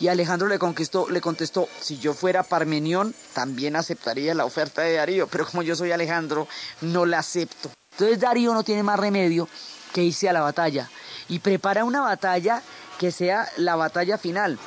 Y 0.00 0.08
Alejandro 0.08 0.48
le, 0.48 0.58
conquistó, 0.58 1.08
le 1.08 1.20
contestó, 1.20 1.68
si 1.80 1.98
yo 1.98 2.14
fuera 2.14 2.42
Parmenión, 2.42 3.14
también 3.32 3.76
aceptaría 3.76 4.34
la 4.34 4.44
oferta 4.44 4.82
de 4.82 4.94
Darío, 4.94 5.28
pero 5.28 5.46
como 5.46 5.62
yo 5.62 5.76
soy 5.76 5.92
Alejandro, 5.92 6.48
no 6.80 7.06
la 7.06 7.20
acepto. 7.20 7.70
Entonces 7.92 8.18
Darío 8.18 8.52
no 8.52 8.64
tiene 8.64 8.82
más 8.82 8.98
remedio 8.98 9.48
que 9.92 10.02
irse 10.02 10.28
a 10.28 10.32
la 10.32 10.40
batalla 10.40 10.90
y 11.28 11.38
prepara 11.38 11.84
una 11.84 12.00
batalla 12.00 12.60
que 12.98 13.12
sea 13.12 13.48
la 13.56 13.76
batalla 13.76 14.18
final. 14.18 14.58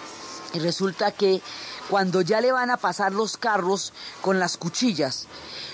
Y 0.54 0.60
resulta 0.60 1.12
que 1.12 1.42
cuando 1.90 2.22
ya 2.22 2.42
le 2.42 2.52
van 2.52 2.70
a 2.70 2.78
pasar 2.78 3.14
los 3.14 3.38
carros 3.38 3.94
con 4.22 4.40
las 4.40 4.58
cuchillas, 4.58 5.28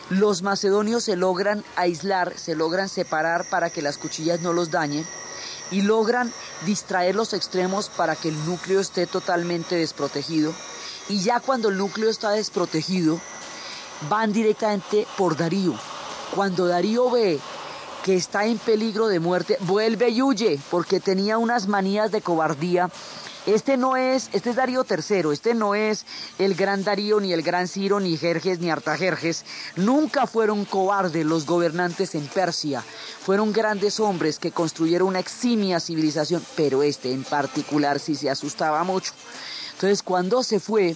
los 0.10 0.42
macedonios 0.42 1.04
se 1.04 1.16
logran 1.16 1.64
aislar, 1.76 2.38
se 2.38 2.56
logran 2.56 2.90
separar 2.90 3.46
para 3.50 3.70
que 3.70 3.82
las 3.82 3.98
cuchillas 3.98 4.42
no 4.42 4.54
los 4.54 4.70
dañen 4.70 5.06
y 5.72 5.82
logran 5.82 6.32
distraer 6.66 7.16
los 7.16 7.34
extremos 7.34 7.90
para 7.90 8.16
que 8.16 8.30
el 8.30 8.46
núcleo 8.46 8.80
esté 8.80 9.08
totalmente 9.08 9.76
desprotegido. 9.76 10.54
Y 11.10 11.22
ya 11.22 11.40
cuando 11.40 11.70
el 11.70 11.78
núcleo 11.78 12.10
está 12.10 12.32
desprotegido, 12.32 13.20
van 14.10 14.34
directamente 14.34 15.08
por 15.18 15.36
Darío. 15.36 15.74
Cuando 16.36 16.68
Darío 16.68 17.10
ve 17.10 17.40
que 18.04 18.16
está 18.16 18.46
en 18.46 18.58
peligro 18.58 19.08
de 19.08 19.20
muerte, 19.20 19.58
vuelve 19.62 20.10
y 20.10 20.22
huye, 20.22 20.60
porque 20.70 21.00
tenía 21.00 21.38
unas 21.38 21.68
manías 21.68 22.12
de 22.12 22.22
cobardía 22.22 22.90
este 23.46 23.76
no 23.76 23.98
es, 23.98 24.30
este 24.32 24.52
es 24.52 24.56
Darío 24.56 24.86
III, 24.90 25.34
este 25.34 25.54
no 25.54 25.76
es 25.76 26.06
el 26.40 26.56
gran 26.56 26.84
Darío, 26.84 27.20
ni 27.20 27.34
el 27.34 27.42
gran 27.42 27.68
Ciro, 27.68 28.00
ni 28.00 28.18
Jerjes, 28.18 28.60
ni 28.60 28.70
Artajerjes. 28.72 29.44
Nunca 29.76 30.28
fueron 30.28 30.64
cobardes 30.64 31.26
los 31.26 31.46
gobernantes 31.46 32.16
en 32.16 32.26
Persia. 32.28 32.84
Fueron 33.22 33.52
grandes 33.52 34.00
hombres 34.00 34.40
que 34.40 34.52
construyeron 34.52 35.10
una 35.10 35.20
eximia 35.20 35.82
civilización, 35.82 36.44
pero 36.56 36.84
este 36.84 37.12
en 37.12 37.24
particular 37.24 38.00
sí 38.00 38.16
se 38.16 38.30
asustaba 38.30 38.84
mucho. 38.86 39.12
Entonces 39.74 40.04
cuando 40.04 40.44
se 40.44 40.62
fue, 40.62 40.96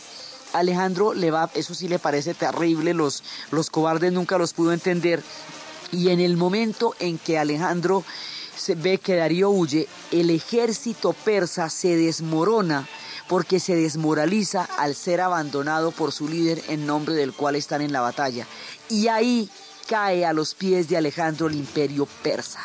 Alejandro 0.53 1.13
le 1.13 1.31
eso 1.55 1.73
sí 1.73 1.89
le 1.89 1.99
parece 1.99 2.33
terrible, 2.33 2.93
los, 2.93 3.23
los 3.51 3.69
cobardes 3.69 4.13
nunca 4.13 4.37
los 4.37 4.53
pudo 4.53 4.71
entender. 4.71 5.21
Y 5.91 6.09
en 6.09 6.19
el 6.21 6.37
momento 6.37 6.95
en 6.99 7.17
que 7.17 7.37
Alejandro 7.37 8.03
se 8.57 8.75
ve 8.75 8.97
que 8.97 9.15
Darío 9.15 9.49
huye, 9.49 9.87
el 10.11 10.29
ejército 10.29 11.13
persa 11.13 11.69
se 11.69 11.95
desmorona 11.95 12.87
porque 13.27 13.59
se 13.59 13.75
desmoraliza 13.75 14.67
al 14.77 14.95
ser 14.95 15.21
abandonado 15.21 15.91
por 15.91 16.11
su 16.11 16.27
líder 16.27 16.63
en 16.69 16.85
nombre 16.85 17.13
del 17.13 17.33
cual 17.33 17.55
están 17.55 17.81
en 17.81 17.91
la 17.91 18.01
batalla. 18.01 18.47
Y 18.89 19.07
ahí 19.07 19.49
cae 19.87 20.25
a 20.25 20.33
los 20.33 20.55
pies 20.55 20.89
de 20.89 20.97
Alejandro 20.97 21.47
el 21.47 21.55
imperio 21.55 22.07
persa. 22.23 22.61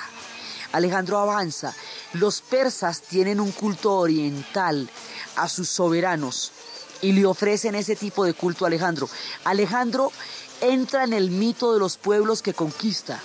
Alejandro 0.73 1.19
avanza. 1.19 1.75
Los 2.15 2.41
persas 2.41 3.03
tienen 3.03 3.41
un 3.41 3.53
culto 3.53 3.95
oriental 3.95 4.89
a 5.37 5.49
sus 5.49 5.69
soberanos 5.69 6.53
y 7.01 7.13
le 7.13 7.27
ofrecen 7.27 7.75
ese 7.75 7.97
tipo 7.97 8.25
de 8.25 8.35
culto 8.35 8.65
a 8.65 8.69
Alejandro. 8.69 9.09
Alejandro 9.45 10.13
entra 10.61 11.05
en 11.05 11.13
el 11.13 11.31
mito 11.31 11.73
de 11.73 11.81
los 11.81 11.97
pueblos 11.97 12.43
que 12.43 12.55
conquista 12.55 13.21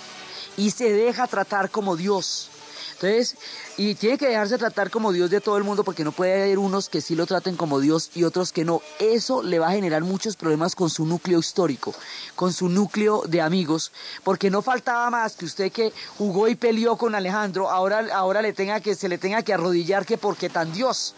y 0.57 0.71
se 0.71 0.91
deja 0.91 1.27
tratar 1.27 1.69
como 1.69 1.95
Dios. 1.95 2.49
Entonces, 2.99 3.37
y 3.77 3.93
tiene 3.93 4.17
que 4.17 4.27
dejarse 4.27 4.57
tratar 4.57 4.89
como 4.89 5.11
Dios 5.11 5.29
de 5.29 5.39
todo 5.39 5.57
el 5.57 5.63
mundo 5.63 5.83
porque 5.83 6.03
no 6.03 6.11
puede 6.11 6.41
haber 6.41 6.57
unos 6.57 6.89
que 6.89 6.99
sí 6.99 7.13
lo 7.13 7.27
traten 7.27 7.55
como 7.55 7.79
Dios 7.79 8.09
y 8.15 8.23
otros 8.23 8.51
que 8.51 8.65
no. 8.65 8.81
Eso 8.97 9.43
le 9.43 9.59
va 9.59 9.67
a 9.67 9.73
generar 9.73 10.03
muchos 10.03 10.35
problemas 10.35 10.73
con 10.73 10.89
su 10.89 11.05
núcleo 11.05 11.37
histórico, 11.37 11.93
con 12.35 12.51
su 12.53 12.69
núcleo 12.69 13.21
de 13.27 13.41
amigos, 13.41 13.91
porque 14.23 14.49
no 14.49 14.63
faltaba 14.63 15.11
más 15.11 15.35
que 15.35 15.45
usted 15.45 15.71
que 15.71 15.93
jugó 16.17 16.47
y 16.47 16.55
peleó 16.55 16.97
con 16.97 17.13
Alejandro, 17.13 17.69
ahora, 17.69 18.03
ahora 18.13 18.41
le 18.41 18.53
tenga 18.53 18.79
que, 18.79 18.95
se 18.95 19.09
le 19.09 19.19
tenga 19.19 19.43
que 19.43 19.53
arrodillar 19.53 20.03
que 20.03 20.17
porque 20.17 20.49
tan 20.49 20.73
Dios. 20.73 21.13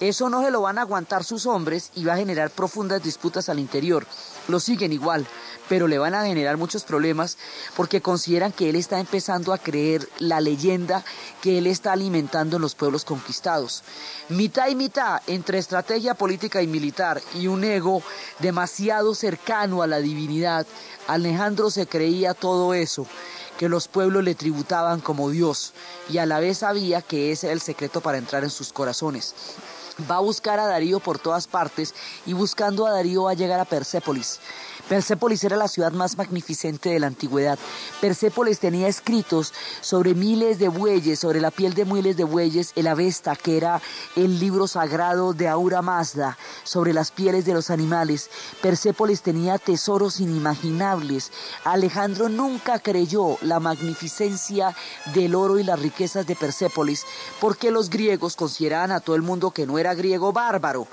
Eso 0.00 0.28
no 0.28 0.42
se 0.42 0.50
lo 0.50 0.60
van 0.60 0.76
a 0.76 0.82
aguantar 0.82 1.24
sus 1.24 1.46
hombres 1.46 1.92
y 1.94 2.04
va 2.04 2.12
a 2.14 2.18
generar 2.18 2.50
profundas 2.50 3.02
disputas 3.02 3.48
al 3.48 3.58
interior. 3.58 4.06
Lo 4.48 4.60
siguen 4.60 4.92
igual 4.92 5.26
pero 5.72 5.88
le 5.88 5.98
van 5.98 6.14
a 6.14 6.26
generar 6.26 6.58
muchos 6.58 6.84
problemas 6.84 7.38
porque 7.76 8.02
consideran 8.02 8.52
que 8.52 8.68
él 8.68 8.76
está 8.76 9.00
empezando 9.00 9.54
a 9.54 9.58
creer 9.58 10.06
la 10.18 10.38
leyenda 10.40 11.02
que 11.40 11.56
él 11.56 11.66
está 11.66 11.92
alimentando 11.92 12.56
en 12.56 12.62
los 12.62 12.74
pueblos 12.74 13.06
conquistados. 13.06 13.82
Mitad 14.28 14.68
y 14.68 14.74
mitad 14.74 15.22
entre 15.26 15.56
estrategia 15.56 16.12
política 16.12 16.60
y 16.60 16.66
militar 16.66 17.22
y 17.34 17.46
un 17.46 17.64
ego 17.64 18.02
demasiado 18.38 19.14
cercano 19.14 19.80
a 19.80 19.86
la 19.86 20.00
divinidad, 20.00 20.66
Alejandro 21.08 21.70
se 21.70 21.86
creía 21.86 22.34
todo 22.34 22.74
eso 22.74 23.06
que 23.58 23.70
los 23.70 23.88
pueblos 23.88 24.24
le 24.24 24.34
tributaban 24.34 25.00
como 25.00 25.30
Dios 25.30 25.72
y 26.10 26.18
a 26.18 26.26
la 26.26 26.38
vez 26.38 26.58
sabía 26.58 27.00
que 27.00 27.32
ese 27.32 27.46
era 27.46 27.54
el 27.54 27.60
secreto 27.60 28.00
para 28.00 28.18
entrar 28.18 28.44
en 28.44 28.50
sus 28.50 28.74
corazones 28.74 29.34
va 30.10 30.16
a 30.16 30.20
buscar 30.20 30.58
a 30.58 30.66
Darío 30.66 31.00
por 31.00 31.18
todas 31.18 31.46
partes 31.46 31.94
y 32.26 32.32
buscando 32.32 32.86
a 32.86 32.92
Darío 32.92 33.24
va 33.24 33.32
a 33.32 33.34
llegar 33.34 33.60
a 33.60 33.64
Persépolis. 33.64 34.40
Persépolis 34.88 35.42
era 35.44 35.56
la 35.56 35.68
ciudad 35.68 35.92
más 35.92 36.18
magnificente 36.18 36.90
de 36.90 37.00
la 37.00 37.06
antigüedad. 37.06 37.58
Persépolis 38.00 38.58
tenía 38.58 38.88
escritos 38.88 39.54
sobre 39.80 40.14
miles 40.14 40.58
de 40.58 40.68
bueyes, 40.68 41.18
sobre 41.18 41.40
la 41.40 41.50
piel 41.50 41.74
de 41.74 41.84
miles 41.84 42.16
de 42.16 42.24
bueyes, 42.24 42.72
el 42.76 42.86
Avesta, 42.86 43.36
que 43.36 43.56
era 43.56 43.80
el 44.16 44.38
libro 44.38 44.66
sagrado 44.66 45.32
de 45.32 45.48
Aura 45.48 45.82
Mazda, 45.82 46.36
sobre 46.64 46.92
las 46.92 47.10
pieles 47.10 47.44
de 47.44 47.54
los 47.54 47.70
animales. 47.70 48.28
Persépolis 48.60 49.22
tenía 49.22 49.58
tesoros 49.58 50.20
inimaginables. 50.20 51.32
Alejandro 51.64 52.28
nunca 52.28 52.78
creyó 52.78 53.38
la 53.40 53.60
magnificencia 53.60 54.74
del 55.14 55.34
oro 55.34 55.58
y 55.58 55.64
las 55.64 55.80
riquezas 55.80 56.26
de 56.26 56.36
Persépolis, 56.36 57.04
porque 57.40 57.70
los 57.70 57.88
griegos 57.88 58.36
consideraban 58.36 58.92
a 58.92 59.00
todo 59.00 59.16
el 59.16 59.22
mundo 59.22 59.52
que 59.52 59.66
no 59.66 59.78
era 59.78 59.94
griego 59.94 60.32
bárbaro. 60.32 60.86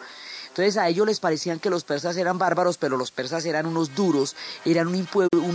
Entonces 0.60 0.78
a 0.78 0.90
ellos 0.90 1.08
les 1.08 1.22
parecían 1.22 1.60
que 1.60 1.70
los 1.70 1.86
persas 1.86 2.18
eran 2.18 2.38
bárbaros, 2.38 2.78
pero 2.78 2.98
los 2.98 3.12
persas 3.12 3.46
eran 3.46 3.66
unos 3.66 3.96
duros, 3.96 4.36
eran 4.66 4.90
un 4.90 5.06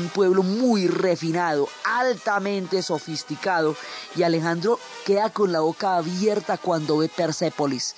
pueblo, 0.09 0.43
muy 0.43 0.87
refinado, 0.89 1.69
altamente 1.85 2.81
sofisticado, 2.81 3.77
y 4.17 4.23
Alejandro 4.23 4.81
queda 5.05 5.29
con 5.29 5.53
la 5.53 5.61
boca 5.61 5.97
abierta 5.97 6.57
cuando 6.57 6.97
ve 6.97 7.11
Persépolis. 7.11 7.95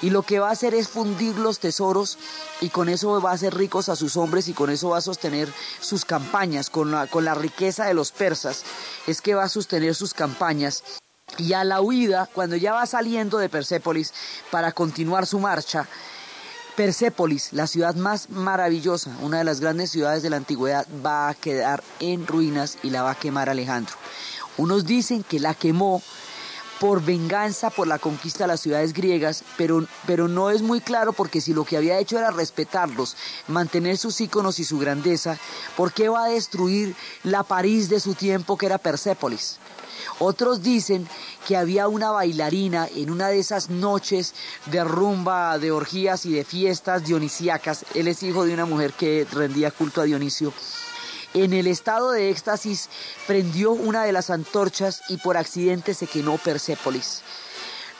Y 0.00 0.08
lo 0.08 0.22
que 0.22 0.38
va 0.38 0.48
a 0.48 0.52
hacer 0.52 0.72
es 0.72 0.88
fundir 0.88 1.36
los 1.36 1.58
tesoros 1.58 2.16
y 2.62 2.70
con 2.70 2.88
eso 2.88 3.20
va 3.20 3.32
a 3.32 3.34
hacer 3.34 3.54
ricos 3.54 3.90
a 3.90 3.96
sus 3.96 4.16
hombres 4.16 4.48
y 4.48 4.54
con 4.54 4.70
eso 4.70 4.88
va 4.88 4.96
a 4.96 5.02
sostener 5.02 5.52
sus 5.82 6.06
campañas, 6.06 6.70
con 6.70 6.90
la, 6.90 7.06
con 7.06 7.26
la 7.26 7.34
riqueza 7.34 7.84
de 7.84 7.92
los 7.92 8.12
persas, 8.12 8.64
es 9.06 9.20
que 9.20 9.34
va 9.34 9.44
a 9.44 9.50
sostener 9.50 9.94
sus 9.94 10.14
campañas. 10.14 10.82
Y 11.36 11.52
a 11.52 11.64
la 11.64 11.82
huida, 11.82 12.30
cuando 12.32 12.56
ya 12.56 12.72
va 12.72 12.86
saliendo 12.86 13.36
de 13.36 13.50
Persépolis 13.50 14.14
para 14.50 14.72
continuar 14.72 15.26
su 15.26 15.38
marcha, 15.38 15.86
Persépolis, 16.76 17.54
la 17.54 17.66
ciudad 17.66 17.94
más 17.94 18.28
maravillosa, 18.28 19.10
una 19.22 19.38
de 19.38 19.44
las 19.44 19.60
grandes 19.60 19.90
ciudades 19.90 20.22
de 20.22 20.28
la 20.28 20.36
antigüedad, 20.36 20.86
va 21.04 21.30
a 21.30 21.34
quedar 21.34 21.82
en 22.00 22.26
ruinas 22.26 22.76
y 22.82 22.90
la 22.90 23.02
va 23.02 23.12
a 23.12 23.18
quemar 23.18 23.48
Alejandro. 23.48 23.94
Unos 24.58 24.84
dicen 24.84 25.22
que 25.22 25.40
la 25.40 25.54
quemó 25.54 26.02
por 26.78 27.02
venganza 27.02 27.70
por 27.70 27.86
la 27.86 27.98
conquista 27.98 28.44
de 28.44 28.48
las 28.48 28.60
ciudades 28.60 28.92
griegas, 28.92 29.42
pero, 29.56 29.86
pero 30.06 30.28
no 30.28 30.50
es 30.50 30.60
muy 30.60 30.82
claro 30.82 31.14
porque 31.14 31.40
si 31.40 31.54
lo 31.54 31.64
que 31.64 31.78
había 31.78 31.98
hecho 31.98 32.18
era 32.18 32.30
respetarlos, 32.30 33.16
mantener 33.48 33.96
sus 33.96 34.20
íconos 34.20 34.58
y 34.58 34.64
su 34.64 34.78
grandeza, 34.78 35.38
¿por 35.78 35.94
qué 35.94 36.10
va 36.10 36.26
a 36.26 36.28
destruir 36.28 36.94
la 37.22 37.42
París 37.42 37.88
de 37.88 38.00
su 38.00 38.14
tiempo 38.14 38.58
que 38.58 38.66
era 38.66 38.76
Persépolis? 38.76 39.56
Otros 40.18 40.62
dicen 40.62 41.06
que 41.46 41.56
había 41.56 41.88
una 41.88 42.10
bailarina 42.10 42.88
en 42.94 43.10
una 43.10 43.28
de 43.28 43.38
esas 43.38 43.68
noches 43.68 44.34
de 44.66 44.82
rumba, 44.82 45.58
de 45.58 45.70
orgías 45.70 46.24
y 46.24 46.32
de 46.32 46.44
fiestas 46.44 47.04
dionisíacas. 47.04 47.84
Él 47.94 48.08
es 48.08 48.22
hijo 48.22 48.44
de 48.44 48.54
una 48.54 48.64
mujer 48.64 48.94
que 48.94 49.26
rendía 49.30 49.70
culto 49.70 50.00
a 50.00 50.04
Dionisio. 50.04 50.54
En 51.34 51.52
el 51.52 51.66
estado 51.66 52.12
de 52.12 52.30
éxtasis 52.30 52.88
prendió 53.26 53.72
una 53.72 54.04
de 54.04 54.12
las 54.12 54.30
antorchas 54.30 55.02
y 55.10 55.18
por 55.18 55.36
accidente 55.36 55.92
se 55.92 56.06
quemó 56.06 56.38
Persépolis. 56.38 57.20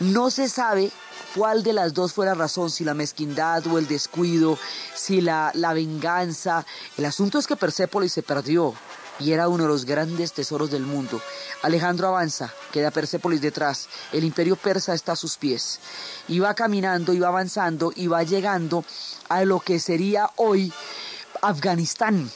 No 0.01 0.31
se 0.31 0.49
sabe 0.49 0.91
cuál 1.35 1.63
de 1.63 1.75
las 1.75 1.93
dos 1.93 2.15
fue 2.15 2.25
la 2.25 2.35
razón, 2.35 2.71
si 2.71 2.83
la 2.83 2.95
mezquindad 2.95 3.67
o 3.67 3.77
el 3.77 3.87
descuido, 3.87 4.59
si 4.95 5.21
la, 5.21 5.51
la 5.53 5.75
venganza. 5.75 6.65
El 6.97 7.05
asunto 7.05 7.39
es 7.39 7.47
que 7.47 7.57
Persépolis 7.57 8.13
se 8.13 8.23
perdió 8.23 8.73
y 9.19 9.33
era 9.33 9.49
uno 9.49 9.65
de 9.65 9.69
los 9.69 9.85
grandes 9.85 10.33
tesoros 10.33 10.71
del 10.71 10.83
mundo. 10.83 11.21
Alejandro 11.63 12.09
avanza, 12.09 12.53
queda 12.73 12.91
Persépolis 12.91 13.41
detrás, 13.41 13.89
el 14.13 14.25
imperio 14.25 14.57
persa 14.57 14.95
está 14.95 15.13
a 15.13 15.17
sus 15.17 15.37
pies. 15.37 15.81
Y 16.29 16.39
va 16.39 16.55
caminando, 16.55 17.13
y 17.13 17.19
va 17.19 17.29
avanzando, 17.29 17.93
y 17.95 18.07
va 18.07 18.23
llegando 18.23 18.85
a 19.29 19.45
lo 19.45 19.61
que 19.61 19.81
sería 19.81 20.31
hoy 20.37 20.73
Afganistán. 21.43 22.31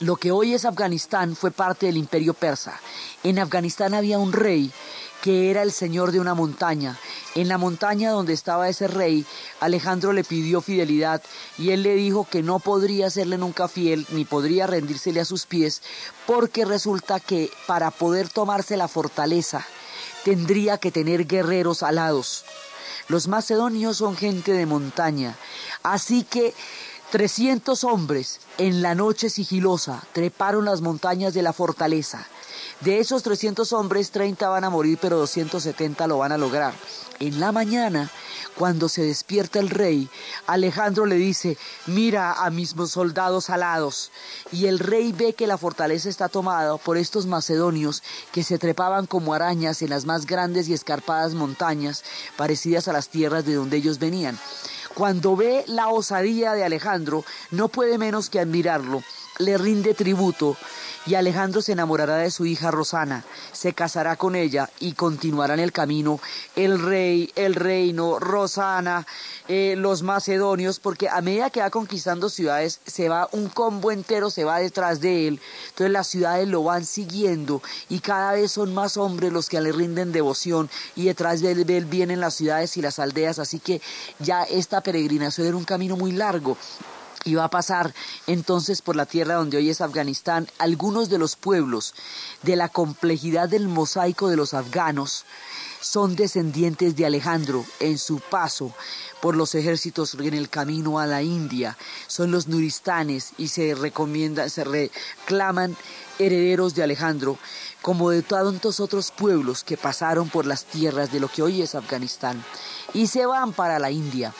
Lo 0.00 0.16
que 0.16 0.32
hoy 0.32 0.54
es 0.54 0.64
Afganistán 0.64 1.36
fue 1.36 1.52
parte 1.52 1.86
del 1.86 1.96
imperio 1.96 2.34
persa. 2.34 2.80
En 3.22 3.38
Afganistán 3.38 3.94
había 3.94 4.18
un 4.18 4.32
rey 4.32 4.72
que 5.22 5.50
era 5.50 5.62
el 5.62 5.72
señor 5.72 6.10
de 6.10 6.20
una 6.20 6.34
montaña. 6.34 6.98
En 7.36 7.48
la 7.48 7.56
montaña 7.56 8.10
donde 8.10 8.34
estaba 8.34 8.68
ese 8.68 8.88
rey, 8.88 9.24
Alejandro 9.60 10.12
le 10.12 10.24
pidió 10.24 10.60
fidelidad 10.60 11.22
y 11.56 11.70
él 11.70 11.84
le 11.84 11.94
dijo 11.94 12.26
que 12.28 12.42
no 12.42 12.58
podría 12.58 13.08
serle 13.08 13.38
nunca 13.38 13.68
fiel 13.68 14.04
ni 14.10 14.24
podría 14.24 14.66
rendírsele 14.66 15.20
a 15.20 15.24
sus 15.24 15.46
pies 15.46 15.80
porque 16.26 16.64
resulta 16.64 17.20
que 17.20 17.50
para 17.68 17.92
poder 17.92 18.28
tomarse 18.28 18.76
la 18.76 18.88
fortaleza 18.88 19.64
tendría 20.24 20.78
que 20.78 20.90
tener 20.90 21.26
guerreros 21.26 21.84
alados. 21.84 22.44
Los 23.08 23.28
macedonios 23.28 23.98
son 23.98 24.16
gente 24.16 24.52
de 24.52 24.66
montaña, 24.66 25.36
así 25.84 26.24
que 26.24 26.52
300 27.12 27.84
hombres 27.84 28.40
en 28.58 28.82
la 28.82 28.94
noche 28.94 29.30
sigilosa 29.30 30.02
treparon 30.12 30.64
las 30.64 30.80
montañas 30.80 31.32
de 31.32 31.42
la 31.42 31.52
fortaleza. 31.52 32.26
De 32.84 32.98
esos 32.98 33.22
300 33.22 33.72
hombres, 33.74 34.10
30 34.10 34.48
van 34.48 34.64
a 34.64 34.70
morir, 34.70 34.98
pero 35.00 35.16
270 35.18 36.06
lo 36.08 36.18
van 36.18 36.32
a 36.32 36.38
lograr. 36.38 36.74
En 37.20 37.38
la 37.38 37.52
mañana, 37.52 38.10
Cuando 38.56 38.90
se 38.90 39.02
despierta 39.02 39.60
el 39.60 39.70
rey, 39.70 40.10
Alejandro 40.46 41.06
le 41.06 41.14
dice, 41.14 41.56
mira 41.86 42.32
a 42.32 42.50
mis 42.50 42.74
soldados 42.86 43.48
alados. 43.48 44.10
Y 44.52 44.66
el 44.66 44.78
rey 44.78 45.12
ve 45.12 45.32
que 45.32 45.46
la 45.46 45.56
fortaleza 45.56 46.10
está 46.10 46.28
tomada 46.28 46.76
por 46.76 46.98
estos 46.98 47.24
macedonios 47.26 48.02
que 48.30 48.44
se 48.44 48.58
trepaban 48.58 49.06
como 49.06 49.32
arañas 49.32 49.80
en 49.80 49.88
las 49.88 50.04
más 50.04 50.26
grandes 50.26 50.68
y 50.68 50.74
escarpadas 50.74 51.32
montañas 51.32 52.04
parecidas 52.36 52.88
a 52.88 52.92
las 52.92 53.08
tierras 53.08 53.46
de 53.46 53.54
donde 53.54 53.78
ellos 53.78 53.98
venían. 53.98 54.38
Cuando 54.94 55.34
ve 55.34 55.64
la 55.66 55.88
osadía 55.88 56.52
de 56.52 56.64
Alejandro, 56.64 57.24
no 57.50 57.68
puede 57.68 57.96
menos 57.96 58.28
que 58.28 58.38
admirarlo, 58.38 59.02
le 59.42 59.58
rinde 59.58 59.94
tributo 59.94 60.56
y 61.04 61.14
Alejandro 61.16 61.62
se 61.62 61.72
enamorará 61.72 62.16
de 62.16 62.30
su 62.30 62.46
hija 62.46 62.70
Rosana, 62.70 63.24
se 63.52 63.72
casará 63.72 64.16
con 64.16 64.36
ella 64.36 64.70
y 64.78 64.92
continuarán 64.92 65.58
el 65.58 65.72
camino 65.72 66.20
el 66.54 66.80
rey, 66.80 67.32
el 67.34 67.54
reino, 67.54 68.18
Rosana, 68.18 69.06
eh, 69.48 69.74
los 69.76 70.02
macedonios, 70.02 70.78
porque 70.78 71.08
a 71.08 71.20
medida 71.20 71.50
que 71.50 71.60
va 71.60 71.70
conquistando 71.70 72.28
ciudades, 72.28 72.80
se 72.86 73.08
va 73.08 73.28
un 73.32 73.48
combo 73.48 73.90
entero, 73.90 74.30
se 74.30 74.44
va 74.44 74.58
detrás 74.58 75.00
de 75.00 75.28
él, 75.28 75.40
entonces 75.70 75.90
las 75.90 76.06
ciudades 76.06 76.46
lo 76.48 76.62
van 76.62 76.84
siguiendo 76.84 77.62
y 77.88 78.00
cada 78.00 78.32
vez 78.32 78.52
son 78.52 78.72
más 78.72 78.96
hombres 78.96 79.32
los 79.32 79.48
que 79.48 79.60
le 79.60 79.72
rinden 79.72 80.12
devoción 80.12 80.70
y 80.94 81.06
detrás 81.06 81.40
de 81.40 81.52
él 81.52 81.84
vienen 81.86 82.20
las 82.20 82.34
ciudades 82.34 82.76
y 82.76 82.82
las 82.82 82.98
aldeas, 82.98 83.38
así 83.38 83.58
que 83.58 83.80
ya 84.20 84.44
esta 84.44 84.82
peregrinación 84.82 85.46
era 85.46 85.56
un 85.56 85.64
camino 85.64 85.96
muy 85.96 86.12
largo 86.12 86.56
y 87.24 87.34
va 87.34 87.44
a 87.44 87.50
pasar 87.50 87.94
entonces 88.26 88.82
por 88.82 88.96
la 88.96 89.06
tierra 89.06 89.34
donde 89.34 89.56
hoy 89.56 89.70
es 89.70 89.80
Afganistán. 89.80 90.48
Algunos 90.58 91.08
de 91.08 91.18
los 91.18 91.36
pueblos 91.36 91.94
de 92.42 92.56
la 92.56 92.68
complejidad 92.68 93.48
del 93.48 93.68
mosaico 93.68 94.28
de 94.28 94.36
los 94.36 94.54
afganos 94.54 95.24
son 95.80 96.14
descendientes 96.14 96.96
de 96.96 97.06
Alejandro 97.06 97.64
en 97.80 97.98
su 97.98 98.20
paso 98.20 98.72
por 99.20 99.36
los 99.36 99.54
ejércitos 99.54 100.14
en 100.14 100.34
el 100.34 100.48
camino 100.48 100.98
a 100.98 101.06
la 101.06 101.22
India. 101.22 101.76
Son 102.06 102.30
los 102.30 102.48
nuristanes 102.48 103.32
y 103.36 103.48
se 103.48 103.74
recomienda, 103.74 104.48
se 104.48 104.64
reclaman 104.64 105.76
herederos 106.18 106.74
de 106.74 106.82
Alejandro, 106.82 107.38
como 107.82 108.10
de 108.10 108.22
tantos 108.22 108.78
otros 108.80 109.10
pueblos 109.10 109.64
que 109.64 109.76
pasaron 109.76 110.28
por 110.28 110.46
las 110.46 110.64
tierras 110.64 111.10
de 111.12 111.20
lo 111.20 111.28
que 111.28 111.42
hoy 111.42 111.62
es 111.62 111.74
Afganistán 111.74 112.44
y 112.94 113.08
se 113.08 113.26
van 113.26 113.52
para 113.52 113.78
la 113.78 113.90
India. 113.90 114.32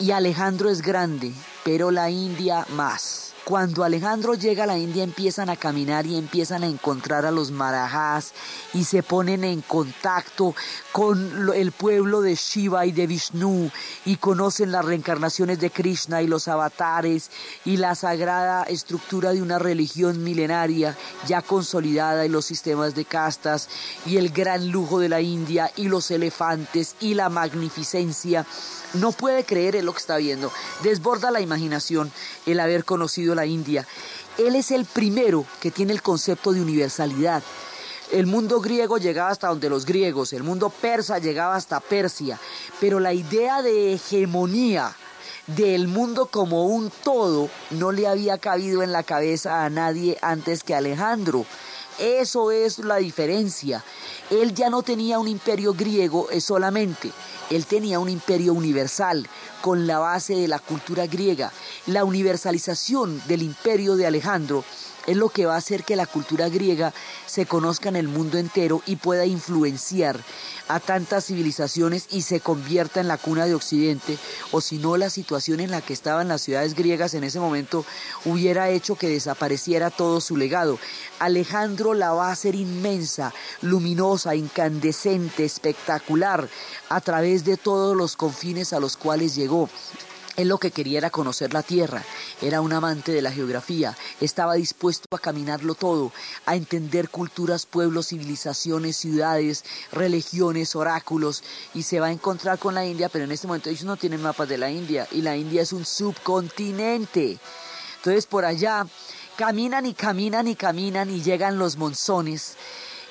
Y 0.00 0.10
Alejandro 0.10 0.70
es 0.70 0.82
grande, 0.82 1.32
pero 1.64 1.90
la 1.90 2.10
India 2.10 2.66
más. 2.70 3.34
Cuando 3.44 3.84
Alejandro 3.84 4.34
llega 4.34 4.64
a 4.64 4.66
la 4.66 4.78
India 4.78 5.04
empiezan 5.04 5.50
a 5.50 5.56
caminar 5.56 6.06
y 6.06 6.16
empiezan 6.16 6.62
a 6.62 6.66
encontrar 6.66 7.26
a 7.26 7.30
los 7.30 7.50
marajás 7.50 8.32
y 8.72 8.84
se 8.84 9.02
ponen 9.02 9.44
en 9.44 9.60
contacto 9.60 10.54
con 10.92 11.52
el 11.54 11.70
pueblo 11.72 12.22
de 12.22 12.36
Shiva 12.36 12.86
y 12.86 12.92
de 12.92 13.06
Vishnu 13.06 13.70
y 14.06 14.16
conocen 14.16 14.72
las 14.72 14.82
reencarnaciones 14.82 15.60
de 15.60 15.68
Krishna 15.68 16.22
y 16.22 16.26
los 16.26 16.48
avatares 16.48 17.30
y 17.66 17.76
la 17.76 17.94
sagrada 17.94 18.62
estructura 18.62 19.32
de 19.34 19.42
una 19.42 19.58
religión 19.58 20.24
milenaria 20.24 20.96
ya 21.26 21.42
consolidada 21.42 22.24
y 22.24 22.30
los 22.30 22.46
sistemas 22.46 22.94
de 22.94 23.04
castas 23.04 23.68
y 24.06 24.16
el 24.16 24.30
gran 24.30 24.70
lujo 24.70 25.00
de 25.00 25.10
la 25.10 25.20
India 25.20 25.70
y 25.76 25.88
los 25.88 26.10
elefantes 26.10 26.96
y 26.98 27.12
la 27.12 27.28
magnificencia 27.28 28.46
no 28.94 29.12
puede 29.12 29.44
creer 29.44 29.76
en 29.76 29.86
lo 29.86 29.92
que 29.92 29.98
está 29.98 30.16
viendo. 30.16 30.52
Desborda 30.82 31.30
la 31.30 31.40
imaginación 31.40 32.10
el 32.46 32.60
haber 32.60 32.84
conocido 32.84 33.34
la 33.34 33.46
India. 33.46 33.86
Él 34.38 34.56
es 34.56 34.70
el 34.70 34.84
primero 34.84 35.44
que 35.60 35.70
tiene 35.70 35.92
el 35.92 36.02
concepto 36.02 36.52
de 36.52 36.62
universalidad. 36.62 37.42
El 38.10 38.26
mundo 38.26 38.60
griego 38.60 38.98
llegaba 38.98 39.30
hasta 39.30 39.48
donde 39.48 39.70
los 39.70 39.86
griegos, 39.86 40.32
el 40.32 40.42
mundo 40.42 40.70
persa 40.70 41.18
llegaba 41.18 41.56
hasta 41.56 41.80
Persia, 41.80 42.38
pero 42.80 43.00
la 43.00 43.12
idea 43.12 43.62
de 43.62 43.94
hegemonía 43.94 44.94
del 45.46 45.88
mundo 45.88 46.26
como 46.26 46.66
un 46.66 46.90
todo 47.02 47.48
no 47.70 47.92
le 47.92 48.06
había 48.06 48.38
cabido 48.38 48.82
en 48.82 48.92
la 48.92 49.02
cabeza 49.02 49.64
a 49.64 49.70
nadie 49.70 50.18
antes 50.22 50.62
que 50.62 50.74
Alejandro. 50.74 51.44
Eso 51.98 52.50
es 52.50 52.78
la 52.78 52.96
diferencia. 52.96 53.84
Él 54.30 54.54
ya 54.54 54.70
no 54.70 54.82
tenía 54.82 55.18
un 55.18 55.28
imperio 55.28 55.74
griego 55.74 56.28
solamente, 56.40 57.12
él 57.50 57.66
tenía 57.66 57.98
un 57.98 58.08
imperio 58.08 58.52
universal 58.52 59.28
con 59.60 59.86
la 59.86 59.98
base 59.98 60.34
de 60.34 60.48
la 60.48 60.58
cultura 60.58 61.06
griega. 61.06 61.52
La 61.86 62.04
universalización 62.04 63.22
del 63.26 63.42
imperio 63.42 63.96
de 63.96 64.06
Alejandro 64.06 64.64
es 65.06 65.16
lo 65.16 65.28
que 65.28 65.46
va 65.46 65.54
a 65.54 65.58
hacer 65.58 65.84
que 65.84 65.96
la 65.96 66.06
cultura 66.06 66.48
griega 66.48 66.92
se 67.26 67.46
conozca 67.46 67.88
en 67.88 67.96
el 67.96 68.08
mundo 68.08 68.38
entero 68.38 68.82
y 68.86 68.96
pueda 68.96 69.26
influenciar 69.26 70.18
a 70.68 70.80
tantas 70.80 71.26
civilizaciones 71.26 72.06
y 72.10 72.22
se 72.22 72.40
convierta 72.40 73.00
en 73.00 73.08
la 73.08 73.18
cuna 73.18 73.46
de 73.46 73.54
Occidente, 73.54 74.18
o 74.50 74.60
si 74.60 74.78
no 74.78 74.96
la 74.96 75.10
situación 75.10 75.60
en 75.60 75.70
la 75.70 75.80
que 75.80 75.92
estaban 75.92 76.28
las 76.28 76.42
ciudades 76.42 76.74
griegas 76.74 77.14
en 77.14 77.24
ese 77.24 77.40
momento 77.40 77.84
hubiera 78.24 78.70
hecho 78.70 78.96
que 78.96 79.08
desapareciera 79.08 79.90
todo 79.90 80.20
su 80.20 80.36
legado. 80.36 80.78
Alejandro 81.18 81.94
la 81.94 82.12
va 82.12 82.28
a 82.28 82.32
hacer 82.32 82.54
inmensa, 82.54 83.32
luminosa, 83.60 84.34
incandescente, 84.34 85.44
espectacular, 85.44 86.48
a 86.88 87.00
través 87.00 87.44
de 87.44 87.56
todos 87.56 87.96
los 87.96 88.16
confines 88.16 88.72
a 88.72 88.80
los 88.80 88.96
cuales 88.96 89.34
llegó. 89.34 89.68
Él 90.36 90.48
lo 90.48 90.58
que 90.58 90.72
quería 90.72 90.98
era 90.98 91.10
conocer 91.10 91.52
la 91.52 91.62
tierra, 91.62 92.02
era 92.42 92.60
un 92.60 92.72
amante 92.72 93.12
de 93.12 93.22
la 93.22 93.30
geografía, 93.30 93.96
estaba 94.20 94.54
dispuesto 94.54 95.06
a 95.14 95.20
caminarlo 95.20 95.74
todo, 95.74 96.12
a 96.44 96.56
entender 96.56 97.08
culturas, 97.08 97.66
pueblos, 97.66 98.08
civilizaciones, 98.08 98.96
ciudades, 98.96 99.64
religiones, 99.92 100.74
oráculos, 100.74 101.44
y 101.72 101.84
se 101.84 102.00
va 102.00 102.06
a 102.06 102.12
encontrar 102.12 102.58
con 102.58 102.74
la 102.74 102.84
India, 102.84 103.08
pero 103.08 103.24
en 103.24 103.32
este 103.32 103.46
momento 103.46 103.70
ellos 103.70 103.84
no 103.84 103.96
tienen 103.96 104.22
mapas 104.22 104.48
de 104.48 104.58
la 104.58 104.70
India, 104.70 105.06
y 105.12 105.22
la 105.22 105.36
India 105.36 105.62
es 105.62 105.72
un 105.72 105.84
subcontinente. 105.84 107.38
Entonces 107.98 108.26
por 108.26 108.44
allá 108.44 108.86
caminan 109.36 109.86
y 109.86 109.94
caminan 109.94 110.48
y 110.48 110.56
caminan 110.56 111.10
y 111.10 111.22
llegan 111.22 111.58
los 111.58 111.76
monzones 111.76 112.56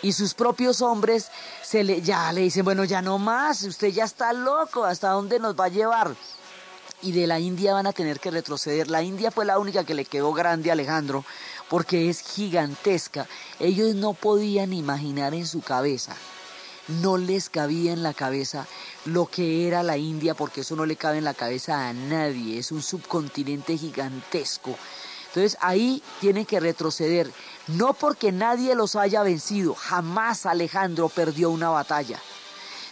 y 0.04 0.12
sus 0.12 0.34
propios 0.34 0.82
hombres 0.82 1.30
se 1.64 1.84
le, 1.84 2.02
ya 2.02 2.32
le 2.34 2.42
dicen, 2.42 2.66
bueno, 2.66 2.84
ya 2.84 3.02
no 3.02 3.18
más, 3.18 3.64
usted 3.64 3.88
ya 3.88 4.04
está 4.04 4.34
loco, 4.34 4.84
¿hasta 4.84 5.10
dónde 5.10 5.40
nos 5.40 5.58
va 5.58 5.66
a 5.66 5.70
llevar? 5.70 6.14
Y 7.04 7.12
de 7.12 7.28
la 7.28 7.40
India 7.40 7.74
van 7.74 7.86
a 7.86 7.94
tener 7.94 8.20
que 8.20 8.32
retroceder. 8.32 8.90
La 8.90 9.04
India 9.04 9.30
fue 9.30 9.46
la 9.46 9.60
única 9.60 9.84
que 9.84 9.94
le 9.94 10.06
quedó 10.06 10.34
grande 10.34 10.70
a 10.70 10.74
Alejandro 10.74 11.26
porque 11.70 12.10
es 12.10 12.22
gigantesca. 12.22 13.28
Ellos 13.60 13.94
no 13.96 14.14
podían 14.14 14.74
imaginar 14.74 15.34
en 15.34 15.46
su 15.46 15.62
cabeza, 15.62 16.16
no 16.88 17.18
les 17.18 17.50
cabía 17.50 17.92
en 17.92 18.04
la 18.04 18.14
cabeza 18.14 18.66
lo 19.06 19.26
que 19.26 19.68
era 19.68 19.84
la 19.84 19.98
India 19.98 20.34
porque 20.34 20.62
eso 20.62 20.76
no 20.76 20.86
le 20.86 20.96
cabe 20.96 21.18
en 21.18 21.26
la 21.26 21.34
cabeza 21.34 21.88
a 21.88 21.94
nadie, 21.94 22.58
es 22.58 22.72
un 22.72 22.82
subcontinente 22.82 23.78
gigantesco. 23.78 24.76
Entonces 25.28 25.58
ahí 25.62 26.02
tienen 26.22 26.46
que 26.46 26.60
retroceder, 26.60 27.30
no 27.68 27.94
porque 27.94 28.32
nadie 28.32 28.76
los 28.76 28.96
haya 28.96 29.24
vencido, 29.24 29.74
jamás 29.74 30.46
Alejandro 30.46 31.10
perdió 31.10 31.50
una 31.50 31.70
batalla 31.70 32.20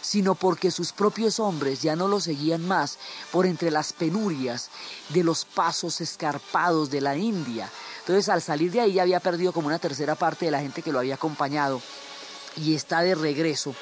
sino 0.02 0.34
porque 0.34 0.70
sus 0.70 0.92
propios 0.92 1.40
hombres 1.40 1.80
ya 1.80 1.96
no 1.96 2.08
lo 2.08 2.20
seguían 2.20 2.66
más 2.66 2.98
por 3.30 3.46
entre 3.46 3.70
las 3.70 3.94
penurias 3.94 4.68
de 5.08 5.24
los 5.24 5.46
pasos 5.46 6.02
escarpados 6.02 6.90
de 6.90 7.00
la 7.00 7.16
India. 7.16 7.70
Entonces 8.00 8.28
al 8.28 8.42
salir 8.42 8.70
de 8.70 8.80
ahí 8.80 8.94
ya 8.94 9.02
había 9.02 9.20
perdido 9.20 9.52
como 9.52 9.68
una 9.68 9.78
tercera 9.78 10.16
parte 10.16 10.44
de 10.44 10.50
la 10.50 10.60
gente 10.60 10.82
que 10.82 10.92
lo 10.92 10.98
había 10.98 11.14
acompañado 11.14 11.80
y 12.56 12.74
está 12.74 13.00
de 13.00 13.14
regreso 13.14 13.74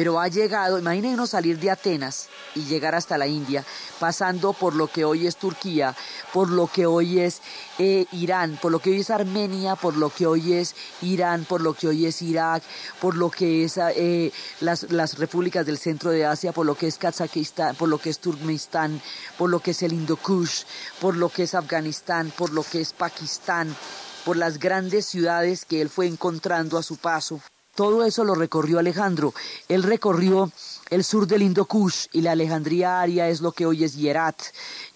pero 0.00 0.18
ha 0.18 0.28
llegado, 0.28 0.78
imagínense 0.78 1.26
salir 1.26 1.58
de 1.58 1.70
Atenas 1.70 2.30
y 2.54 2.64
llegar 2.64 2.94
hasta 2.94 3.18
la 3.18 3.26
India, 3.26 3.66
pasando 3.98 4.54
por 4.54 4.74
lo 4.74 4.86
que 4.86 5.04
hoy 5.04 5.26
es 5.26 5.36
Turquía, 5.36 5.94
por 6.32 6.48
lo 6.48 6.68
que 6.68 6.86
hoy 6.86 7.20
es 7.20 7.42
eh, 7.78 8.06
Irán, 8.12 8.58
por 8.62 8.72
lo 8.72 8.78
que 8.78 8.92
hoy 8.92 9.00
es 9.00 9.10
Armenia, 9.10 9.76
por 9.76 9.98
lo 9.98 10.08
que 10.08 10.26
hoy 10.26 10.54
es 10.54 10.74
Irán, 11.02 11.44
por 11.44 11.60
lo 11.60 11.74
que 11.74 11.88
hoy 11.88 12.06
es 12.06 12.22
Irak, 12.22 12.62
por 12.98 13.14
lo 13.14 13.30
que 13.30 13.64
es 13.64 13.76
eh, 13.76 14.32
las, 14.60 14.90
las 14.90 15.18
repúblicas 15.18 15.66
del 15.66 15.76
centro 15.76 16.10
de 16.12 16.24
Asia, 16.24 16.52
por 16.52 16.64
lo 16.64 16.76
que 16.76 16.86
es 16.86 16.96
Kazajistán, 16.96 17.76
por 17.76 17.90
lo 17.90 17.98
que 17.98 18.08
es 18.08 18.20
Turkmenistán, 18.20 19.02
por 19.36 19.50
lo 19.50 19.60
que 19.60 19.72
es 19.72 19.82
el 19.82 19.92
Hindukush, 19.92 20.62
por 20.98 21.14
lo 21.14 21.28
que 21.28 21.42
es 21.42 21.54
Afganistán, 21.54 22.32
por 22.38 22.54
lo 22.54 22.62
que 22.62 22.80
es 22.80 22.94
Pakistán, 22.94 23.76
por 24.24 24.38
las 24.38 24.58
grandes 24.58 25.04
ciudades 25.04 25.66
que 25.66 25.82
él 25.82 25.90
fue 25.90 26.06
encontrando 26.06 26.78
a 26.78 26.82
su 26.82 26.96
paso. 26.96 27.42
Todo 27.80 28.04
eso 28.04 28.24
lo 28.24 28.34
recorrió 28.34 28.78
Alejandro. 28.78 29.32
Él 29.66 29.82
recorrió 29.82 30.52
el 30.90 31.02
sur 31.02 31.26
del 31.26 31.40
Indo 31.40 31.66
y 32.12 32.20
la 32.20 32.32
Alejandría 32.32 33.00
Aria 33.00 33.30
es 33.30 33.40
lo 33.40 33.52
que 33.52 33.64
hoy 33.64 33.84
es 33.84 33.96
Yerat. 33.96 34.38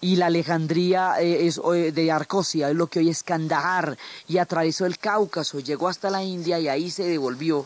Y 0.01 0.17
la 0.17 0.27
Alejandría 0.27 1.15
eh, 1.19 1.47
eh, 1.47 1.91
de 1.91 2.11
Arcosia 2.11 2.69
es 2.69 2.75
lo 2.75 2.85
que 2.85 2.99
hoy 2.99 3.09
es 3.09 3.23
Kandahar. 3.23 3.97
Y 4.27 4.37
atravesó 4.37 4.85
el 4.85 4.99
Cáucaso, 4.99 5.61
llegó 5.61 5.87
hasta 5.87 6.11
la 6.11 6.23
India 6.23 6.59
y 6.59 6.67
ahí 6.67 6.91
se 6.91 7.05
devolvió. 7.05 7.65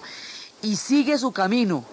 Y 0.62 0.78
sigue 0.78 1.18
su 1.18 1.34
camino. 1.34 1.84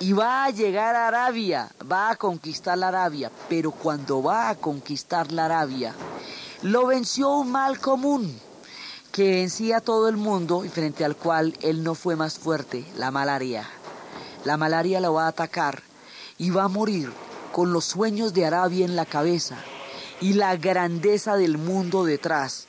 Y 0.00 0.14
va 0.14 0.46
a 0.46 0.50
llegar 0.50 0.96
a 0.96 1.08
Arabia, 1.08 1.70
va 1.92 2.08
a 2.08 2.16
conquistar 2.16 2.78
la 2.78 2.88
Arabia, 2.88 3.30
pero 3.50 3.72
cuando 3.72 4.22
va 4.22 4.48
a 4.48 4.54
conquistar 4.54 5.30
la 5.32 5.44
Arabia 5.44 5.94
lo 6.62 6.86
venció 6.86 7.28
un 7.28 7.52
mal 7.52 7.78
común 7.78 8.40
que 9.14 9.30
vencía 9.30 9.76
a 9.76 9.80
todo 9.80 10.08
el 10.08 10.16
mundo 10.16 10.64
y 10.64 10.68
frente 10.68 11.04
al 11.04 11.14
cual 11.14 11.56
él 11.62 11.84
no 11.84 11.94
fue 11.94 12.16
más 12.16 12.36
fuerte, 12.36 12.84
la 12.96 13.12
malaria. 13.12 13.64
La 14.44 14.56
malaria 14.56 14.98
lo 14.98 15.14
va 15.14 15.26
a 15.26 15.28
atacar 15.28 15.84
y 16.36 16.50
va 16.50 16.64
a 16.64 16.68
morir 16.68 17.12
con 17.52 17.72
los 17.72 17.84
sueños 17.84 18.34
de 18.34 18.44
Arabia 18.44 18.84
en 18.84 18.96
la 18.96 19.06
cabeza 19.06 19.56
y 20.20 20.32
la 20.32 20.56
grandeza 20.56 21.36
del 21.36 21.58
mundo 21.58 22.04
detrás, 22.04 22.66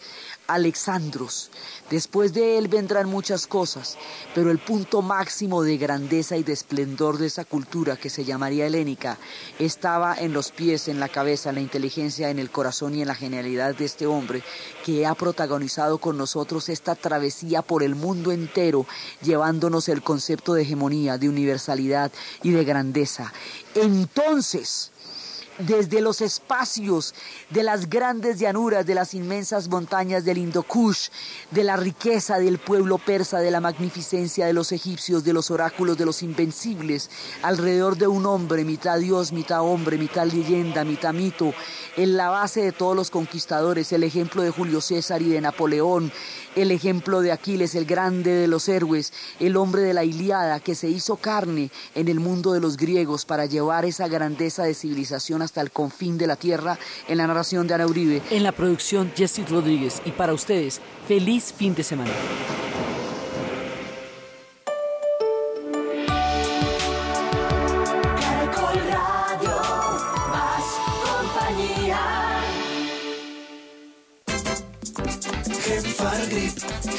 Alexandros. 0.47 1.49
Después 1.89 2.33
de 2.33 2.57
él 2.57 2.67
vendrán 2.67 3.07
muchas 3.07 3.47
cosas, 3.47 3.97
pero 4.33 4.51
el 4.51 4.59
punto 4.59 5.01
máximo 5.01 5.63
de 5.63 5.77
grandeza 5.77 6.37
y 6.37 6.43
de 6.43 6.53
esplendor 6.53 7.17
de 7.17 7.27
esa 7.27 7.45
cultura 7.45 7.97
que 7.97 8.09
se 8.09 8.25
llamaría 8.25 8.65
helénica 8.65 9.17
estaba 9.59 10.15
en 10.15 10.33
los 10.33 10.51
pies, 10.51 10.87
en 10.87 10.99
la 10.99 11.09
cabeza, 11.09 11.49
en 11.49 11.55
la 11.55 11.61
inteligencia, 11.61 12.29
en 12.29 12.39
el 12.39 12.51
corazón 12.51 12.95
y 12.95 13.01
en 13.01 13.07
la 13.07 13.15
genialidad 13.15 13.75
de 13.75 13.85
este 13.85 14.07
hombre 14.07 14.43
que 14.83 15.05
ha 15.05 15.15
protagonizado 15.15 15.97
con 15.99 16.17
nosotros 16.17 16.69
esta 16.69 16.95
travesía 16.95 17.61
por 17.61 17.83
el 17.83 17.95
mundo 17.95 18.31
entero, 18.31 18.85
llevándonos 19.21 19.89
el 19.89 20.01
concepto 20.01 20.53
de 20.53 20.63
hegemonía, 20.63 21.17
de 21.17 21.29
universalidad 21.29 22.11
y 22.43 22.51
de 22.51 22.63
grandeza. 22.63 23.33
Entonces, 23.75 24.91
desde 25.59 26.01
los 26.01 26.21
espacios 26.21 27.13
de 27.49 27.63
las 27.63 27.89
grandes 27.89 28.39
llanuras, 28.39 28.85
de 28.85 28.95
las 28.95 29.13
inmensas 29.13 29.67
montañas 29.67 30.25
del 30.25 30.37
Indokush, 30.37 31.09
de 31.51 31.63
la 31.63 31.77
riqueza 31.77 32.39
del 32.39 32.57
pueblo 32.57 32.97
persa, 32.97 33.39
de 33.39 33.51
la 33.51 33.61
magnificencia 33.61 34.45
de 34.45 34.53
los 34.53 34.71
egipcios, 34.71 35.23
de 35.23 35.33
los 35.33 35.51
oráculos 35.51 35.97
de 35.97 36.05
los 36.05 36.23
invencibles, 36.23 37.09
alrededor 37.41 37.97
de 37.97 38.07
un 38.07 38.25
hombre, 38.25 38.65
mitad 38.65 38.99
Dios, 38.99 39.31
mitad 39.31 39.61
hombre, 39.61 39.97
mitad 39.97 40.25
leyenda, 40.25 40.83
mitad 40.83 41.13
mito, 41.13 41.53
en 41.97 42.17
la 42.17 42.29
base 42.29 42.61
de 42.61 42.71
todos 42.71 42.95
los 42.95 43.09
conquistadores, 43.09 43.91
el 43.91 44.03
ejemplo 44.03 44.41
de 44.41 44.51
Julio 44.51 44.81
César 44.81 45.21
y 45.21 45.29
de 45.29 45.41
Napoleón, 45.41 46.11
el 46.55 46.71
ejemplo 46.71 47.21
de 47.21 47.31
Aquiles, 47.31 47.75
el 47.75 47.85
grande 47.85 48.31
de 48.31 48.47
los 48.47 48.67
héroes, 48.69 49.13
el 49.39 49.57
hombre 49.57 49.81
de 49.81 49.93
la 49.93 50.03
Iliada 50.03 50.59
que 50.59 50.75
se 50.75 50.89
hizo 50.89 51.17
carne 51.17 51.69
en 51.93 52.07
el 52.07 52.19
mundo 52.19 52.53
de 52.53 52.59
los 52.59 52.77
griegos 52.77 53.25
para 53.25 53.45
llevar 53.45 53.85
esa 53.85 54.07
grandeza 54.07 54.63
de 54.63 54.73
civilización 54.73 55.41
hasta 55.41 55.61
el 55.61 55.71
confín 55.71 56.17
de 56.17 56.27
la 56.27 56.35
tierra 56.35 56.79
en 57.07 57.17
la 57.17 57.27
narración 57.27 57.67
de 57.67 57.73
Ana 57.73 57.87
Uribe. 57.87 58.21
En 58.31 58.43
la 58.43 58.51
producción 58.51 59.11
Jesse 59.15 59.47
Rodríguez 59.49 60.01
y 60.05 60.11
para 60.11 60.33
ustedes, 60.33 60.81
feliz 61.07 61.53
fin 61.53 61.75
de 61.75 61.83
semana. 61.83 62.11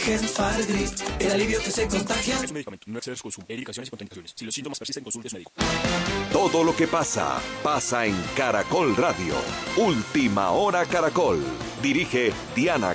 Genfargrip, 0.05 0.89
el 1.21 1.33
alivio 1.33 1.59
que 1.63 1.71
se 1.71 1.89
contagia. 1.89 2.41
Es 2.43 2.53
medicamento, 2.53 2.85
no 2.89 2.99
exceder 2.99 3.17
su 3.17 3.25
consumo. 3.25 3.47
Indicaciones 3.49 3.89
y 3.89 3.91
contraindicaciones. 3.91 4.33
Si 4.37 4.45
los 4.45 4.55
síntomas 4.55 4.79
persisten, 4.79 5.03
consulte 5.05 5.29
a 5.29 5.31
su 5.31 5.37
médico. 5.37 5.53
Todo 6.33 6.65
lo 6.65 6.77
que 6.77 6.87
pasa, 6.87 7.41
pasa 7.63 8.07
en 8.07 8.17
Caracol 8.37 8.97
Radio. 8.97 9.35
Última 9.77 10.51
hora 10.51 10.85
Caracol. 10.85 11.43
Dirige 11.83 12.33
Diana 12.55 12.95